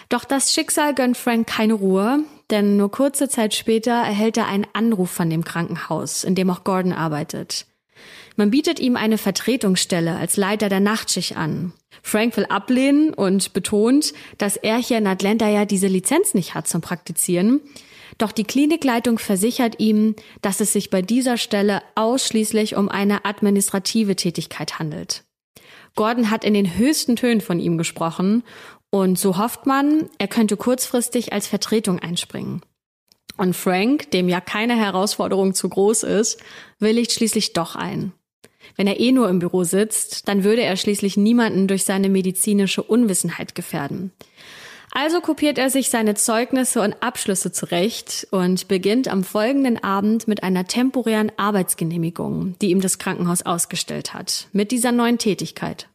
Doch 0.09 0.25
das 0.25 0.53
Schicksal 0.53 0.95
gönnt 0.95 1.17
Frank 1.17 1.47
keine 1.47 1.75
Ruhe, 1.75 2.25
denn 2.51 2.77
nur 2.77 2.91
kurze 2.91 3.29
Zeit 3.29 3.55
später 3.55 3.93
erhält 3.93 4.37
er 4.37 4.47
einen 4.47 4.67
Anruf 4.73 5.11
von 5.11 5.31
dem 5.31 5.45
Krankenhaus, 5.45 6.25
in 6.25 6.35
dem 6.35 6.51
auch 6.51 6.65
Gordon 6.65 6.93
arbeitet. 6.93 7.67
Man 8.37 8.51
bietet 8.51 8.81
ihm 8.81 8.97
eine 8.97 9.19
Vertretungsstelle 9.19 10.17
als 10.17 10.37
Leiter 10.37 10.69
der 10.69 10.81
Nachtschicht 10.81 11.37
an. 11.37 11.73
Frank 12.03 12.37
will 12.37 12.47
ablehnen 12.47 13.13
und 13.13 13.53
betont, 13.53 14.15
dass 14.39 14.57
er 14.57 14.79
hier 14.79 14.99
in 14.99 15.07
Atlanta 15.07 15.49
ja 15.49 15.65
diese 15.65 15.89
Lizenz 15.89 16.35
nicht 16.35 16.55
hat 16.55 16.67
zum 16.67 16.81
Praktizieren 16.81 17.61
doch 18.23 18.33
die 18.33 18.45
Klinikleitung 18.45 19.19
versichert 19.19 19.79
ihm, 19.79 20.15
dass 20.43 20.61
es 20.61 20.73
sich 20.73 20.91
bei 20.91 21.03
dieser 21.03 21.37
Stelle 21.37 21.83
ausschließlich 21.95 22.77
um 22.77 22.89
eine 22.89 23.25
administrative 23.25 24.17
Tätigkeit 24.17 24.79
handelt. 24.79 25.25
Gordon 25.97 26.31
hat 26.31 26.45
in 26.45 26.55
den 26.55 26.77
höchsten 26.77 27.17
Tönen 27.17 27.41
von 27.41 27.59
ihm 27.59 27.79
gesprochen 27.79 28.43
und 28.91 29.19
so 29.19 29.39
hofft 29.39 29.67
man, 29.67 30.09
er 30.19 30.29
könnte 30.29 30.57
kurzfristig 30.57 31.33
als 31.33 31.47
Vertretung 31.47 31.99
einspringen. 31.99 32.63
Und 33.37 33.55
Frank, 33.55 34.11
dem 34.11 34.29
ja 34.29 34.41
keine 34.41 34.77
Herausforderung 34.77 35.55
zu 35.55 35.69
groß 35.69 36.03
ist, 36.03 36.41
willigt 36.79 37.13
schließlich 37.13 37.53
doch 37.53 37.75
ein. 37.77 38.13
Wenn 38.77 38.87
er 38.87 39.01
eh 39.01 39.13
nur 39.13 39.29
im 39.29 39.39
Büro 39.39 39.65
sitzt, 39.65 40.29
dann 40.29 40.45
würde 40.45 40.63
er 40.63 40.77
schließlich 40.77 41.17
niemanden 41.17 41.67
durch 41.67 41.85
seine 41.85 42.09
medizinische 42.09 42.83
Unwissenheit 42.83 43.55
gefährden. 43.55 44.13
Also 44.93 45.21
kopiert 45.21 45.57
er 45.59 45.71
sich 45.71 45.89
seine 45.89 46.15
Zeugnisse 46.15 46.81
und 46.83 47.01
Abschlüsse 47.01 47.53
zurecht 47.53 48.27
und 48.33 48.67
beginnt 48.67 49.09
am 49.09 49.23
folgenden 49.23 49.83
Abend 49.83 50.27
mit 50.27 50.43
einer 50.43 50.67
temporären 50.67 51.31
Arbeitsgenehmigung, 51.37 52.57
die 52.61 52.71
ihm 52.71 52.81
das 52.81 52.99
Krankenhaus 52.99 53.43
ausgestellt 53.43 54.15
hat, 54.15 54.49
mit 54.53 54.73
dieser 54.73 54.91
neuen 54.91 55.19
Tätigkeit. 55.19 55.89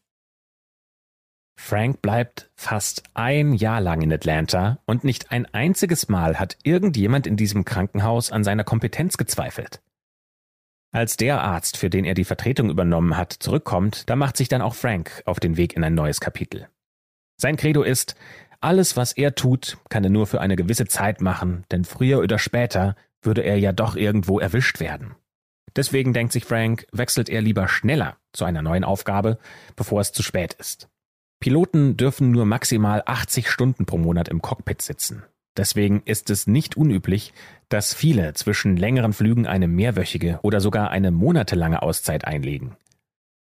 Frank 1.58 2.02
bleibt 2.02 2.50
fast 2.56 3.04
ein 3.14 3.54
Jahr 3.54 3.82
lang 3.82 4.02
in 4.02 4.14
Atlanta 4.14 4.80
und 4.86 5.04
nicht 5.04 5.32
ein 5.32 5.46
einziges 5.54 6.10
Mal 6.10 6.38
hat 6.38 6.58
irgendjemand 6.64 7.28
in 7.28 7.38
diesem 7.38 7.66
Krankenhaus 7.66 8.32
an 8.32 8.44
seiner 8.44 8.64
Kompetenz 8.64 9.18
gezweifelt. 9.18 9.82
Als 10.92 11.18
der 11.18 11.42
Arzt, 11.42 11.78
für 11.78 11.90
den 11.90 12.06
er 12.06 12.14
die 12.14 12.24
Vertretung 12.24 12.70
übernommen 12.70 13.18
hat, 13.18 13.34
zurückkommt, 13.34 14.10
da 14.10 14.16
macht 14.16 14.38
sich 14.38 14.48
dann 14.48 14.62
auch 14.62 14.76
Frank 14.76 15.24
auf 15.26 15.40
den 15.40 15.58
Weg 15.58 15.76
in 15.76 15.84
ein 15.84 15.96
neues 15.96 16.22
Kapitel. 16.22 16.70
Sein 17.38 17.58
Credo 17.58 17.84
ist, 17.84 18.16
alles, 18.62 18.98
was 18.98 19.14
er 19.14 19.36
tut, 19.36 19.78
kann 19.90 20.04
er 20.04 20.10
nur 20.10 20.28
für 20.28 20.42
eine 20.42 20.56
gewisse 20.56 20.86
Zeit 20.86 21.22
machen, 21.22 21.66
denn 21.72 21.86
früher 21.86 22.20
oder 22.20 22.40
später 22.40 22.96
würde 23.22 23.42
er 23.42 23.58
ja 23.58 23.72
doch 23.72 23.96
irgendwo 23.96 24.40
erwischt 24.40 24.80
werden. 24.80 25.16
Deswegen 25.76 26.14
denkt 26.14 26.32
sich 26.32 26.46
Frank, 26.46 26.88
wechselt 26.92 27.30
er 27.30 27.42
lieber 27.42 27.68
schneller 27.68 28.18
zu 28.34 28.46
einer 28.46 28.62
neuen 28.62 28.84
Aufgabe, 28.84 29.38
bevor 29.76 30.02
es 30.02 30.14
zu 30.14 30.24
spät 30.24 30.54
ist. 30.54 30.90
Piloten 31.42 31.98
dürfen 31.98 32.32
nur 32.32 32.46
maximal 32.46 33.04
80 33.06 33.50
Stunden 33.50 33.86
pro 33.86 33.98
Monat 33.98 34.30
im 34.30 34.42
Cockpit 34.42 34.82
sitzen. 34.82 35.24
Deswegen 35.58 36.02
ist 36.06 36.30
es 36.30 36.48
nicht 36.48 36.78
unüblich, 36.78 37.34
dass 37.70 37.94
viele 37.94 38.34
zwischen 38.34 38.78
längeren 38.78 39.14
Flügen 39.14 39.48
eine 39.48 39.68
mehrwöchige 39.68 40.40
oder 40.44 40.60
sogar 40.60 40.92
eine 40.92 41.12
monatelange 41.12 41.82
Auszeit 41.82 42.26
einlegen. 42.26 42.76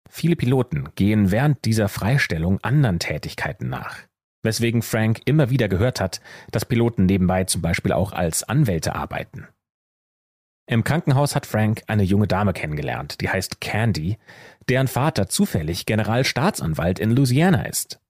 Viele 0.08 0.36
Piloten 0.36 0.88
gehen 0.94 1.30
während 1.30 1.64
dieser 1.64 1.88
Freistellung 1.88 2.60
anderen 2.62 2.98
Tätigkeiten 2.98 3.68
nach 3.68 4.06
weswegen 4.46 4.80
Frank 4.80 5.20
immer 5.26 5.50
wieder 5.50 5.68
gehört 5.68 6.00
hat, 6.00 6.22
dass 6.50 6.64
Piloten 6.64 7.04
nebenbei 7.04 7.44
zum 7.44 7.60
Beispiel 7.60 7.92
auch 7.92 8.12
als 8.12 8.42
Anwälte 8.44 8.94
arbeiten. 8.94 9.46
Im 10.68 10.82
Krankenhaus 10.82 11.36
hat 11.36 11.46
Frank 11.46 11.82
eine 11.86 12.02
junge 12.02 12.26
Dame 12.26 12.52
kennengelernt, 12.52 13.20
die 13.20 13.28
heißt 13.28 13.60
Candy, 13.60 14.18
deren 14.68 14.88
Vater 14.88 15.28
zufällig 15.28 15.86
Generalstaatsanwalt 15.86 16.98
in 16.98 17.10
Louisiana 17.10 17.66
ist. 17.66 18.00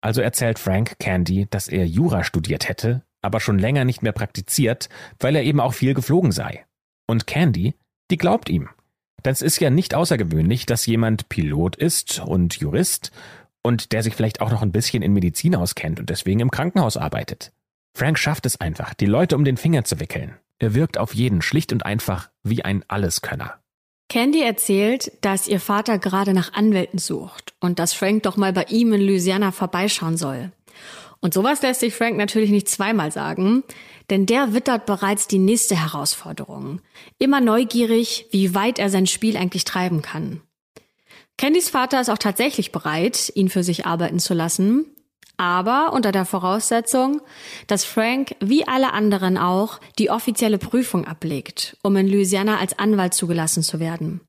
Also 0.00 0.20
erzählt 0.20 0.58
Frank 0.58 0.98
Candy, 0.98 1.46
dass 1.50 1.66
er 1.66 1.86
Jura 1.86 2.22
studiert 2.22 2.68
hätte, 2.68 3.02
aber 3.22 3.40
schon 3.40 3.58
länger 3.58 3.84
nicht 3.84 4.02
mehr 4.02 4.12
praktiziert, 4.12 4.88
weil 5.18 5.34
er 5.34 5.42
eben 5.42 5.60
auch 5.60 5.72
viel 5.72 5.94
geflogen 5.94 6.30
sei. 6.30 6.64
Und 7.08 7.26
Candy, 7.26 7.74
die 8.10 8.18
glaubt 8.18 8.48
ihm. 8.48 8.68
Denn 9.24 9.32
es 9.32 9.42
ist 9.42 9.58
ja 9.58 9.70
nicht 9.70 9.94
außergewöhnlich, 9.94 10.66
dass 10.66 10.86
jemand 10.86 11.28
Pilot 11.30 11.76
ist 11.76 12.20
und 12.20 12.56
Jurist 12.56 13.10
und 13.64 13.92
der 13.92 14.02
sich 14.02 14.14
vielleicht 14.14 14.40
auch 14.40 14.50
noch 14.50 14.62
ein 14.62 14.72
bisschen 14.72 15.02
in 15.02 15.12
Medizin 15.12 15.56
auskennt 15.56 15.98
und 15.98 16.10
deswegen 16.10 16.40
im 16.40 16.50
Krankenhaus 16.50 16.96
arbeitet. 16.96 17.52
Frank 17.96 18.18
schafft 18.18 18.46
es 18.46 18.60
einfach, 18.60 18.94
die 18.94 19.06
Leute 19.06 19.36
um 19.36 19.44
den 19.44 19.56
Finger 19.56 19.84
zu 19.84 19.98
wickeln. 19.98 20.36
Er 20.58 20.74
wirkt 20.74 20.98
auf 20.98 21.14
jeden 21.14 21.42
schlicht 21.42 21.72
und 21.72 21.84
einfach 21.84 22.30
wie 22.42 22.64
ein 22.64 22.84
Alleskönner. 22.88 23.58
Candy 24.08 24.42
erzählt, 24.42 25.12
dass 25.22 25.48
ihr 25.48 25.60
Vater 25.60 25.98
gerade 25.98 26.34
nach 26.34 26.52
Anwälten 26.52 26.98
sucht 26.98 27.54
und 27.60 27.78
dass 27.78 27.94
Frank 27.94 28.22
doch 28.24 28.36
mal 28.36 28.52
bei 28.52 28.64
ihm 28.64 28.92
in 28.92 29.00
Louisiana 29.00 29.50
vorbeischauen 29.50 30.16
soll. 30.16 30.52
Und 31.20 31.32
sowas 31.32 31.62
lässt 31.62 31.80
sich 31.80 31.94
Frank 31.94 32.18
natürlich 32.18 32.50
nicht 32.50 32.68
zweimal 32.68 33.10
sagen, 33.10 33.64
denn 34.10 34.26
der 34.26 34.52
wittert 34.52 34.84
bereits 34.84 35.26
die 35.26 35.38
nächste 35.38 35.74
Herausforderung. 35.74 36.82
Immer 37.18 37.40
neugierig, 37.40 38.26
wie 38.30 38.54
weit 38.54 38.78
er 38.78 38.90
sein 38.90 39.06
Spiel 39.06 39.38
eigentlich 39.38 39.64
treiben 39.64 40.02
kann. 40.02 40.42
Candys 41.36 41.68
Vater 41.68 42.00
ist 42.00 42.10
auch 42.10 42.18
tatsächlich 42.18 42.72
bereit, 42.72 43.32
ihn 43.34 43.48
für 43.48 43.64
sich 43.64 43.86
arbeiten 43.86 44.18
zu 44.18 44.34
lassen, 44.34 44.86
aber 45.36 45.92
unter 45.92 46.12
der 46.12 46.24
Voraussetzung, 46.24 47.20
dass 47.66 47.84
Frank 47.84 48.36
wie 48.40 48.66
alle 48.66 48.92
anderen 48.92 49.36
auch 49.36 49.80
die 49.98 50.10
offizielle 50.10 50.58
Prüfung 50.58 51.06
ablegt, 51.06 51.76
um 51.82 51.96
in 51.96 52.08
Louisiana 52.08 52.58
als 52.58 52.78
Anwalt 52.78 53.14
zugelassen 53.14 53.62
zu 53.62 53.80
werden. 53.80 54.20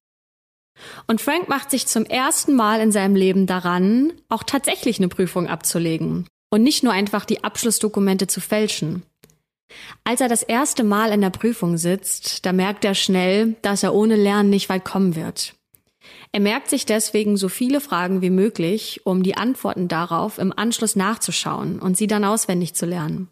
Und 1.08 1.22
Frank 1.22 1.48
macht 1.48 1.72
sich 1.72 1.88
zum 1.88 2.06
ersten 2.06 2.54
Mal 2.56 2.82
in 2.82 2.92
seinem 2.92 3.16
Leben 3.16 3.46
daran, 3.48 4.14
auch 4.28 4.44
tatsächlich 4.44 4.98
eine 4.98 5.08
Prüfung 5.08 5.48
abzulegen 5.48 6.28
und 6.50 6.64
nicht 6.64 6.84
nur 6.84 6.92
einfach 6.92 7.26
die 7.26 7.44
Abschlussdokumente 7.44 8.28
zu 8.28 8.42
fälschen. 8.42 9.04
Als 10.04 10.22
er 10.22 10.28
das 10.28 10.44
erste 10.44 10.84
Mal 10.84 11.12
in 11.12 11.22
der 11.22 11.30
Prüfung 11.30 11.78
sitzt, 11.78 12.46
da 12.46 12.54
merkt 12.54 12.86
er 12.86 12.94
schnell, 12.94 13.56
dass 13.62 13.84
er 13.84 13.94
ohne 13.94 14.16
Lernen 14.16 14.50
nicht 14.50 14.70
weit 14.70 14.86
kommen 14.86 15.16
wird. 15.16 15.55
Er 16.36 16.42
merkt 16.42 16.70
sich 16.70 16.86
deswegen 16.86 17.38
so 17.38 17.48
viele 17.48 17.80
Fragen 17.80 18.22
wie 18.22 18.30
möglich, 18.30 19.06
um 19.06 19.24
die 19.24 19.38
Antworten 19.38 19.88
darauf 19.88 20.38
im 20.38 20.52
Anschluss 20.52 20.98
nachzuschauen 20.98 21.80
und 21.80 21.96
sie 21.96 22.08
dann 22.08 22.26
auswendig 22.26 22.74
zu 22.74 22.86
lernen. 22.86 23.30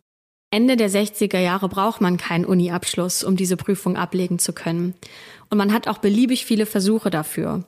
Ende 0.52 0.78
der 0.78 0.90
60er 0.90 1.40
Jahre 1.40 1.68
braucht 1.68 2.00
man 2.00 2.16
keinen 2.16 2.46
Uni-Abschluss, 2.46 3.26
um 3.26 3.36
diese 3.36 3.58
Prüfung 3.58 3.98
ablegen 3.98 4.40
zu 4.40 4.54
können. 4.54 4.94
Und 5.50 5.58
man 5.58 5.74
hat 5.74 5.90
auch 5.90 5.98
beliebig 5.98 6.46
viele 6.46 6.66
Versuche 6.66 7.10
dafür. 7.10 7.68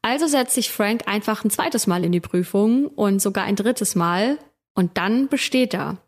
Also 0.00 0.26
setzt 0.26 0.54
sich 0.54 0.72
Frank 0.72 1.02
einfach 1.04 1.44
ein 1.44 1.50
zweites 1.50 1.86
Mal 1.86 2.02
in 2.02 2.12
die 2.12 2.20
Prüfung 2.20 2.86
und 2.86 3.20
sogar 3.20 3.44
ein 3.44 3.56
drittes 3.56 3.94
Mal 3.94 4.38
und 4.74 4.96
dann 4.96 5.28
besteht 5.28 5.74
er. 5.74 5.98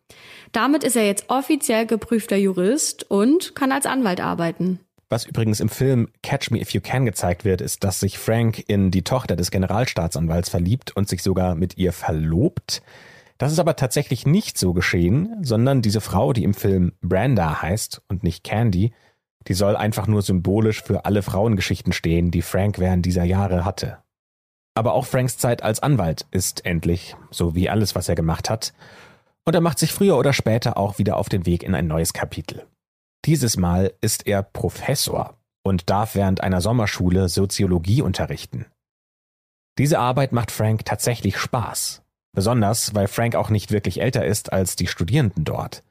Damit 0.53 0.85
ist 0.85 0.97
er 0.97 1.05
jetzt 1.05 1.29
offiziell 1.29 1.85
geprüfter 1.85 2.37
Jurist 2.37 3.11
und 3.11 3.55
kann 3.55 3.73
als 3.73 3.85
Anwalt 3.85 4.23
arbeiten. 4.23 4.81
Was 5.11 5.25
übrigens 5.25 5.61
im 5.61 5.71
Film 5.71 6.09
Catch 6.23 6.51
Me 6.51 6.61
If 6.61 6.71
You 6.71 6.83
Can 6.83 7.07
gezeigt 7.07 7.45
wird, 7.45 7.63
ist, 7.63 7.83
dass 7.83 8.01
sich 8.01 8.19
Frank 8.19 8.63
in 8.69 8.91
die 8.91 9.05
Tochter 9.05 9.37
des 9.37 9.51
Generalstaatsanwalts 9.51 10.51
verliebt 10.51 10.95
und 10.95 11.09
sich 11.09 11.23
sogar 11.23 11.55
mit 11.55 11.79
ihr 11.79 11.95
verlobt. 11.95 12.83
Das 13.39 13.53
ist 13.53 13.59
aber 13.59 13.77
tatsächlich 13.77 14.27
nicht 14.27 14.59
so 14.59 14.75
geschehen, 14.75 15.39
sondern 15.43 15.81
diese 15.81 16.03
Frau, 16.03 16.35
die 16.35 16.45
im 16.45 16.53
Film 16.53 16.93
Branda 17.01 17.63
heißt 17.63 18.03
und 18.09 18.23
nicht 18.23 18.45
Candy, 18.45 18.93
die 19.47 19.55
soll 19.55 19.77
einfach 19.77 20.07
nur 20.09 20.21
symbolisch 20.21 20.83
für 20.83 21.07
alle 21.07 21.23
Frauengeschichten 21.23 21.95
stehen, 21.95 22.31
die 22.31 22.43
Frank 22.43 22.79
während 22.79 23.07
dieser 23.07 23.25
Jahre 23.25 23.65
hatte. 23.65 23.99
Aber 24.75 24.93
auch 24.93 25.07
Franks 25.07 25.39
Zeit 25.39 25.63
als 25.63 25.81
Anwalt 25.81 26.27
ist 26.33 26.67
endlich, 26.67 27.17
so 27.31 27.55
wie 27.55 27.71
alles, 27.71 27.95
was 27.95 28.11
er 28.11 28.15
gemacht 28.15 28.51
hat, 28.51 28.75
und 29.47 29.55
er 29.55 29.63
macht 29.63 29.79
sich 29.79 29.95
früher 29.95 30.19
oder 30.19 30.35
später 30.35 30.77
auch 30.77 30.99
wieder 30.99 31.17
auf 31.17 31.31
den 31.31 31.47
Weg 31.47 31.63
in 31.63 31.75
ein 31.75 31.87
neues 31.87 32.13
Kapitel. 32.13 32.67
Dieses 33.25 33.57
Mal 33.57 33.93
ist 34.01 34.27
er 34.27 34.43
Professor 34.43 35.39
und 35.63 35.91
darf 35.91 36.15
während 36.15 36.43
einer 36.43 36.61
Sommerschule 36.61 37.29
Soziologie 37.29 38.03
unterrichten. 38.03 38.67
Diese 39.79 39.99
Arbeit 39.99 40.33
macht 40.33 40.51
Frank 40.51 40.85
tatsächlich 40.85 41.39
Spaß, 41.39 42.03
besonders 42.33 42.95
weil 42.95 43.07
Frank 43.07 43.35
auch 43.35 43.51
nicht 43.51 43.71
wirklich 43.71 44.01
älter 44.01 44.25
ist 44.25 44.53
als 44.53 44.77
die 44.77 44.87
Studierenden 44.87 45.45
dort. 45.45 45.85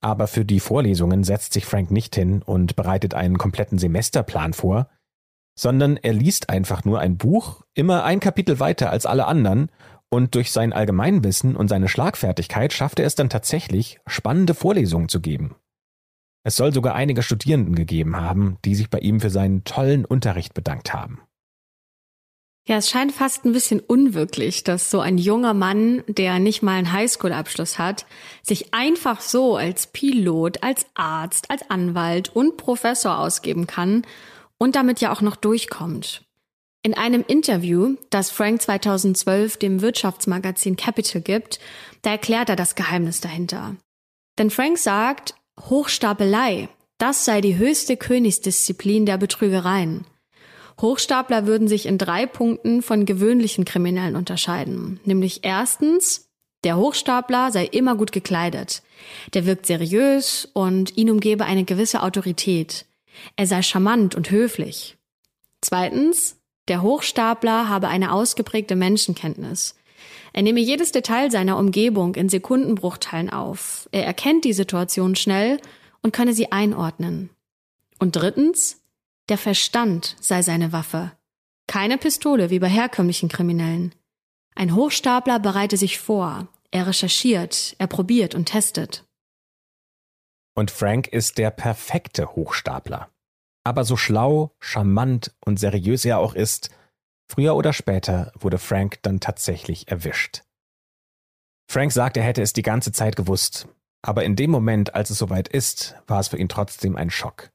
Aber 0.00 0.26
für 0.26 0.44
die 0.44 0.60
Vorlesungen 0.60 1.24
setzt 1.24 1.54
sich 1.54 1.64
Frank 1.64 1.90
nicht 1.90 2.14
hin 2.14 2.42
und 2.42 2.76
bereitet 2.76 3.14
einen 3.14 3.38
kompletten 3.38 3.78
Semesterplan 3.78 4.52
vor, 4.52 4.88
sondern 5.58 5.96
er 5.96 6.12
liest 6.12 6.50
einfach 6.50 6.84
nur 6.84 7.00
ein 7.00 7.16
Buch, 7.16 7.62
immer 7.74 8.04
ein 8.04 8.20
Kapitel 8.20 8.60
weiter 8.60 8.90
als 8.90 9.06
alle 9.06 9.26
anderen, 9.26 9.70
und 10.10 10.34
durch 10.36 10.52
sein 10.52 10.72
Allgemeinwissen 10.72 11.56
und 11.56 11.68
seine 11.68 11.88
Schlagfertigkeit 11.88 12.72
schafft 12.72 13.00
er 13.00 13.06
es 13.06 13.16
dann 13.16 13.30
tatsächlich, 13.30 13.98
spannende 14.06 14.54
Vorlesungen 14.54 15.08
zu 15.08 15.20
geben. 15.20 15.56
Es 16.46 16.56
soll 16.56 16.72
sogar 16.74 16.94
einige 16.94 17.22
Studierenden 17.22 17.74
gegeben 17.74 18.16
haben, 18.16 18.58
die 18.64 18.74
sich 18.74 18.90
bei 18.90 18.98
ihm 18.98 19.20
für 19.20 19.30
seinen 19.30 19.64
tollen 19.64 20.04
Unterricht 20.04 20.52
bedankt 20.52 20.92
haben. 20.92 21.22
Ja, 22.66 22.76
es 22.76 22.88
scheint 22.88 23.12
fast 23.12 23.44
ein 23.44 23.52
bisschen 23.52 23.80
unwirklich, 23.80 24.64
dass 24.64 24.90
so 24.90 25.00
ein 25.00 25.18
junger 25.18 25.52
Mann, 25.52 26.02
der 26.06 26.38
nicht 26.38 26.62
mal 26.62 26.78
einen 26.78 26.92
Highschool-Abschluss 26.92 27.78
hat, 27.78 28.06
sich 28.42 28.72
einfach 28.72 29.20
so 29.20 29.56
als 29.56 29.86
Pilot, 29.86 30.62
als 30.62 30.86
Arzt, 30.94 31.50
als 31.50 31.68
Anwalt 31.68 32.34
und 32.34 32.56
Professor 32.56 33.18
ausgeben 33.18 33.66
kann 33.66 34.06
und 34.56 34.76
damit 34.76 35.00
ja 35.00 35.12
auch 35.12 35.20
noch 35.20 35.36
durchkommt. 35.36 36.24
In 36.82 36.94
einem 36.94 37.24
Interview, 37.26 37.96
das 38.08 38.30
Frank 38.30 38.62
2012 38.62 39.58
dem 39.58 39.82
Wirtschaftsmagazin 39.82 40.76
Capital 40.76 41.20
gibt, 41.20 41.58
da 42.02 42.10
erklärt 42.10 42.48
er 42.50 42.56
das 42.56 42.74
Geheimnis 42.74 43.20
dahinter. 43.20 43.76
Denn 44.38 44.50
Frank 44.50 44.78
sagt, 44.78 45.34
Hochstapelei, 45.60 46.68
das 46.98 47.24
sei 47.24 47.40
die 47.40 47.56
höchste 47.56 47.96
Königsdisziplin 47.96 49.06
der 49.06 49.18
Betrügereien. 49.18 50.06
Hochstapler 50.80 51.46
würden 51.46 51.68
sich 51.68 51.86
in 51.86 51.98
drei 51.98 52.26
Punkten 52.26 52.82
von 52.82 53.06
gewöhnlichen 53.06 53.64
Kriminellen 53.64 54.16
unterscheiden. 54.16 55.00
Nämlich 55.04 55.40
erstens, 55.44 56.28
der 56.64 56.76
Hochstapler 56.76 57.52
sei 57.52 57.66
immer 57.66 57.94
gut 57.94 58.10
gekleidet. 58.10 58.82
Der 59.34 59.46
wirkt 59.46 59.66
seriös 59.66 60.48
und 60.52 60.96
ihn 60.96 61.10
umgebe 61.10 61.44
eine 61.44 61.64
gewisse 61.64 62.02
Autorität. 62.02 62.86
Er 63.36 63.46
sei 63.46 63.62
charmant 63.62 64.14
und 64.14 64.30
höflich. 64.30 64.96
Zweitens, 65.60 66.36
der 66.68 66.82
Hochstapler 66.82 67.68
habe 67.68 67.88
eine 67.88 68.12
ausgeprägte 68.12 68.74
Menschenkenntnis. 68.74 69.76
Er 70.34 70.42
nehme 70.42 70.58
jedes 70.58 70.90
Detail 70.90 71.30
seiner 71.30 71.56
Umgebung 71.56 72.16
in 72.16 72.28
Sekundenbruchteilen 72.28 73.30
auf. 73.30 73.88
Er 73.92 74.04
erkennt 74.04 74.44
die 74.44 74.52
Situation 74.52 75.14
schnell 75.14 75.60
und 76.02 76.12
könne 76.12 76.34
sie 76.34 76.50
einordnen. 76.50 77.30
Und 78.00 78.16
drittens, 78.16 78.82
der 79.28 79.38
Verstand 79.38 80.16
sei 80.20 80.42
seine 80.42 80.72
Waffe. 80.72 81.12
Keine 81.68 81.98
Pistole 81.98 82.50
wie 82.50 82.58
bei 82.58 82.66
herkömmlichen 82.66 83.28
Kriminellen. 83.28 83.94
Ein 84.56 84.74
Hochstapler 84.74 85.38
bereite 85.38 85.76
sich 85.76 86.00
vor, 86.00 86.48
er 86.72 86.88
recherchiert, 86.88 87.76
er 87.78 87.86
probiert 87.86 88.34
und 88.34 88.46
testet. 88.46 89.04
Und 90.56 90.72
Frank 90.72 91.06
ist 91.06 91.38
der 91.38 91.52
perfekte 91.52 92.34
Hochstapler. 92.34 93.08
Aber 93.62 93.84
so 93.84 93.96
schlau, 93.96 94.50
charmant 94.58 95.32
und 95.44 95.60
seriös 95.60 96.04
er 96.04 96.18
auch 96.18 96.34
ist, 96.34 96.70
früher 97.34 97.56
oder 97.56 97.72
später 97.72 98.32
wurde 98.38 98.58
Frank 98.58 98.98
dann 99.02 99.20
tatsächlich 99.20 99.88
erwischt. 99.88 100.42
Frank 101.70 101.92
sagt, 101.92 102.16
er 102.16 102.22
hätte 102.22 102.42
es 102.42 102.52
die 102.52 102.62
ganze 102.62 102.92
Zeit 102.92 103.16
gewusst, 103.16 103.66
aber 104.02 104.24
in 104.24 104.36
dem 104.36 104.50
Moment, 104.50 104.94
als 104.94 105.10
es 105.10 105.18
soweit 105.18 105.48
ist, 105.48 105.96
war 106.06 106.20
es 106.20 106.28
für 106.28 106.38
ihn 106.38 106.48
trotzdem 106.48 106.96
ein 106.96 107.10
Schock. 107.10 107.50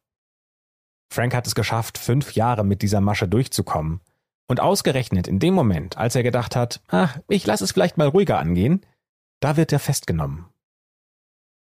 Frank 1.12 1.34
hat 1.34 1.48
es 1.48 1.56
geschafft, 1.56 1.98
fünf 1.98 2.34
Jahre 2.34 2.64
mit 2.64 2.82
dieser 2.82 3.02
Masche 3.02 3.28
durchzukommen. 3.28 4.02
Und 4.48 4.60
ausgerechnet 4.60 5.28
in 5.28 5.40
dem 5.40 5.54
Moment, 5.54 5.98
als 5.98 6.16
er 6.16 6.24
gedacht 6.24 6.56
hat, 6.56 6.82
ach, 6.88 7.20
ich 7.28 7.46
lasse 7.46 7.64
es 7.64 7.72
vielleicht 7.72 7.98
mal 7.98 8.08
ruhiger 8.08 8.40
angehen, 8.40 8.84
da 9.40 9.58
wird 9.58 9.72
er 9.72 9.80
festgenommen 9.80 10.50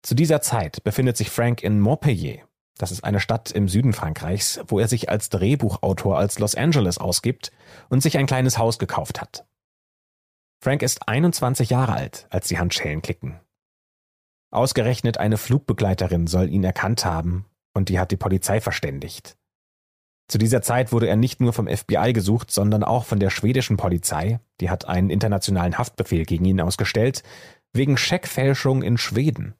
zu 0.07 0.14
dieser 0.14 0.41
Zeit 0.41 0.85
befindet 0.85 1.17
sich 1.17 1.31
Frank 1.31 1.64
in 1.64 1.81
Montpellier. 1.81 2.45
Das 2.79 2.93
ist 2.93 3.05
eine 3.05 3.20
Stadt 3.20 3.51
im 3.51 3.68
Süden 3.68 3.93
Frankreichs, 3.93 4.61
wo 4.66 4.79
er 4.79 4.89
sich 4.89 5.09
als 5.09 5.31
Drehbuchautor 5.31 6.18
als 6.18 6.39
Los 6.39 6.55
Angeles 6.55 6.99
ausgibt 6.99 7.51
und 7.89 8.03
sich 8.03 8.18
ein 8.18 8.27
kleines 8.27 8.59
Haus 8.59 8.79
gekauft 8.79 9.20
hat. 9.20 9.47
Frank 10.62 10.83
ist 10.83 11.09
21 11.09 11.70
Jahre 11.70 11.95
alt, 11.95 12.27
als 12.31 12.49
die 12.49 12.59
Handschellen 12.59 13.03
klicken. 13.03 13.41
Ausgerechnet 14.51 15.18
eine 15.18 15.39
Flugbegleiterin 15.39 16.27
soll 16.27 16.51
ihn 16.51 16.64
erkannt 16.64 17.05
haben 17.05 17.47
und 17.74 17.89
die 17.89 17.99
hat 17.99 18.11
die 18.11 18.16
Polizei 18.16 18.61
verständigt. 18.61 19.37
Zu 20.29 20.39
dieser 20.39 20.61
Zeit 20.61 20.93
wurde 20.93 21.07
er 21.07 21.16
nicht 21.16 21.41
nur 21.41 21.53
vom 21.53 21.68
FBI 21.68 22.12
gesucht, 22.12 22.51
sondern 22.51 22.83
auch 22.83 23.05
von 23.05 23.20
der 23.20 23.31
schwedischen 23.31 23.77
Polizei, 23.77 24.41
die 24.61 24.70
hat 24.70 24.87
einen 24.87 25.11
internationalen 25.11 25.79
Haftbefehl 25.79 26.24
gegen 26.24 26.45
ihn 26.45 26.61
ausgestellt, 26.61 27.22
wegen 27.72 27.97
Scheckfälschung 27.97 28.83
in 28.83 28.99
Schweden. 28.99 29.55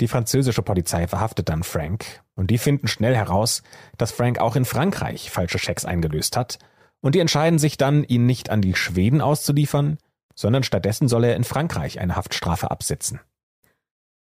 Die 0.00 0.08
französische 0.08 0.62
Polizei 0.62 1.06
verhaftet 1.06 1.48
dann 1.48 1.62
Frank 1.62 2.22
und 2.34 2.50
die 2.50 2.58
finden 2.58 2.88
schnell 2.88 3.14
heraus, 3.14 3.62
dass 3.96 4.12
Frank 4.12 4.38
auch 4.38 4.56
in 4.56 4.64
Frankreich 4.64 5.30
falsche 5.30 5.58
Schecks 5.58 5.84
eingelöst 5.84 6.36
hat 6.36 6.58
und 7.00 7.14
die 7.14 7.20
entscheiden 7.20 7.58
sich 7.58 7.76
dann, 7.76 8.02
ihn 8.02 8.26
nicht 8.26 8.50
an 8.50 8.62
die 8.62 8.74
Schweden 8.74 9.20
auszuliefern, 9.20 9.98
sondern 10.34 10.62
stattdessen 10.62 11.06
soll 11.06 11.24
er 11.24 11.36
in 11.36 11.44
Frankreich 11.44 12.00
eine 12.00 12.16
Haftstrafe 12.16 12.70
absitzen. 12.70 13.20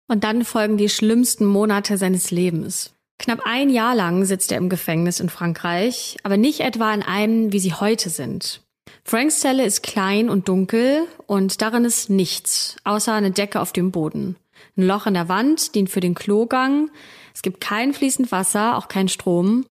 Und 0.06 0.24
dann 0.24 0.44
folgen 0.44 0.78
die 0.78 0.88
schlimmsten 0.88 1.44
Monate 1.44 1.98
seines 1.98 2.30
Lebens. 2.30 2.94
Knapp 3.18 3.40
ein 3.44 3.68
Jahr 3.68 3.94
lang 3.94 4.24
sitzt 4.24 4.52
er 4.52 4.58
im 4.58 4.68
Gefängnis 4.68 5.20
in 5.20 5.28
Frankreich, 5.28 6.16
aber 6.22 6.36
nicht 6.36 6.60
etwa 6.60 6.94
in 6.94 7.02
einem, 7.02 7.52
wie 7.52 7.58
sie 7.58 7.74
heute 7.74 8.10
sind. 8.10 8.62
Franks 9.04 9.40
Zelle 9.40 9.64
ist 9.64 9.82
klein 9.82 10.30
und 10.30 10.48
dunkel 10.48 11.06
und 11.26 11.60
darin 11.60 11.84
ist 11.84 12.08
nichts, 12.10 12.76
außer 12.84 13.12
eine 13.12 13.32
Decke 13.32 13.60
auf 13.60 13.72
dem 13.72 13.90
Boden. 13.90 14.36
Ein 14.76 14.86
Loch 14.86 15.06
in 15.06 15.14
der 15.14 15.28
Wand 15.28 15.74
dient 15.74 15.90
für 15.90 16.00
den 16.00 16.14
Klogang. 16.14 16.90
Es 17.34 17.42
gibt 17.42 17.60
kein 17.60 17.92
fließend 17.92 18.30
Wasser, 18.30 18.76
auch 18.76 18.88
kein 18.88 19.08
Strom. 19.08 19.66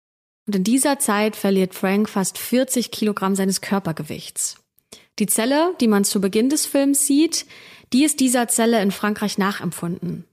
Und 0.47 0.55
in 0.55 0.63
dieser 0.63 0.99
Zeit 0.99 1.36
verliert 1.36 1.75
Frank 1.75 2.09
fast 2.09 2.38
40 2.38 2.91
Kilogramm 2.91 3.36
seines 3.36 3.61
Körpergewichts. 3.61 4.57
Die 5.19 5.27
Zelle, 5.27 5.73
die 5.79 5.88
man 5.88 6.03
zu 6.03 6.21
Beginn 6.21 6.49
des 6.49 6.65
Films 6.65 7.05
sieht, 7.07 7.45
die 7.93 8.03
ist 8.03 8.19
dieser 8.19 8.47
Zelle 8.47 8.81
in 8.81 8.91
Frankreich 8.91 9.38
nachempfunden. 9.38 10.25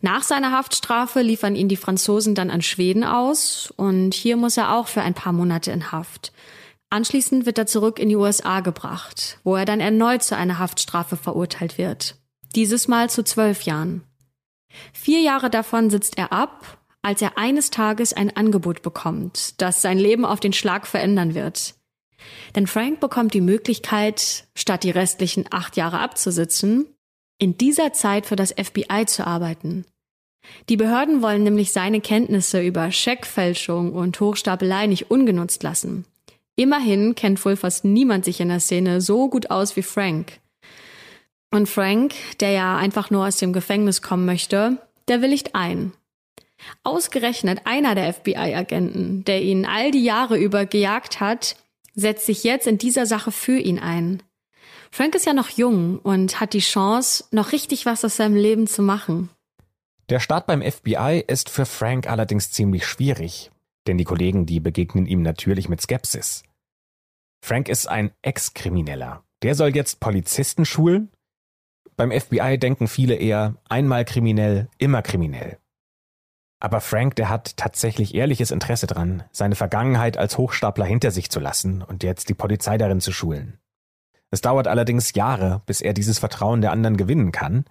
Nach 0.00 0.22
seiner 0.22 0.52
Haftstrafe 0.52 1.22
liefern 1.22 1.56
ihn 1.56 1.68
die 1.68 1.76
Franzosen 1.76 2.34
dann 2.34 2.50
an 2.50 2.62
Schweden 2.62 3.04
aus 3.04 3.72
und 3.76 4.14
hier 4.14 4.36
muss 4.36 4.56
er 4.56 4.74
auch 4.74 4.88
für 4.88 5.02
ein 5.02 5.14
paar 5.14 5.32
Monate 5.32 5.70
in 5.70 5.92
Haft. 5.92 6.32
Anschließend 6.90 7.46
wird 7.46 7.58
er 7.58 7.66
zurück 7.66 7.98
in 7.98 8.08
die 8.08 8.16
USA 8.16 8.60
gebracht, 8.60 9.38
wo 9.44 9.56
er 9.56 9.64
dann 9.64 9.80
erneut 9.80 10.22
zu 10.22 10.36
einer 10.36 10.58
Haftstrafe 10.58 11.16
verurteilt 11.16 11.78
wird 11.78 12.16
dieses 12.56 12.88
Mal 12.88 13.10
zu 13.10 13.22
zwölf 13.24 13.62
Jahren. 13.62 14.02
Vier 14.92 15.20
Jahre 15.20 15.50
davon 15.50 15.90
sitzt 15.90 16.18
er 16.18 16.32
ab, 16.32 16.78
als 17.02 17.20
er 17.20 17.36
eines 17.36 17.70
Tages 17.70 18.12
ein 18.12 18.34
Angebot 18.34 18.82
bekommt, 18.82 19.60
das 19.60 19.82
sein 19.82 19.98
Leben 19.98 20.24
auf 20.24 20.40
den 20.40 20.52
Schlag 20.52 20.86
verändern 20.86 21.34
wird. 21.34 21.74
Denn 22.56 22.66
Frank 22.66 23.00
bekommt 23.00 23.34
die 23.34 23.42
Möglichkeit, 23.42 24.46
statt 24.54 24.84
die 24.84 24.90
restlichen 24.90 25.44
acht 25.50 25.76
Jahre 25.76 25.98
abzusitzen, 26.00 26.86
in 27.38 27.58
dieser 27.58 27.92
Zeit 27.92 28.26
für 28.26 28.36
das 28.36 28.52
FBI 28.52 29.04
zu 29.06 29.26
arbeiten. 29.26 29.84
Die 30.68 30.76
Behörden 30.76 31.22
wollen 31.22 31.42
nämlich 31.42 31.72
seine 31.72 32.00
Kenntnisse 32.00 32.62
über 32.62 32.90
Scheckfälschung 32.90 33.92
und 33.92 34.18
Hochstapelei 34.20 34.86
nicht 34.86 35.10
ungenutzt 35.10 35.62
lassen. 35.62 36.04
Immerhin 36.56 37.14
kennt 37.14 37.44
wohl 37.44 37.56
fast 37.56 37.84
niemand 37.84 38.24
sich 38.24 38.40
in 38.40 38.48
der 38.48 38.60
Szene 38.60 39.00
so 39.00 39.28
gut 39.28 39.50
aus 39.50 39.76
wie 39.76 39.82
Frank. 39.82 40.40
Und 41.54 41.68
Frank, 41.68 42.14
der 42.40 42.50
ja 42.50 42.76
einfach 42.76 43.10
nur 43.10 43.28
aus 43.28 43.36
dem 43.36 43.52
Gefängnis 43.52 44.02
kommen 44.02 44.24
möchte, 44.24 44.76
der 45.06 45.22
willigt 45.22 45.54
ein. 45.54 45.92
Ausgerechnet 46.82 47.60
einer 47.64 47.94
der 47.94 48.12
FBI-Agenten, 48.12 49.22
der 49.22 49.40
ihn 49.40 49.64
all 49.64 49.92
die 49.92 50.02
Jahre 50.02 50.36
über 50.36 50.66
gejagt 50.66 51.20
hat, 51.20 51.54
setzt 51.94 52.26
sich 52.26 52.42
jetzt 52.42 52.66
in 52.66 52.76
dieser 52.76 53.06
Sache 53.06 53.30
für 53.30 53.56
ihn 53.56 53.78
ein. 53.78 54.20
Frank 54.90 55.14
ist 55.14 55.26
ja 55.26 55.32
noch 55.32 55.48
jung 55.48 56.00
und 56.00 56.40
hat 56.40 56.54
die 56.54 56.58
Chance, 56.58 57.26
noch 57.30 57.52
richtig 57.52 57.86
was 57.86 58.04
aus 58.04 58.16
seinem 58.16 58.34
Leben 58.34 58.66
zu 58.66 58.82
machen. 58.82 59.30
Der 60.08 60.18
Start 60.18 60.48
beim 60.48 60.60
FBI 60.60 61.22
ist 61.24 61.50
für 61.50 61.66
Frank 61.66 62.10
allerdings 62.10 62.50
ziemlich 62.50 62.84
schwierig, 62.84 63.52
denn 63.86 63.96
die 63.96 64.04
Kollegen, 64.04 64.44
die 64.44 64.58
begegnen 64.58 65.06
ihm 65.06 65.22
natürlich 65.22 65.68
mit 65.68 65.80
Skepsis. 65.80 66.42
Frank 67.44 67.68
ist 67.68 67.88
ein 67.88 68.10
Ex-Krimineller. 68.22 69.22
Der 69.44 69.54
soll 69.54 69.76
jetzt 69.76 70.00
Polizisten 70.00 70.64
schulen 70.64 71.10
beim 71.96 72.10
FBI 72.10 72.58
denken 72.58 72.88
viele 72.88 73.14
eher 73.14 73.56
einmal 73.68 74.04
kriminell, 74.04 74.68
immer 74.78 75.02
kriminell. 75.02 75.58
Aber 76.60 76.80
Frank, 76.80 77.16
der 77.16 77.28
hat 77.28 77.56
tatsächlich 77.56 78.14
ehrliches 78.14 78.50
Interesse 78.50 78.86
dran, 78.86 79.24
seine 79.32 79.54
Vergangenheit 79.54 80.16
als 80.16 80.38
Hochstapler 80.38 80.86
hinter 80.86 81.10
sich 81.10 81.30
zu 81.30 81.40
lassen 81.40 81.82
und 81.82 82.02
jetzt 82.02 82.28
die 82.28 82.34
Polizei 82.34 82.78
darin 82.78 83.00
zu 83.00 83.12
schulen. 83.12 83.58
Es 84.30 84.40
dauert 84.40 84.66
allerdings 84.66 85.12
Jahre, 85.12 85.62
bis 85.66 85.80
er 85.80 85.92
dieses 85.92 86.18
Vertrauen 86.18 86.60
der 86.60 86.72
anderen 86.72 86.96
gewinnen 86.96 87.32
kann. 87.32 87.66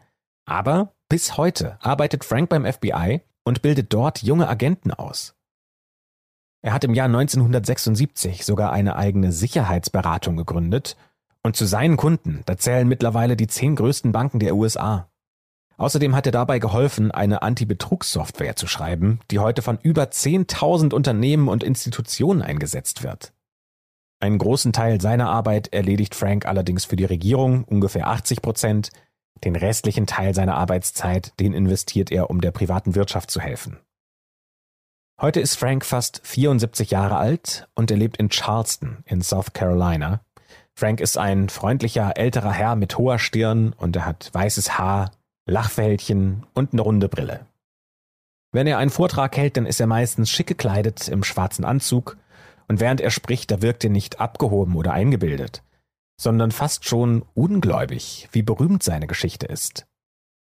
Aber 0.45 0.93
bis 1.09 1.38
heute 1.38 1.78
arbeitet 1.82 2.24
Frank 2.24 2.49
beim 2.49 2.65
FBI 2.71 3.21
und 3.43 3.61
bildet 3.61 3.91
dort 3.93 4.24
junge 4.24 4.47
Agenten 4.47 4.91
aus. 4.91 5.36
Er 6.61 6.71
hat 6.71 6.86
im 6.86 6.93
Jahr 6.93 7.07
1976 7.07 8.45
sogar 8.45 8.71
eine 8.71 8.95
eigene 8.95 9.32
Sicherheitsberatung 9.32 10.38
gegründet 10.38 10.95
und 11.43 11.55
zu 11.55 11.65
seinen 11.65 11.97
Kunden, 11.97 12.41
da 12.45 12.57
zählen 12.57 12.87
mittlerweile 12.87 13.35
die 13.35 13.47
zehn 13.47 13.75
größten 13.75 14.11
Banken 14.11 14.39
der 14.39 14.55
USA. 14.55 15.09
Außerdem 15.77 16.15
hat 16.15 16.25
er 16.25 16.31
dabei 16.31 16.59
geholfen, 16.59 17.11
eine 17.11 17.41
Anti-Betrugssoftware 17.41 18.55
zu 18.55 18.67
schreiben, 18.67 19.19
die 19.31 19.39
heute 19.39 19.61
von 19.61 19.77
über 19.81 20.03
10.000 20.03 20.93
Unternehmen 20.93 21.49
und 21.49 21.63
Institutionen 21.63 22.41
eingesetzt 22.41 23.03
wird. 23.03 23.33
Einen 24.19 24.37
großen 24.37 24.71
Teil 24.71 25.01
seiner 25.01 25.29
Arbeit 25.29 25.73
erledigt 25.73 26.15
Frank 26.15 26.45
allerdings 26.45 26.85
für 26.85 26.95
die 26.95 27.05
Regierung, 27.05 27.65
ungefähr 27.65 28.07
80 28.07 28.41
Prozent. 28.41 28.91
Den 29.43 29.57
restlichen 29.57 30.07
Teil 30.07 30.33
seiner 30.33 30.55
Arbeitszeit, 30.55 31.37
den 31.41 31.53
investiert 31.53 32.11
er, 32.11 32.29
um 32.29 32.39
der 32.39 32.51
privaten 32.51 32.95
Wirtschaft 32.95 33.29
zu 33.29 33.41
helfen. 33.41 33.79
Heute 35.19 35.41
ist 35.41 35.55
Frank 35.55 35.83
fast 35.83 36.21
74 36.23 36.91
Jahre 36.91 37.17
alt 37.17 37.67
und 37.75 37.91
er 37.91 37.97
lebt 37.97 38.17
in 38.17 38.29
Charleston 38.29 39.03
in 39.05 39.21
South 39.21 39.51
Carolina. 39.53 40.21
Frank 40.76 40.99
ist 40.99 41.17
ein 41.17 41.49
freundlicher 41.49 42.17
älterer 42.17 42.51
Herr 42.51 42.76
mit 42.76 42.97
hoher 42.97 43.19
Stirn 43.19 43.74
und 43.78 43.95
er 43.95 44.05
hat 44.05 44.30
weißes 44.34 44.78
Haar, 44.78 45.11
Lachfältchen 45.45 46.45
und 46.53 46.74
eine 46.74 46.82
runde 46.82 47.09
Brille. 47.09 47.45
Wenn 48.51 48.67
er 48.67 48.78
einen 48.78 48.91
Vortrag 48.91 49.36
hält, 49.36 49.57
dann 49.57 49.65
ist 49.65 49.80
er 49.80 49.88
meistens 49.88 50.30
schick 50.30 50.47
gekleidet 50.47 51.07
im 51.07 51.24
schwarzen 51.24 51.65
Anzug 51.65 52.17
und 52.67 52.80
während 52.80 53.01
er 53.01 53.11
spricht, 53.11 53.51
da 53.51 53.61
wirkt 53.61 53.84
er 53.84 53.89
nicht 53.89 54.19
abgehoben 54.19 54.76
oder 54.76 54.93
eingebildet, 54.93 55.63
sondern 56.19 56.51
fast 56.51 56.86
schon 56.86 57.24
ungläubig, 57.34 58.30
wie 58.32 58.43
berühmt 58.43 58.84
seine 58.84 59.07
Geschichte 59.07 59.47
ist. 59.47 59.86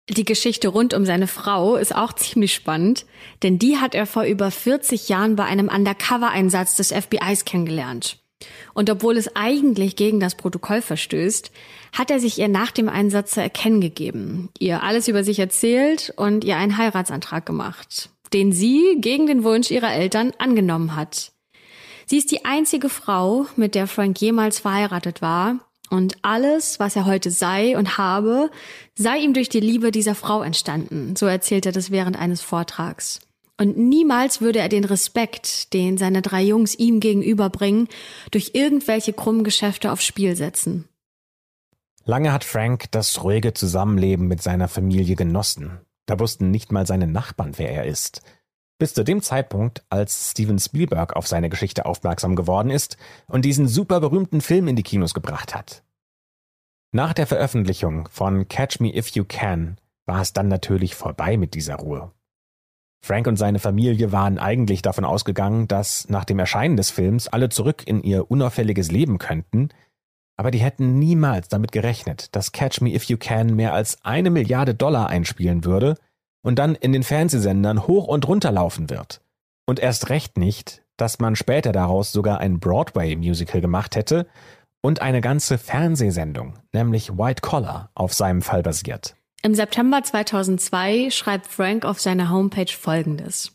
Die 0.09 0.25
Geschichte 0.25 0.67
rund 0.67 0.93
um 0.93 1.05
seine 1.05 1.27
Frau 1.27 1.75
ist 1.75 1.95
auch 1.95 2.11
ziemlich 2.13 2.53
spannend, 2.53 3.05
denn 3.41 3.57
die 3.57 3.77
hat 3.77 3.95
er 3.95 4.05
vor 4.05 4.23
über 4.23 4.51
40 4.51 5.07
Jahren 5.07 5.37
bei 5.37 5.45
einem 5.45 5.69
Undercover-Einsatz 5.69 6.75
des 6.75 6.91
FBIs 6.91 7.45
kennengelernt. 7.45 8.22
Und 8.73 8.89
obwohl 8.89 9.17
es 9.17 9.35
eigentlich 9.35 9.95
gegen 9.95 10.19
das 10.19 10.35
Protokoll 10.35 10.81
verstößt, 10.81 11.51
hat 11.91 12.11
er 12.11 12.19
sich 12.19 12.39
ihr 12.39 12.47
nach 12.47 12.71
dem 12.71 12.89
Einsatz 12.89 13.31
zu 13.31 13.41
erkennen 13.41 13.81
gegeben, 13.81 14.49
ihr 14.59 14.83
alles 14.83 15.07
über 15.07 15.23
sich 15.23 15.39
erzählt 15.39 16.13
und 16.15 16.43
ihr 16.43 16.57
einen 16.57 16.77
Heiratsantrag 16.77 17.45
gemacht, 17.45 18.09
den 18.33 18.51
sie 18.51 18.97
gegen 18.97 19.27
den 19.27 19.43
Wunsch 19.43 19.71
ihrer 19.71 19.93
Eltern 19.93 20.31
angenommen 20.37 20.95
hat. 20.95 21.31
Sie 22.05 22.17
ist 22.17 22.31
die 22.31 22.45
einzige 22.45 22.89
Frau, 22.89 23.45
mit 23.55 23.75
der 23.75 23.87
Frank 23.87 24.19
jemals 24.19 24.59
verheiratet 24.59 25.21
war, 25.21 25.59
und 25.89 26.17
alles, 26.23 26.79
was 26.79 26.95
er 26.95 27.05
heute 27.05 27.29
sei 27.29 27.77
und 27.77 27.99
habe, 27.99 28.49
sei 28.95 29.19
ihm 29.19 29.33
durch 29.33 29.49
die 29.49 29.59
Liebe 29.59 29.91
dieser 29.91 30.15
Frau 30.15 30.41
entstanden, 30.41 31.15
so 31.15 31.27
erzählt 31.27 31.67
er 31.67 31.71
das 31.71 31.91
während 31.91 32.17
eines 32.17 32.41
Vortrags. 32.41 33.19
Und 33.57 33.77
niemals 33.77 34.41
würde 34.41 34.59
er 34.59 34.69
den 34.69 34.83
Respekt, 34.83 35.73
den 35.73 35.97
seine 35.97 36.21
drei 36.21 36.41
Jungs 36.41 36.75
ihm 36.75 36.99
gegenüberbringen, 36.99 37.87
durch 38.31 38.51
irgendwelche 38.53 39.13
krummen 39.13 39.43
Geschäfte 39.43 39.91
aufs 39.91 40.05
Spiel 40.05 40.35
setzen. 40.35 40.87
Lange 42.05 42.33
hat 42.33 42.43
Frank 42.43 42.91
das 42.91 43.23
ruhige 43.23 43.53
Zusammenleben 43.53 44.27
mit 44.27 44.41
seiner 44.41 44.67
Familie 44.67 45.15
genossen. 45.15 45.79
Da 46.05 46.19
wussten 46.19 46.51
nicht 46.51 46.71
mal 46.71 46.85
seine 46.85 47.07
Nachbarn, 47.07 47.53
wer 47.57 47.71
er 47.71 47.85
ist. 47.85 48.21
Bis 48.77 48.93
zu 48.93 49.03
dem 49.03 49.21
Zeitpunkt, 49.21 49.85
als 49.89 50.31
Steven 50.31 50.59
Spielberg 50.59 51.15
auf 51.15 51.27
seine 51.27 51.47
Geschichte 51.47 51.85
aufmerksam 51.85 52.35
geworden 52.35 52.69
ist 52.69 52.97
und 53.27 53.45
diesen 53.45 53.67
super 53.67 54.01
berühmten 54.01 54.41
Film 54.41 54.67
in 54.67 54.75
die 54.75 54.83
Kinos 54.83 55.13
gebracht 55.13 55.55
hat. 55.55 55.83
Nach 56.91 57.13
der 57.13 57.27
Veröffentlichung 57.27 58.09
von 58.11 58.47
Catch 58.47 58.79
Me 58.81 58.93
If 58.93 59.09
You 59.09 59.23
Can 59.25 59.77
war 60.05 60.21
es 60.21 60.33
dann 60.33 60.47
natürlich 60.47 60.95
vorbei 60.95 61.37
mit 61.37 61.53
dieser 61.53 61.75
Ruhe. 61.75 62.11
Frank 63.05 63.27
und 63.27 63.35
seine 63.35 63.59
Familie 63.59 64.13
waren 64.13 64.37
eigentlich 64.37 64.81
davon 64.81 65.03
ausgegangen, 65.03 65.67
dass 65.67 66.07
nach 66.07 66.23
dem 66.23 66.39
Erscheinen 66.39 66.77
des 66.77 66.89
Films 66.89 67.27
alle 67.27 67.49
zurück 67.49 67.83
in 67.85 68.01
ihr 68.01 68.31
unauffälliges 68.31 68.91
Leben 68.91 69.17
könnten, 69.17 69.69
aber 70.37 70.51
die 70.51 70.59
hätten 70.59 70.99
niemals 70.99 71.49
damit 71.49 71.73
gerechnet, 71.73 72.33
dass 72.33 72.53
Catch 72.53 72.79
Me 72.79 72.93
If 72.95 73.03
You 73.03 73.17
Can 73.17 73.57
mehr 73.57 73.73
als 73.73 74.03
eine 74.05 74.29
Milliarde 74.29 74.73
Dollar 74.73 75.09
einspielen 75.09 75.65
würde 75.65 75.97
und 76.43 76.59
dann 76.59 76.75
in 76.75 76.93
den 76.93 77.03
Fernsehsendern 77.03 77.87
hoch 77.87 78.07
und 78.07 78.25
runter 78.25 78.53
laufen 78.53 78.89
wird. 78.89 79.19
Und 79.65 79.81
erst 79.81 80.09
recht 80.09 80.37
nicht, 80.37 80.81
dass 80.95 81.19
man 81.19 81.35
später 81.35 81.73
daraus 81.73 82.13
sogar 82.13 82.39
ein 82.39 82.61
Broadway-Musical 82.61 83.59
gemacht 83.59 83.97
hätte 83.97 84.27
und 84.81 85.01
eine 85.01 85.19
ganze 85.19 85.57
Fernsehsendung, 85.57 86.53
nämlich 86.71 87.17
White 87.17 87.41
Collar, 87.41 87.89
auf 87.95 88.13
seinem 88.13 88.41
Fall 88.41 88.63
basiert. 88.63 89.17
Im 89.45 89.55
September 89.55 90.01
2002 90.01 91.09
schreibt 91.11 91.47
Frank 91.47 91.83
auf 91.83 91.99
seiner 91.99 92.29
Homepage 92.29 92.71
Folgendes. 92.71 93.51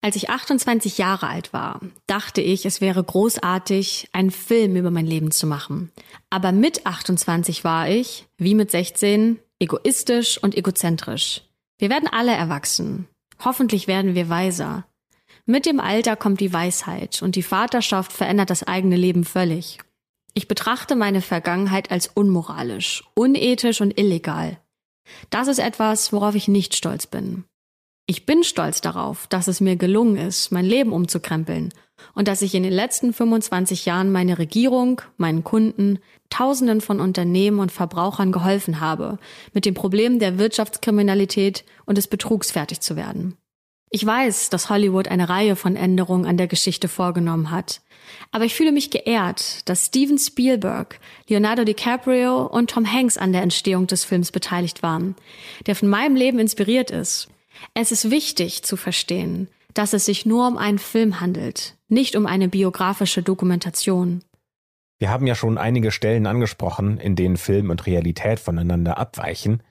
Als 0.00 0.16
ich 0.16 0.30
28 0.30 0.96
Jahre 0.96 1.28
alt 1.28 1.52
war, 1.52 1.80
dachte 2.06 2.40
ich, 2.40 2.64
es 2.64 2.80
wäre 2.80 3.04
großartig, 3.04 4.08
einen 4.12 4.30
Film 4.30 4.74
über 4.74 4.90
mein 4.90 5.04
Leben 5.04 5.32
zu 5.32 5.46
machen. 5.46 5.92
Aber 6.30 6.50
mit 6.50 6.86
28 6.86 7.62
war 7.62 7.90
ich, 7.90 8.26
wie 8.38 8.54
mit 8.54 8.70
16, 8.70 9.38
egoistisch 9.58 10.38
und 10.42 10.56
egozentrisch. 10.56 11.42
Wir 11.76 11.90
werden 11.90 12.08
alle 12.10 12.32
erwachsen. 12.32 13.06
Hoffentlich 13.44 13.88
werden 13.88 14.14
wir 14.14 14.30
weiser. 14.30 14.86
Mit 15.44 15.66
dem 15.66 15.78
Alter 15.78 16.16
kommt 16.16 16.40
die 16.40 16.54
Weisheit 16.54 17.20
und 17.20 17.36
die 17.36 17.42
Vaterschaft 17.42 18.14
verändert 18.14 18.48
das 18.48 18.62
eigene 18.62 18.96
Leben 18.96 19.24
völlig. 19.24 19.78
Ich 20.32 20.48
betrachte 20.48 20.96
meine 20.96 21.20
Vergangenheit 21.20 21.90
als 21.90 22.06
unmoralisch, 22.08 23.04
unethisch 23.14 23.82
und 23.82 23.98
illegal. 23.98 24.58
Das 25.30 25.48
ist 25.48 25.58
etwas, 25.58 26.12
worauf 26.12 26.34
ich 26.34 26.48
nicht 26.48 26.74
stolz 26.74 27.06
bin. 27.06 27.44
Ich 28.08 28.24
bin 28.24 28.44
stolz 28.44 28.80
darauf, 28.80 29.26
dass 29.26 29.48
es 29.48 29.60
mir 29.60 29.74
gelungen 29.76 30.16
ist, 30.16 30.52
mein 30.52 30.64
Leben 30.64 30.92
umzukrempeln 30.92 31.72
und 32.14 32.28
dass 32.28 32.42
ich 32.42 32.54
in 32.54 32.62
den 32.62 32.72
letzten 32.72 33.12
25 33.12 33.84
Jahren 33.84 34.12
meine 34.12 34.38
Regierung, 34.38 35.02
meinen 35.16 35.42
Kunden, 35.42 35.98
Tausenden 36.30 36.80
von 36.80 37.00
Unternehmen 37.00 37.58
und 37.58 37.72
Verbrauchern 37.72 38.30
geholfen 38.30 38.80
habe, 38.80 39.18
mit 39.54 39.64
dem 39.64 39.74
Problem 39.74 40.18
der 40.18 40.38
Wirtschaftskriminalität 40.38 41.64
und 41.84 41.98
des 41.98 42.06
Betrugs 42.06 42.52
fertig 42.52 42.80
zu 42.80 42.94
werden. 42.94 43.36
Ich 43.90 44.04
weiß, 44.04 44.50
dass 44.50 44.68
Hollywood 44.68 45.08
eine 45.08 45.28
Reihe 45.28 45.54
von 45.54 45.76
Änderungen 45.76 46.26
an 46.26 46.36
der 46.36 46.48
Geschichte 46.48 46.88
vorgenommen 46.88 47.50
hat. 47.50 47.82
Aber 48.30 48.44
ich 48.44 48.54
fühle 48.54 48.72
mich 48.72 48.90
geehrt, 48.90 49.68
dass 49.68 49.86
Steven 49.86 50.18
Spielberg, 50.18 50.98
Leonardo 51.28 51.64
DiCaprio 51.64 52.46
und 52.46 52.70
Tom 52.70 52.90
Hanks 52.90 53.16
an 53.16 53.32
der 53.32 53.42
Entstehung 53.42 53.86
des 53.86 54.04
Films 54.04 54.32
beteiligt 54.32 54.82
waren, 54.82 55.14
der 55.66 55.76
von 55.76 55.88
meinem 55.88 56.16
Leben 56.16 56.38
inspiriert 56.38 56.90
ist. 56.90 57.28
Es 57.74 57.92
ist 57.92 58.10
wichtig 58.10 58.62
zu 58.62 58.76
verstehen, 58.76 59.48
dass 59.74 59.92
es 59.92 60.04
sich 60.04 60.26
nur 60.26 60.46
um 60.46 60.56
einen 60.56 60.78
Film 60.78 61.20
handelt, 61.20 61.76
nicht 61.88 62.16
um 62.16 62.26
eine 62.26 62.48
biografische 62.48 63.22
Dokumentation. 63.22 64.22
Wir 64.98 65.10
haben 65.10 65.26
ja 65.26 65.34
schon 65.34 65.58
einige 65.58 65.90
Stellen 65.90 66.26
angesprochen, 66.26 66.98
in 66.98 67.16
denen 67.16 67.36
Film 67.36 67.70
und 67.70 67.86
Realität 67.86 68.40
voneinander 68.40 68.98
abweichen, 68.98 69.62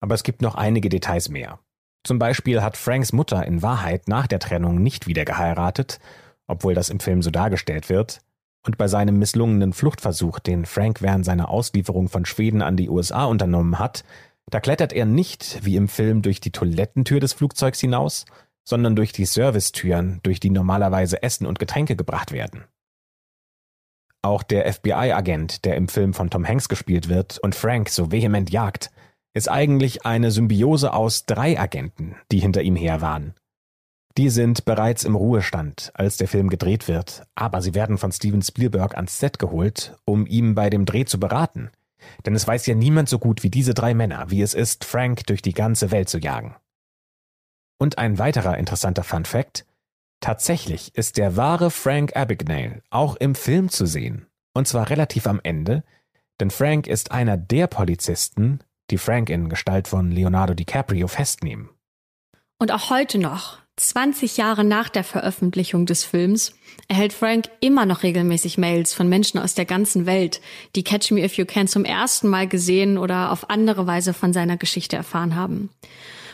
aber 0.00 0.14
es 0.14 0.22
gibt 0.22 0.42
noch 0.42 0.54
einige 0.54 0.88
Details 0.88 1.28
mehr. 1.28 1.58
Zum 2.02 2.18
Beispiel 2.18 2.62
hat 2.62 2.76
Franks 2.76 3.12
Mutter 3.12 3.46
in 3.46 3.62
Wahrheit 3.62 4.08
nach 4.08 4.26
der 4.26 4.38
Trennung 4.38 4.82
nicht 4.82 5.06
wieder 5.06 5.24
geheiratet, 5.24 5.98
obwohl 6.46 6.74
das 6.74 6.88
im 6.88 7.00
Film 7.00 7.22
so 7.22 7.30
dargestellt 7.30 7.88
wird, 7.88 8.20
und 8.62 8.76
bei 8.76 8.88
seinem 8.88 9.18
misslungenen 9.18 9.72
Fluchtversuch, 9.72 10.38
den 10.38 10.66
Frank 10.66 11.00
während 11.00 11.24
seiner 11.24 11.48
Auslieferung 11.48 12.08
von 12.08 12.26
Schweden 12.26 12.62
an 12.62 12.76
die 12.76 12.90
USA 12.90 13.24
unternommen 13.24 13.78
hat, 13.78 14.04
da 14.50 14.60
klettert 14.60 14.92
er 14.92 15.06
nicht, 15.06 15.64
wie 15.64 15.76
im 15.76 15.88
Film, 15.88 16.22
durch 16.22 16.40
die 16.40 16.50
Toilettentür 16.50 17.20
des 17.20 17.32
Flugzeugs 17.32 17.80
hinaus, 17.80 18.26
sondern 18.64 18.96
durch 18.96 19.12
die 19.12 19.24
Servicetüren, 19.24 20.20
durch 20.22 20.40
die 20.40 20.50
normalerweise 20.50 21.22
Essen 21.22 21.46
und 21.46 21.58
Getränke 21.58 21.96
gebracht 21.96 22.32
werden. 22.32 22.64
Auch 24.22 24.42
der 24.42 24.70
FBI-Agent, 24.70 25.64
der 25.64 25.76
im 25.76 25.88
Film 25.88 26.12
von 26.12 26.28
Tom 26.28 26.46
Hanks 26.46 26.68
gespielt 26.68 27.08
wird 27.08 27.38
und 27.38 27.54
Frank 27.54 27.88
so 27.88 28.12
vehement 28.12 28.50
jagt, 28.50 28.90
ist 29.34 29.48
eigentlich 29.48 30.04
eine 30.04 30.30
Symbiose 30.30 30.92
aus 30.92 31.26
drei 31.26 31.58
Agenten, 31.58 32.16
die 32.32 32.40
hinter 32.40 32.62
ihm 32.62 32.76
her 32.76 33.00
waren. 33.00 33.34
Die 34.16 34.28
sind 34.28 34.64
bereits 34.64 35.04
im 35.04 35.14
Ruhestand, 35.14 35.92
als 35.94 36.16
der 36.16 36.26
Film 36.26 36.50
gedreht 36.50 36.88
wird, 36.88 37.22
aber 37.36 37.62
sie 37.62 37.74
werden 37.74 37.96
von 37.96 38.10
Steven 38.10 38.42
Spielberg 38.42 38.96
ans 38.96 39.18
Set 39.20 39.38
geholt, 39.38 39.96
um 40.04 40.26
ihm 40.26 40.54
bei 40.54 40.68
dem 40.68 40.84
Dreh 40.84 41.04
zu 41.04 41.20
beraten. 41.20 41.70
Denn 42.26 42.34
es 42.34 42.46
weiß 42.46 42.66
ja 42.66 42.74
niemand 42.74 43.08
so 43.08 43.18
gut 43.18 43.42
wie 43.42 43.50
diese 43.50 43.72
drei 43.72 43.94
Männer, 43.94 44.30
wie 44.30 44.42
es 44.42 44.54
ist, 44.54 44.84
Frank 44.84 45.26
durch 45.26 45.42
die 45.42 45.52
ganze 45.52 45.90
Welt 45.90 46.08
zu 46.08 46.18
jagen. 46.18 46.56
Und 47.78 47.98
ein 47.98 48.18
weiterer 48.18 48.58
interessanter 48.58 49.04
Fun 49.04 49.24
Fact. 49.24 49.64
Tatsächlich 50.20 50.94
ist 50.96 51.16
der 51.16 51.36
wahre 51.36 51.70
Frank 51.70 52.16
Abagnale 52.16 52.82
auch 52.90 53.16
im 53.16 53.34
Film 53.34 53.68
zu 53.68 53.86
sehen. 53.86 54.26
Und 54.52 54.66
zwar 54.66 54.90
relativ 54.90 55.26
am 55.26 55.40
Ende, 55.42 55.84
denn 56.40 56.50
Frank 56.50 56.86
ist 56.86 57.12
einer 57.12 57.36
der 57.36 57.68
Polizisten, 57.68 58.60
die 58.90 58.98
Frank 58.98 59.30
in 59.30 59.48
Gestalt 59.48 59.88
von 59.88 60.10
Leonardo 60.10 60.54
DiCaprio 60.54 61.08
festnehmen. 61.08 61.70
Und 62.58 62.72
auch 62.72 62.90
heute 62.90 63.18
noch, 63.18 63.58
20 63.76 64.36
Jahre 64.36 64.64
nach 64.64 64.90
der 64.90 65.04
Veröffentlichung 65.04 65.86
des 65.86 66.04
Films, 66.04 66.52
erhält 66.88 67.14
Frank 67.14 67.48
immer 67.60 67.86
noch 67.86 68.02
regelmäßig 68.02 68.58
Mails 68.58 68.92
von 68.92 69.08
Menschen 69.08 69.40
aus 69.40 69.54
der 69.54 69.64
ganzen 69.64 70.04
Welt, 70.04 70.42
die 70.76 70.84
Catch 70.84 71.12
Me 71.12 71.24
If 71.24 71.34
You 71.34 71.46
Can 71.46 71.66
zum 71.66 71.86
ersten 71.86 72.28
Mal 72.28 72.46
gesehen 72.46 72.98
oder 72.98 73.32
auf 73.32 73.48
andere 73.48 73.86
Weise 73.86 74.12
von 74.12 74.34
seiner 74.34 74.58
Geschichte 74.58 74.96
erfahren 74.96 75.34
haben. 75.34 75.70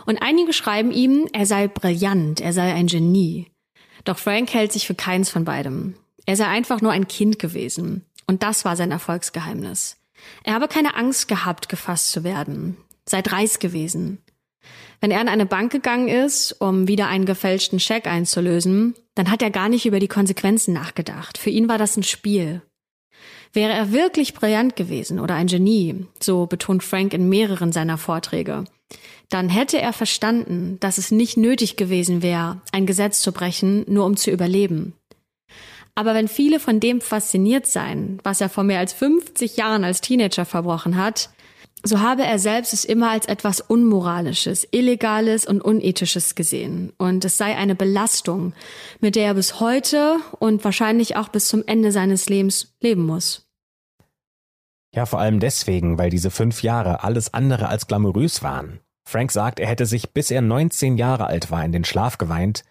Und 0.07 0.20
einige 0.20 0.52
schreiben 0.52 0.90
ihm, 0.90 1.28
er 1.32 1.46
sei 1.46 1.68
brillant, 1.68 2.40
er 2.40 2.52
sei 2.52 2.74
ein 2.74 2.88
Genie. 2.88 3.46
Doch 4.04 4.18
Frank 4.18 4.52
hält 4.52 4.72
sich 4.72 4.86
für 4.86 4.94
keins 4.94 5.30
von 5.30 5.44
beidem. 5.44 5.94
Er 6.26 6.36
sei 6.36 6.46
einfach 6.46 6.80
nur 6.80 6.92
ein 6.92 7.07
Kind 7.07 7.38
gewesen. 7.38 8.04
Und 8.26 8.42
das 8.42 8.64
war 8.64 8.76
sein 8.76 8.90
Erfolgsgeheimnis. 8.90 9.96
Er 10.44 10.54
habe 10.54 10.68
keine 10.68 10.96
Angst 10.96 11.28
gehabt, 11.28 11.68
gefasst 11.68 12.12
zu 12.12 12.24
werden. 12.24 12.76
Sei 13.08 13.22
dreist 13.22 13.60
gewesen. 13.60 14.18
Wenn 15.00 15.10
er 15.10 15.20
an 15.20 15.28
eine 15.28 15.46
Bank 15.46 15.72
gegangen 15.72 16.08
ist, 16.08 16.52
um 16.60 16.88
wieder 16.88 17.08
einen 17.08 17.26
gefälschten 17.26 17.78
Scheck 17.78 18.06
einzulösen, 18.06 18.94
dann 19.14 19.30
hat 19.30 19.42
er 19.42 19.50
gar 19.50 19.68
nicht 19.68 19.86
über 19.86 20.00
die 20.00 20.08
Konsequenzen 20.08 20.74
nachgedacht. 20.74 21.38
Für 21.38 21.50
ihn 21.50 21.68
war 21.68 21.78
das 21.78 21.96
ein 21.96 22.02
Spiel. 22.02 22.62
Wäre 23.52 23.72
er 23.72 23.92
wirklich 23.92 24.34
brillant 24.34 24.76
gewesen 24.76 25.20
oder 25.20 25.34
ein 25.34 25.46
Genie, 25.46 26.06
so 26.20 26.46
betont 26.46 26.82
Frank 26.82 27.14
in 27.14 27.28
mehreren 27.28 27.72
seiner 27.72 27.98
Vorträge, 27.98 28.64
dann 29.28 29.48
hätte 29.48 29.80
er 29.80 29.92
verstanden, 29.92 30.78
dass 30.80 30.98
es 30.98 31.10
nicht 31.10 31.36
nötig 31.36 31.76
gewesen 31.76 32.22
wäre, 32.22 32.60
ein 32.72 32.86
Gesetz 32.86 33.20
zu 33.20 33.32
brechen, 33.32 33.84
nur 33.88 34.04
um 34.04 34.16
zu 34.16 34.30
überleben. 34.30 34.94
Aber 35.97 36.14
wenn 36.14 36.28
viele 36.28 36.61
von 36.61 36.78
dem 36.78 37.01
fasziniert 37.01 37.66
seien, 37.66 38.18
was 38.22 38.40
er 38.40 38.51
vor 38.51 38.64
mehr 38.64 38.78
als 38.78 38.92
50 38.92 39.57
Jahren 39.57 39.82
als 39.82 40.03
Teenager 40.03 40.44
verbrochen 40.44 40.97
hat, 40.97 41.30
so 41.82 42.01
habe 42.01 42.24
er 42.24 42.38
selbst 42.38 42.72
es 42.74 42.84
immer 42.84 43.11
als 43.11 43.26
etwas 43.26 43.61
Unmoralisches, 43.61 44.68
Illegales 44.72 45.47
und 45.47 45.62
Unethisches 45.62 46.34
gesehen. 46.34 46.92
Und 46.99 47.24
es 47.24 47.38
sei 47.38 47.57
eine 47.57 47.74
Belastung, 47.74 48.53
mit 49.01 49.16
der 49.16 49.26
er 49.26 49.34
bis 49.34 49.59
heute 49.59 50.18
und 50.38 50.64
wahrscheinlich 50.64 51.16
auch 51.16 51.28
bis 51.28 51.49
zum 51.49 51.64
Ende 51.66 51.92
seines 51.92 52.28
Lebens 52.28 52.76
leben 52.80 53.07
muss. 53.07 53.49
Ja, 54.94 55.07
vor 55.07 55.20
allem 55.20 55.40
deswegen, 55.40 55.99
weil 55.99 56.11
diese 56.11 56.30
fünf 56.30 56.62
Jahre 56.62 57.05
alles 57.05 57.32
andere 57.32 57.68
als 57.68 57.86
glamourös 57.86 58.42
waren. 58.42 58.80
Frank 59.09 59.30
sagt, 59.30 59.61
er 59.61 59.68
hätte 59.68 59.86
sich, 59.86 60.11
bis 60.11 60.30
er 60.30 60.42
19 60.42 60.97
Jahre 60.99 61.26
alt 61.26 61.51
war, 61.51 61.64
in 61.64 61.72
den 61.72 61.84
Schlaf 61.84 62.18
geweint. 62.18 62.64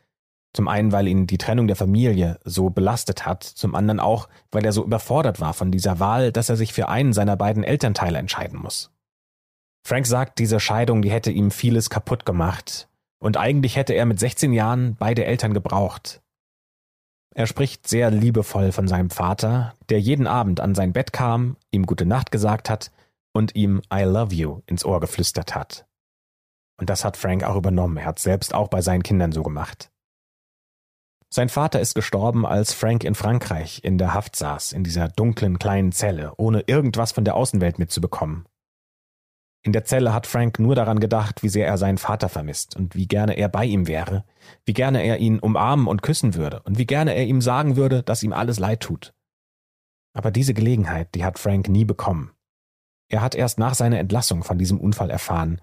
Zum 0.56 0.70
einen, 0.70 0.94
weil 0.94 1.10
ihn 1.10 1.28
die 1.28 1.38
Trennung 1.38 1.68
der 1.68 1.76
Familie 1.76 2.40
so 2.46 2.70
belastet 2.70 3.26
hat, 3.26 3.44
zum 3.44 3.76
anderen 3.76 4.00
auch, 4.00 4.30
weil 4.52 4.64
er 4.64 4.72
so 4.72 4.86
überfordert 4.86 5.42
war 5.42 5.54
von 5.54 5.70
dieser 5.70 6.00
Wahl, 6.00 6.32
dass 6.32 6.48
er 6.48 6.56
sich 6.56 6.72
für 6.72 6.88
einen 6.88 7.12
seiner 7.12 7.36
beiden 7.36 7.66
Elternteile 7.66 8.20
entscheiden 8.20 8.58
muss. 8.58 8.90
Frank 9.86 10.08
sagt, 10.08 10.40
diese 10.40 10.62
Scheidung, 10.62 11.02
die 11.02 11.12
hätte 11.12 11.30
ihm 11.30 11.52
vieles 11.52 11.90
kaputt 11.90 12.26
gemacht. 12.26 12.88
Und 13.20 13.36
eigentlich 13.36 13.76
hätte 13.76 13.92
er 13.92 14.06
mit 14.06 14.18
16 14.18 14.54
Jahren 14.54 14.96
beide 14.98 15.26
Eltern 15.26 15.54
gebraucht. 15.54 16.22
Er 17.36 17.48
spricht 17.48 17.86
sehr 17.90 18.10
liebevoll 18.10 18.72
von 18.72 18.88
seinem 18.88 19.10
Vater, 19.10 19.74
der 19.90 20.00
jeden 20.00 20.26
Abend 20.26 20.62
an 20.62 20.74
sein 20.74 20.94
Bett 20.94 21.12
kam, 21.12 21.58
ihm 21.70 21.86
gute 21.86 22.06
Nacht 22.06 22.32
gesagt 22.32 22.70
hat 22.70 22.94
und 23.34 23.56
ihm 23.56 23.82
I 23.94 24.04
love 24.04 24.34
you 24.34 24.62
ins 24.68 24.86
Ohr 24.86 25.02
geflüstert 25.02 25.54
hat. 25.54 25.86
Und 26.78 26.90
das 26.90 27.04
hat 27.04 27.18
Frank 27.18 27.44
auch 27.44 27.58
übernommen. 27.58 27.98
Er 27.98 28.06
hat 28.06 28.20
selbst 28.20 28.54
auch 28.54 28.70
bei 28.70 28.82
seinen 28.82 29.04
Kindern 29.04 29.34
so 29.34 29.44
gemacht. 29.44 29.92
Sein 31.36 31.50
Vater 31.50 31.82
ist 31.82 31.96
gestorben, 31.96 32.46
als 32.46 32.72
Frank 32.72 33.04
in 33.04 33.14
Frankreich 33.14 33.82
in 33.84 33.98
der 33.98 34.14
Haft 34.14 34.38
saß, 34.38 34.72
in 34.72 34.86
dieser 34.86 35.10
dunklen 35.10 35.60
kleinen 35.60 35.92
Zelle, 35.92 36.32
ohne 36.38 36.62
irgendwas 36.62 37.12
von 37.12 37.26
der 37.26 37.36
Außenwelt 37.36 37.78
mitzubekommen. 37.78 38.46
In 39.62 39.74
der 39.74 39.84
Zelle 39.84 40.14
hat 40.14 40.28
Frank 40.28 40.60
nur 40.60 40.76
daran 40.76 41.02
gedacht, 41.02 41.44
wie 41.44 41.50
sehr 41.50 41.68
er 41.68 41.78
seinen 41.78 41.98
Vater 41.98 42.30
vermisst 42.30 42.78
und 42.78 42.96
wie 42.96 43.06
gerne 43.06 43.36
er 43.36 43.50
bei 43.50 43.66
ihm 43.66 43.86
wäre, 43.86 44.24
wie 44.64 44.72
gerne 44.72 45.04
er 45.04 45.18
ihn 45.18 45.40
umarmen 45.40 45.88
und 45.88 46.04
küssen 46.04 46.36
würde 46.36 46.62
und 46.62 46.78
wie 46.78 46.86
gerne 46.86 47.14
er 47.14 47.26
ihm 47.26 47.42
sagen 47.42 47.76
würde, 47.76 48.02
dass 48.02 48.24
ihm 48.24 48.32
alles 48.32 48.58
leid 48.58 48.80
tut. 48.80 49.14
Aber 50.14 50.32
diese 50.32 50.54
Gelegenheit, 50.54 51.14
die 51.16 51.26
hat 51.26 51.38
Frank 51.38 51.68
nie 51.68 51.84
bekommen. 51.84 52.32
Er 53.10 53.20
hat 53.20 53.36
erst 53.36 53.60
nach 53.60 53.74
seiner 53.74 54.00
Entlassung 54.00 54.46
von 54.46 54.58
diesem 54.58 54.80
Unfall 54.80 55.10
erfahren, 55.10 55.60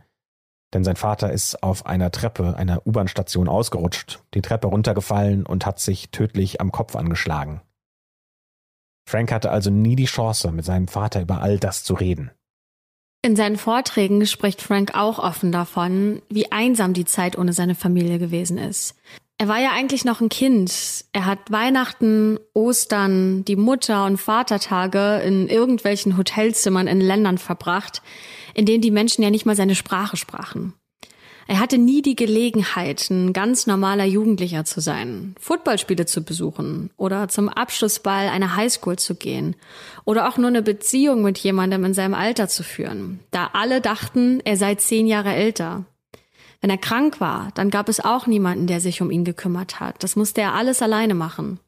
denn 0.73 0.85
sein 0.85 0.97
Vater 0.97 1.33
ist 1.33 1.63
auf 1.63 1.87
einer 1.87 2.11
Treppe 2.11 2.57
einer 2.57 2.87
U-Bahn-Station 2.87 3.49
ausgerutscht, 3.49 4.21
die 4.35 4.43
Treppe 4.43 4.69
runtergefallen 4.69 5.45
und 5.45 5.67
hat 5.67 5.81
sich 5.81 6.11
tödlich 6.11 6.61
am 6.61 6.73
Kopf 6.73 6.97
angeschlagen. 6.97 7.61
Frank 9.09 9.33
hatte 9.33 9.51
also 9.51 9.71
nie 9.71 9.97
die 9.97 10.07
Chance, 10.07 10.53
mit 10.53 10.65
seinem 10.65 10.89
Vater 10.89 11.21
über 11.21 11.43
all 11.43 11.59
das 11.59 11.85
zu 11.85 11.95
reden. 11.95 12.31
In 13.25 13.37
seinen 13.37 13.57
Vorträgen 13.57 14.27
spricht 14.27 14.63
Frank 14.63 14.95
auch 14.95 15.19
offen 15.19 15.53
davon, 15.53 16.23
wie 16.29 16.51
einsam 16.51 16.93
die 16.93 17.05
Zeit 17.05 17.39
ohne 17.39 17.53
seine 17.53 17.77
Familie 17.77 18.19
gewesen 18.19 18.59
ist. 18.59 18.97
Er 19.43 19.49
war 19.49 19.59
ja 19.59 19.73
eigentlich 19.73 20.05
noch 20.05 20.21
ein 20.21 20.29
Kind. 20.29 20.73
Er 21.13 21.27
hat 21.27 21.51
Weihnachten, 21.51 22.39
Ostern, 22.55 23.45
die 23.45 23.57
Mutter- 23.57 24.07
und 24.07 24.19
Vatertage 24.19 25.21
in 25.27 25.49
irgendwelchen 25.49 26.17
Hotelzimmern 26.17 26.87
in 26.87 27.01
Ländern 27.01 27.39
verbracht, 27.39 28.03
in 28.55 28.67
denen 28.67 28.83
die 28.83 28.93
Menschen 28.93 29.25
ja 29.25 29.31
nicht 29.31 29.45
mal 29.45 29.57
seine 29.57 29.75
Sprache 29.75 30.17
sprachen. 30.17 30.75
Er 31.49 31.59
hatte 31.59 31.77
nie 31.77 32.03
die 32.03 32.15
Gelegenheit, 32.15 33.11
ein 33.11 33.33
ganz 33.33 33.67
normaler 33.67 34.05
Jugendlicher 34.05 34.65
zu 34.65 34.81
sein, 34.81 35.35
Footballspiele 35.41 36.07
zu 36.07 36.23
besuchen 36.23 36.91
oder 36.97 37.27
zum 37.27 37.49
Abschlussball 37.49 38.29
einer 38.29 38.55
Highschool 38.55 38.97
zu 38.97 39.17
gehen 39.17 39.57
oder 40.05 40.29
auch 40.29 40.37
nur 40.37 40.51
eine 40.51 40.63
Beziehung 40.63 41.23
mit 41.23 41.39
jemandem 41.39 41.85
in 41.85 41.95
seinem 41.95 42.15
Alter 42.15 42.47
zu 42.47 42.63
führen, 42.63 43.19
da 43.33 43.51
alle 43.55 43.81
dachten, 43.81 44.39
er 44.45 44.57
sei 44.57 44.77
zehn 44.77 45.09
Jahre 45.09 45.35
älter. 45.35 45.85
Wenn 46.63 46.71
er 46.71 46.79
krank 46.79 47.21
war, 47.21 47.51
dann 47.55 47.71
gab 47.71 47.89
es 47.89 48.01
auch 48.01 48.29
niemanden, 48.29 48.69
der 48.69 48.81
sich 48.81 49.03
um 49.03 49.11
ihn 49.11 49.25
gekümmert 49.25 49.81
hat. 49.81 50.03
Das 50.03 50.15
musste 50.15 50.41
er 50.41 50.55
alles 50.55 50.81
alleine 50.81 51.15
machen. 51.15 51.59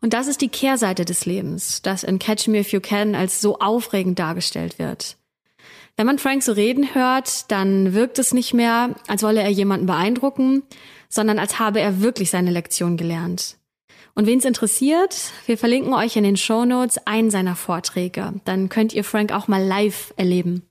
Und 0.00 0.14
das 0.14 0.28
ist 0.28 0.40
die 0.40 0.48
Kehrseite 0.48 1.04
des 1.04 1.26
Lebens, 1.26 1.82
das 1.82 2.04
in 2.04 2.20
Catch 2.20 2.46
Me 2.46 2.60
If 2.60 2.72
You 2.72 2.80
Can 2.80 3.16
als 3.16 3.40
so 3.40 3.58
aufregend 3.58 4.20
dargestellt 4.20 4.78
wird. 4.78 5.16
Wenn 5.96 6.06
man 6.06 6.20
Frank 6.20 6.44
so 6.44 6.52
reden 6.52 6.94
hört, 6.94 7.50
dann 7.50 7.94
wirkt 7.94 8.20
es 8.20 8.32
nicht 8.32 8.54
mehr, 8.54 8.94
als 9.08 9.24
wolle 9.24 9.42
er 9.42 9.50
jemanden 9.50 9.86
beeindrucken, 9.86 10.62
sondern 11.08 11.40
als 11.40 11.58
habe 11.58 11.80
er 11.80 12.00
wirklich 12.00 12.30
seine 12.30 12.52
Lektion 12.52 12.96
gelernt. 12.96 13.56
Und 14.14 14.26
wen 14.26 14.38
es 14.38 14.44
interessiert, 14.44 15.32
wir 15.46 15.58
verlinken 15.58 15.94
euch 15.94 16.16
in 16.16 16.24
den 16.24 16.36
Show 16.36 16.64
Notes 16.64 17.06
einen 17.06 17.30
seiner 17.30 17.56
Vorträge. 17.56 18.34
Dann 18.44 18.68
könnt 18.68 18.92
ihr 18.92 19.04
Frank 19.04 19.32
auch 19.32 19.48
mal 19.48 19.62
live 19.62 20.14
erleben. 20.16 20.62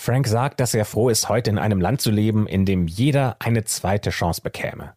Frank 0.00 0.26
sagt, 0.26 0.60
dass 0.60 0.74
er 0.74 0.84
froh 0.84 1.08
ist, 1.08 1.28
heute 1.28 1.50
in 1.50 1.58
einem 1.58 1.80
Land 1.80 2.00
zu 2.00 2.10
leben, 2.10 2.46
in 2.46 2.64
dem 2.64 2.86
jeder 2.86 3.36
eine 3.38 3.64
zweite 3.64 4.10
Chance 4.10 4.40
bekäme. 4.40 4.94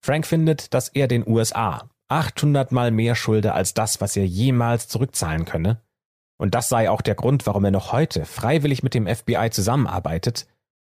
Frank 0.00 0.26
findet, 0.26 0.72
dass 0.74 0.88
er 0.88 1.06
den 1.06 1.26
USA 1.26 1.88
800 2.08 2.72
Mal 2.72 2.90
mehr 2.90 3.14
schulde 3.14 3.52
als 3.52 3.74
das, 3.74 4.00
was 4.00 4.16
er 4.16 4.26
jemals 4.26 4.88
zurückzahlen 4.88 5.44
könne 5.44 5.82
und 6.38 6.54
das 6.54 6.68
sei 6.68 6.90
auch 6.90 7.00
der 7.00 7.14
Grund, 7.14 7.46
warum 7.46 7.64
er 7.64 7.70
noch 7.70 7.92
heute 7.92 8.24
freiwillig 8.24 8.82
mit 8.82 8.94
dem 8.94 9.06
FBI 9.06 9.50
zusammenarbeitet, 9.50 10.46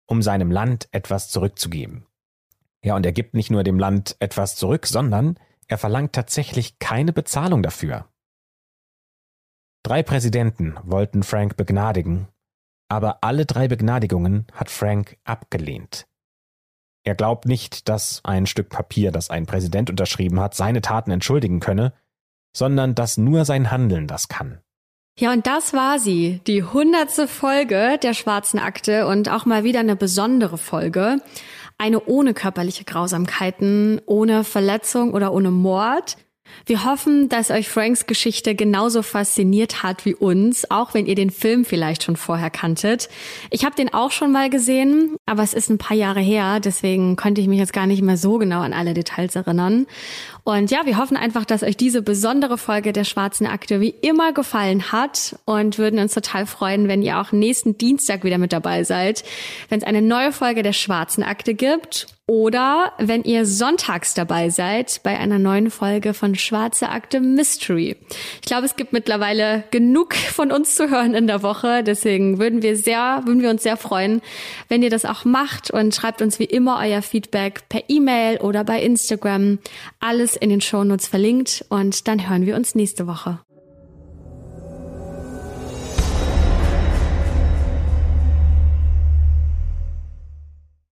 um 0.08 0.22
seinem 0.22 0.52
Land 0.52 0.88
etwas 0.92 1.30
zurückzugeben. 1.30 2.06
Ja, 2.84 2.96
und 2.96 3.06
er 3.06 3.12
gibt 3.12 3.34
nicht 3.34 3.52
nur 3.52 3.64
dem 3.64 3.80
Land 3.80 4.16
etwas 4.20 4.56
zurück, 4.56 4.86
sondern 4.86 5.40
er 5.68 5.78
verlangt 5.78 6.14
tatsächlich 6.14 6.80
keine 6.80 7.14
Bezahlung 7.14 7.64
dafür. 7.64 8.08
Drei 9.84 10.04
Präsidenten 10.04 10.76
wollten 10.84 11.24
Frank 11.24 11.58
begnadigen, 11.58 12.28
aber 12.88 13.24
alle 13.24 13.46
drei 13.46 13.68
Begnadigungen 13.68 14.48
hat 14.54 14.70
Frank 14.70 15.18
abgelehnt. 15.24 16.08
Er 17.04 17.16
glaubt 17.16 17.46
nicht, 17.46 17.88
dass 17.88 18.22
ein 18.24 18.48
Stück 18.48 18.70
Papier, 18.70 19.12
das 19.12 19.30
ein 19.30 19.46
Präsident 19.46 19.90
unterschrieben 19.90 20.40
hat, 20.40 20.56
seine 20.56 20.82
Taten 20.82 21.12
entschuldigen 21.12 21.60
könne, 21.60 21.94
sondern 22.56 22.96
dass 22.96 23.18
nur 23.18 23.46
sein 23.46 23.70
Handeln 23.70 24.08
das 24.08 24.28
kann. 24.28 24.60
Ja, 25.18 25.32
und 25.32 25.48
das 25.48 25.74
war 25.74 26.00
sie, 26.00 26.42
die 26.46 26.64
hundertste 26.64 27.28
Folge 27.28 27.98
der 28.02 28.14
Schwarzen 28.14 28.60
Akte 28.60 29.08
und 29.08 29.30
auch 29.30 29.46
mal 29.46 29.64
wieder 29.64 29.80
eine 29.80 29.96
besondere 29.96 30.58
Folge. 30.58 31.22
Eine 31.78 32.04
ohne 32.06 32.34
körperliche 32.34 32.86
Grausamkeiten, 32.86 34.02
ohne 34.06 34.44
Verletzung 34.44 35.14
oder 35.14 35.32
ohne 35.32 35.52
Mord. 35.52 36.18
Wir 36.68 36.84
hoffen, 36.84 37.30
dass 37.30 37.52
euch 37.52 37.70
Franks 37.70 38.08
Geschichte 38.08 38.56
genauso 38.56 39.04
fasziniert 39.04 39.84
hat 39.84 40.04
wie 40.04 40.16
uns, 40.16 40.70
auch 40.72 40.96
wenn 40.96 41.06
ihr 41.06 41.14
den 41.14 41.30
Film 41.30 41.64
vielleicht 41.64 42.02
schon 42.02 42.16
vorher 42.16 42.50
kanntet. 42.50 43.08
Ich 43.52 43.66
habe 43.66 43.76
den 43.76 43.94
auch 43.94 44.10
schon 44.10 44.32
mal 44.32 44.50
gesehen, 44.50 45.16
aber 45.28 45.44
es 45.44 45.54
ist 45.54 45.70
ein 45.70 45.78
paar 45.78 45.96
Jahre 45.96 46.22
her, 46.22 46.60
deswegen 46.60 47.18
konnte 47.18 47.40
ich 47.40 47.48
mich 47.48 47.60
jetzt 47.60 47.74
gar 47.74 47.86
nicht 47.86 48.02
mehr 48.02 48.18
so 48.18 48.40
genau 48.40 48.62
an 48.62 48.74
alle 48.74 48.96
Details 48.96 49.36
erinnern. 49.36 49.86
Und 50.44 50.72
ja, 50.72 50.86
wir 50.86 50.98
hoffen 50.98 51.18
einfach, 51.18 51.46
dass 51.46 51.62
euch 51.62 51.78
diese 51.78 52.02
besondere 52.02 52.58
Folge 52.58 52.94
der 52.94 53.04
Schwarzen 53.04 53.46
Akte 53.46 53.80
wie 53.80 53.94
immer 54.02 54.34
gefallen 54.34 54.92
hat 54.92 55.38
und 55.46 55.78
würden 55.78 56.00
uns 56.00 56.16
total 56.16 56.48
freuen, 56.48 56.88
wenn 56.88 57.04
ihr 57.04 57.20
auch 57.20 57.32
nächsten 57.32 57.78
Dienstag 57.78 58.24
wieder 58.24 58.40
mit 58.40 58.54
dabei 58.54 58.84
seid, 58.84 59.24
wenn 59.70 59.80
es 59.80 59.86
eine 59.86 60.02
neue 60.02 60.32
Folge 60.32 60.64
der 60.64 60.74
Schwarzen 60.74 61.22
Akte 61.22 61.54
gibt 61.54 62.08
oder 62.28 62.94
wenn 62.98 63.24
ihr 63.24 63.46
sonntags 63.46 64.16
dabei 64.16 64.50
seid 64.50 65.02
bei 65.04 65.18
einer 65.18 65.38
neuen 65.38 65.70
Folge 65.70 66.16
von 66.16 66.34
Schwarze 66.34 66.90
Akte 66.90 67.22
Mystery. 67.22 67.98
Ich 68.42 68.48
glaube, 68.48 68.66
es 68.66 68.76
gibt 68.76 68.94
mittlerweile 68.94 69.64
genug 69.70 70.16
von 70.16 70.52
uns 70.52 70.76
zu 70.76 70.90
hören 70.90 71.14
in 71.14 71.28
der 71.28 71.44
Woche. 71.44 71.84
Deswegen 71.84 72.40
würden 72.40 72.64
wir 72.64 72.78
sehr, 72.78 73.22
würden 73.26 73.44
wir 73.44 73.52
uns 73.52 73.62
sehr 73.62 73.78
freuen, 73.78 74.22
wenn 74.70 74.82
ihr 74.82 74.90
das 74.90 75.06
auch 75.06 75.24
macht 75.24 75.70
und 75.70 75.94
schreibt 75.94 76.24
uns 76.24 76.40
wie 76.40 76.46
immer 76.46 76.80
euer 76.80 77.04
Feedback 77.04 77.70
per 77.70 77.84
E-Mail 77.90 78.38
oder 78.38 78.64
bei 78.64 78.82
Instagram. 78.82 79.60
Alles 80.00 80.36
in 80.36 80.50
den 80.50 80.62
Shownotes 80.62 81.08
verlinkt 81.08 81.66
und 81.70 82.08
dann 82.08 82.28
hören 82.28 82.48
wir 82.48 82.56
uns 82.56 82.74
nächste 82.74 83.06
Woche. 83.06 83.45